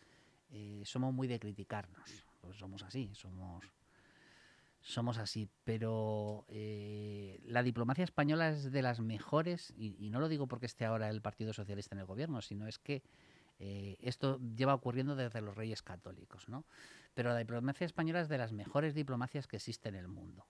eh, 0.51 0.83
somos 0.85 1.13
muy 1.13 1.27
de 1.27 1.41
criticarnos, 1.41 2.25
pues 2.41 2.57
somos 2.57 2.83
así, 2.83 3.11
somos 3.15 3.65
somos 4.81 5.19
así, 5.19 5.49
pero 5.65 6.45
eh, 6.49 7.41
la 7.45 7.65
diplomacia 7.65 8.05
española 8.05 8.51
es 8.51 8.71
de 8.71 8.83
las 8.83 9.01
mejores, 9.01 9.75
y, 9.77 10.11
no 10.11 10.21
lo 10.21 10.29
digo 10.29 10.47
porque 10.47 10.67
esté 10.67 10.85
ahora 10.85 11.09
el 11.09 11.21
Partido 11.21 11.53
Socialista 11.53 11.97
en 11.97 12.01
el 12.01 12.07
gobierno, 12.07 12.41
sino 12.41 12.69
es 12.69 12.79
que 12.79 13.03
esto 13.59 14.39
lleva 14.55 14.75
ocurriendo 14.75 15.17
desde 15.17 15.41
los 15.41 15.57
reyes 15.57 15.83
católicos, 15.83 16.47
¿no? 16.47 16.67
Pero 17.15 17.31
la 17.31 17.39
diplomacia 17.39 17.87
española 17.87 18.21
es 18.21 18.29
de 18.29 18.37
las 18.37 18.53
mejores 18.53 18.95
diplomacias 18.95 19.47
que 19.47 19.57
existe 19.57 19.89
en 19.89 19.95
el 19.95 20.09
mundo. 20.09 20.47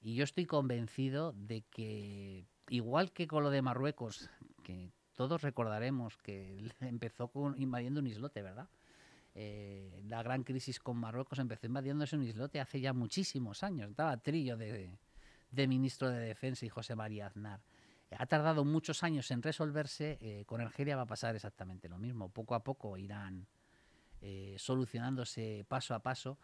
Y 0.00 0.14
yo 0.14 0.24
estoy 0.24 0.46
convencido 0.46 1.32
de 1.32 1.62
que, 1.62 2.46
igual 2.68 3.12
que 3.12 3.26
con 3.26 3.42
lo 3.42 3.50
de 3.50 3.62
Marruecos, 3.62 4.30
que 4.62 4.92
todos 5.14 5.42
recordaremos 5.42 6.16
que 6.18 6.70
empezó 6.80 7.28
con, 7.28 7.60
invadiendo 7.60 8.00
un 8.00 8.06
islote, 8.06 8.42
¿verdad? 8.42 8.68
Eh, 9.34 10.02
la 10.06 10.22
gran 10.22 10.42
crisis 10.42 10.80
con 10.80 10.96
Marruecos 10.96 11.38
empezó 11.38 11.66
invadiéndose 11.66 12.16
un 12.16 12.24
islote 12.24 12.60
hace 12.60 12.80
ya 12.80 12.92
muchísimos 12.92 13.62
años. 13.62 13.90
Estaba 13.90 14.16
Trillo 14.16 14.56
de, 14.56 14.98
ministro 15.66 16.10
de 16.10 16.18
Defensa 16.18 16.66
y 16.66 16.68
José 16.68 16.94
María 16.94 17.26
Aznar. 17.26 17.60
Ha 18.16 18.26
tardado 18.26 18.64
muchos 18.64 19.02
años 19.02 19.30
en 19.30 19.42
resolverse. 19.42 20.18
Eh, 20.20 20.44
con 20.46 20.60
Argelia 20.60 20.96
va 20.96 21.02
a 21.02 21.06
pasar 21.06 21.36
exactamente 21.36 21.88
lo 21.88 21.98
mismo. 21.98 22.30
Poco 22.30 22.54
a 22.54 22.64
poco 22.64 22.96
irán 22.96 23.46
eh, 24.20 24.56
solucionándose 24.58 25.64
paso 25.68 25.94
a 25.94 26.00
paso 26.00 26.38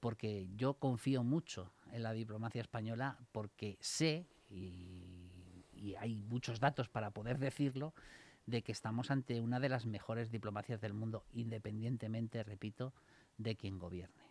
porque 0.00 0.48
yo 0.56 0.74
confío 0.74 1.24
mucho 1.24 1.72
en 1.92 2.02
la 2.02 2.12
diplomacia 2.12 2.60
española 2.60 3.18
porque 3.32 3.78
sé, 3.80 4.26
y, 4.50 5.94
hay 5.98 6.22
muchos 6.22 6.60
datos 6.60 6.88
para 6.88 7.10
poder 7.10 7.38
decirlo, 7.38 7.94
de 8.46 8.62
que 8.62 8.72
estamos 8.72 9.10
ante 9.10 9.40
una 9.40 9.60
de 9.60 9.68
las 9.68 9.86
mejores 9.86 10.30
diplomacias 10.30 10.80
del 10.80 10.92
mundo, 10.92 11.24
independientemente, 11.32 12.42
repito, 12.42 12.92
de 13.36 13.56
quien 13.56 13.78
gobierne. 13.78 14.24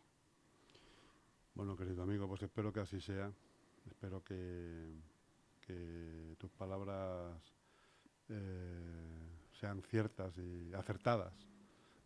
Bueno, 1.55 1.75
querido 1.75 2.03
amigo, 2.03 2.27
pues 2.27 2.43
espero 2.43 2.73
que 2.73 2.81
así 2.81 2.99
sea. 2.99 3.31
Espero 3.85 4.23
que, 4.23 4.93
tus 6.37 6.51
palabras 6.51 7.41
eh, 8.29 9.29
sean 9.51 9.81
ciertas 9.81 10.37
y 10.37 10.73
acertadas 10.73 11.33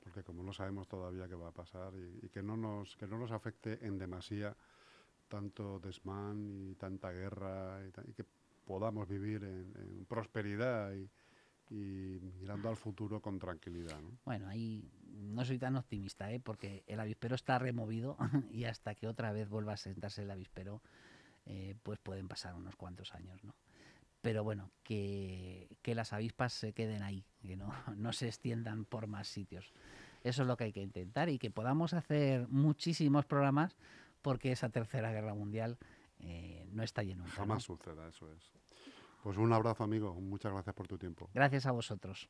porque 0.02 0.24
como 0.24 0.44
no 0.44 0.52
sabemos 0.52 0.88
todavía 0.88 1.28
qué 1.28 1.36
va 1.36 1.50
a 1.50 1.54
pasar 1.54 1.94
y, 1.96 2.28
que, 2.30 2.42
no 2.42 2.58
nos, 2.58 2.96
que 2.98 3.08
no 3.08 3.18
nos 3.18 3.32
afecte 3.32 3.86
en 3.86 3.98
demasía 3.98 4.56
tanto 5.32 5.80
desmán 5.80 6.70
y 6.70 6.76
tanta 6.76 7.10
guerra 7.12 7.80
y, 7.88 8.14
que 8.14 8.26
podamos 8.66 9.08
vivir 9.08 9.44
en, 9.46 10.06
prosperidad 10.06 10.94
y, 10.94 11.10
mirando 12.40 12.68
al 12.68 12.76
futuro 12.76 13.22
con 13.22 13.40
tranquilidad. 13.40 13.98
¿no? 14.02 14.12
Bueno, 14.26 14.50
ahí 14.50 14.92
no 15.14 15.46
soy 15.46 15.58
tan 15.58 15.78
optimista, 15.78 16.30
¿eh? 16.30 16.42
porque 16.42 16.84
el 16.86 17.00
avispero 17.00 17.34
está 17.36 17.58
removido 17.60 18.18
y 18.52 18.66
hasta 18.66 18.94
que 18.94 19.08
otra 19.08 19.32
vez 19.32 19.48
vuelva 19.48 19.74
a 19.74 19.78
sentarse 19.78 20.24
el 20.24 20.32
avispero, 20.32 20.82
eh, 21.46 21.76
pues 21.82 21.98
pueden 22.00 22.28
pasar 22.28 22.56
unos 22.56 22.76
cuantos 22.76 23.16
años, 23.16 23.42
¿no? 23.46 23.56
Pero 24.22 24.44
bueno, 24.44 24.70
que, 24.84 25.70
que 25.82 25.96
las 25.96 26.12
avispas 26.12 26.52
se 26.54 26.74
queden 26.74 27.04
ahí, 27.04 27.26
que 27.42 27.56
no, 27.56 27.74
no 27.96 28.12
se 28.12 28.28
extiendan 28.28 28.84
por 28.84 29.08
más 29.08 29.30
sitios. 29.30 29.72
Eso 30.24 30.42
es 30.44 30.48
lo 30.48 30.58
que 30.58 30.66
hay 30.66 30.74
que 30.74 30.82
intentar 30.82 31.30
y 31.30 31.40
que 31.40 31.50
podamos 31.50 31.94
hacer 31.94 32.48
muchísimos 32.50 33.26
programas 33.26 33.78
porque 34.22 34.52
esa 34.52 34.70
tercera 34.70 35.12
guerra 35.12 35.34
mundial 35.34 35.78
eh, 36.20 36.68
no 36.72 36.84
está 36.84 37.04
lleno. 37.04 37.26
Jamás 37.28 37.64
suceda, 37.64 38.08
eso 38.08 38.32
es. 38.32 38.52
Pues 39.24 39.38
un 39.38 39.54
abrazo, 39.54 39.84
amigo. 39.84 40.14
Muchas 40.16 40.52
gracias 40.52 40.76
por 40.76 40.88
tu 40.88 40.98
tiempo. 40.98 41.30
Gracias 41.34 41.66
a 41.66 41.72
vosotros. 41.72 42.30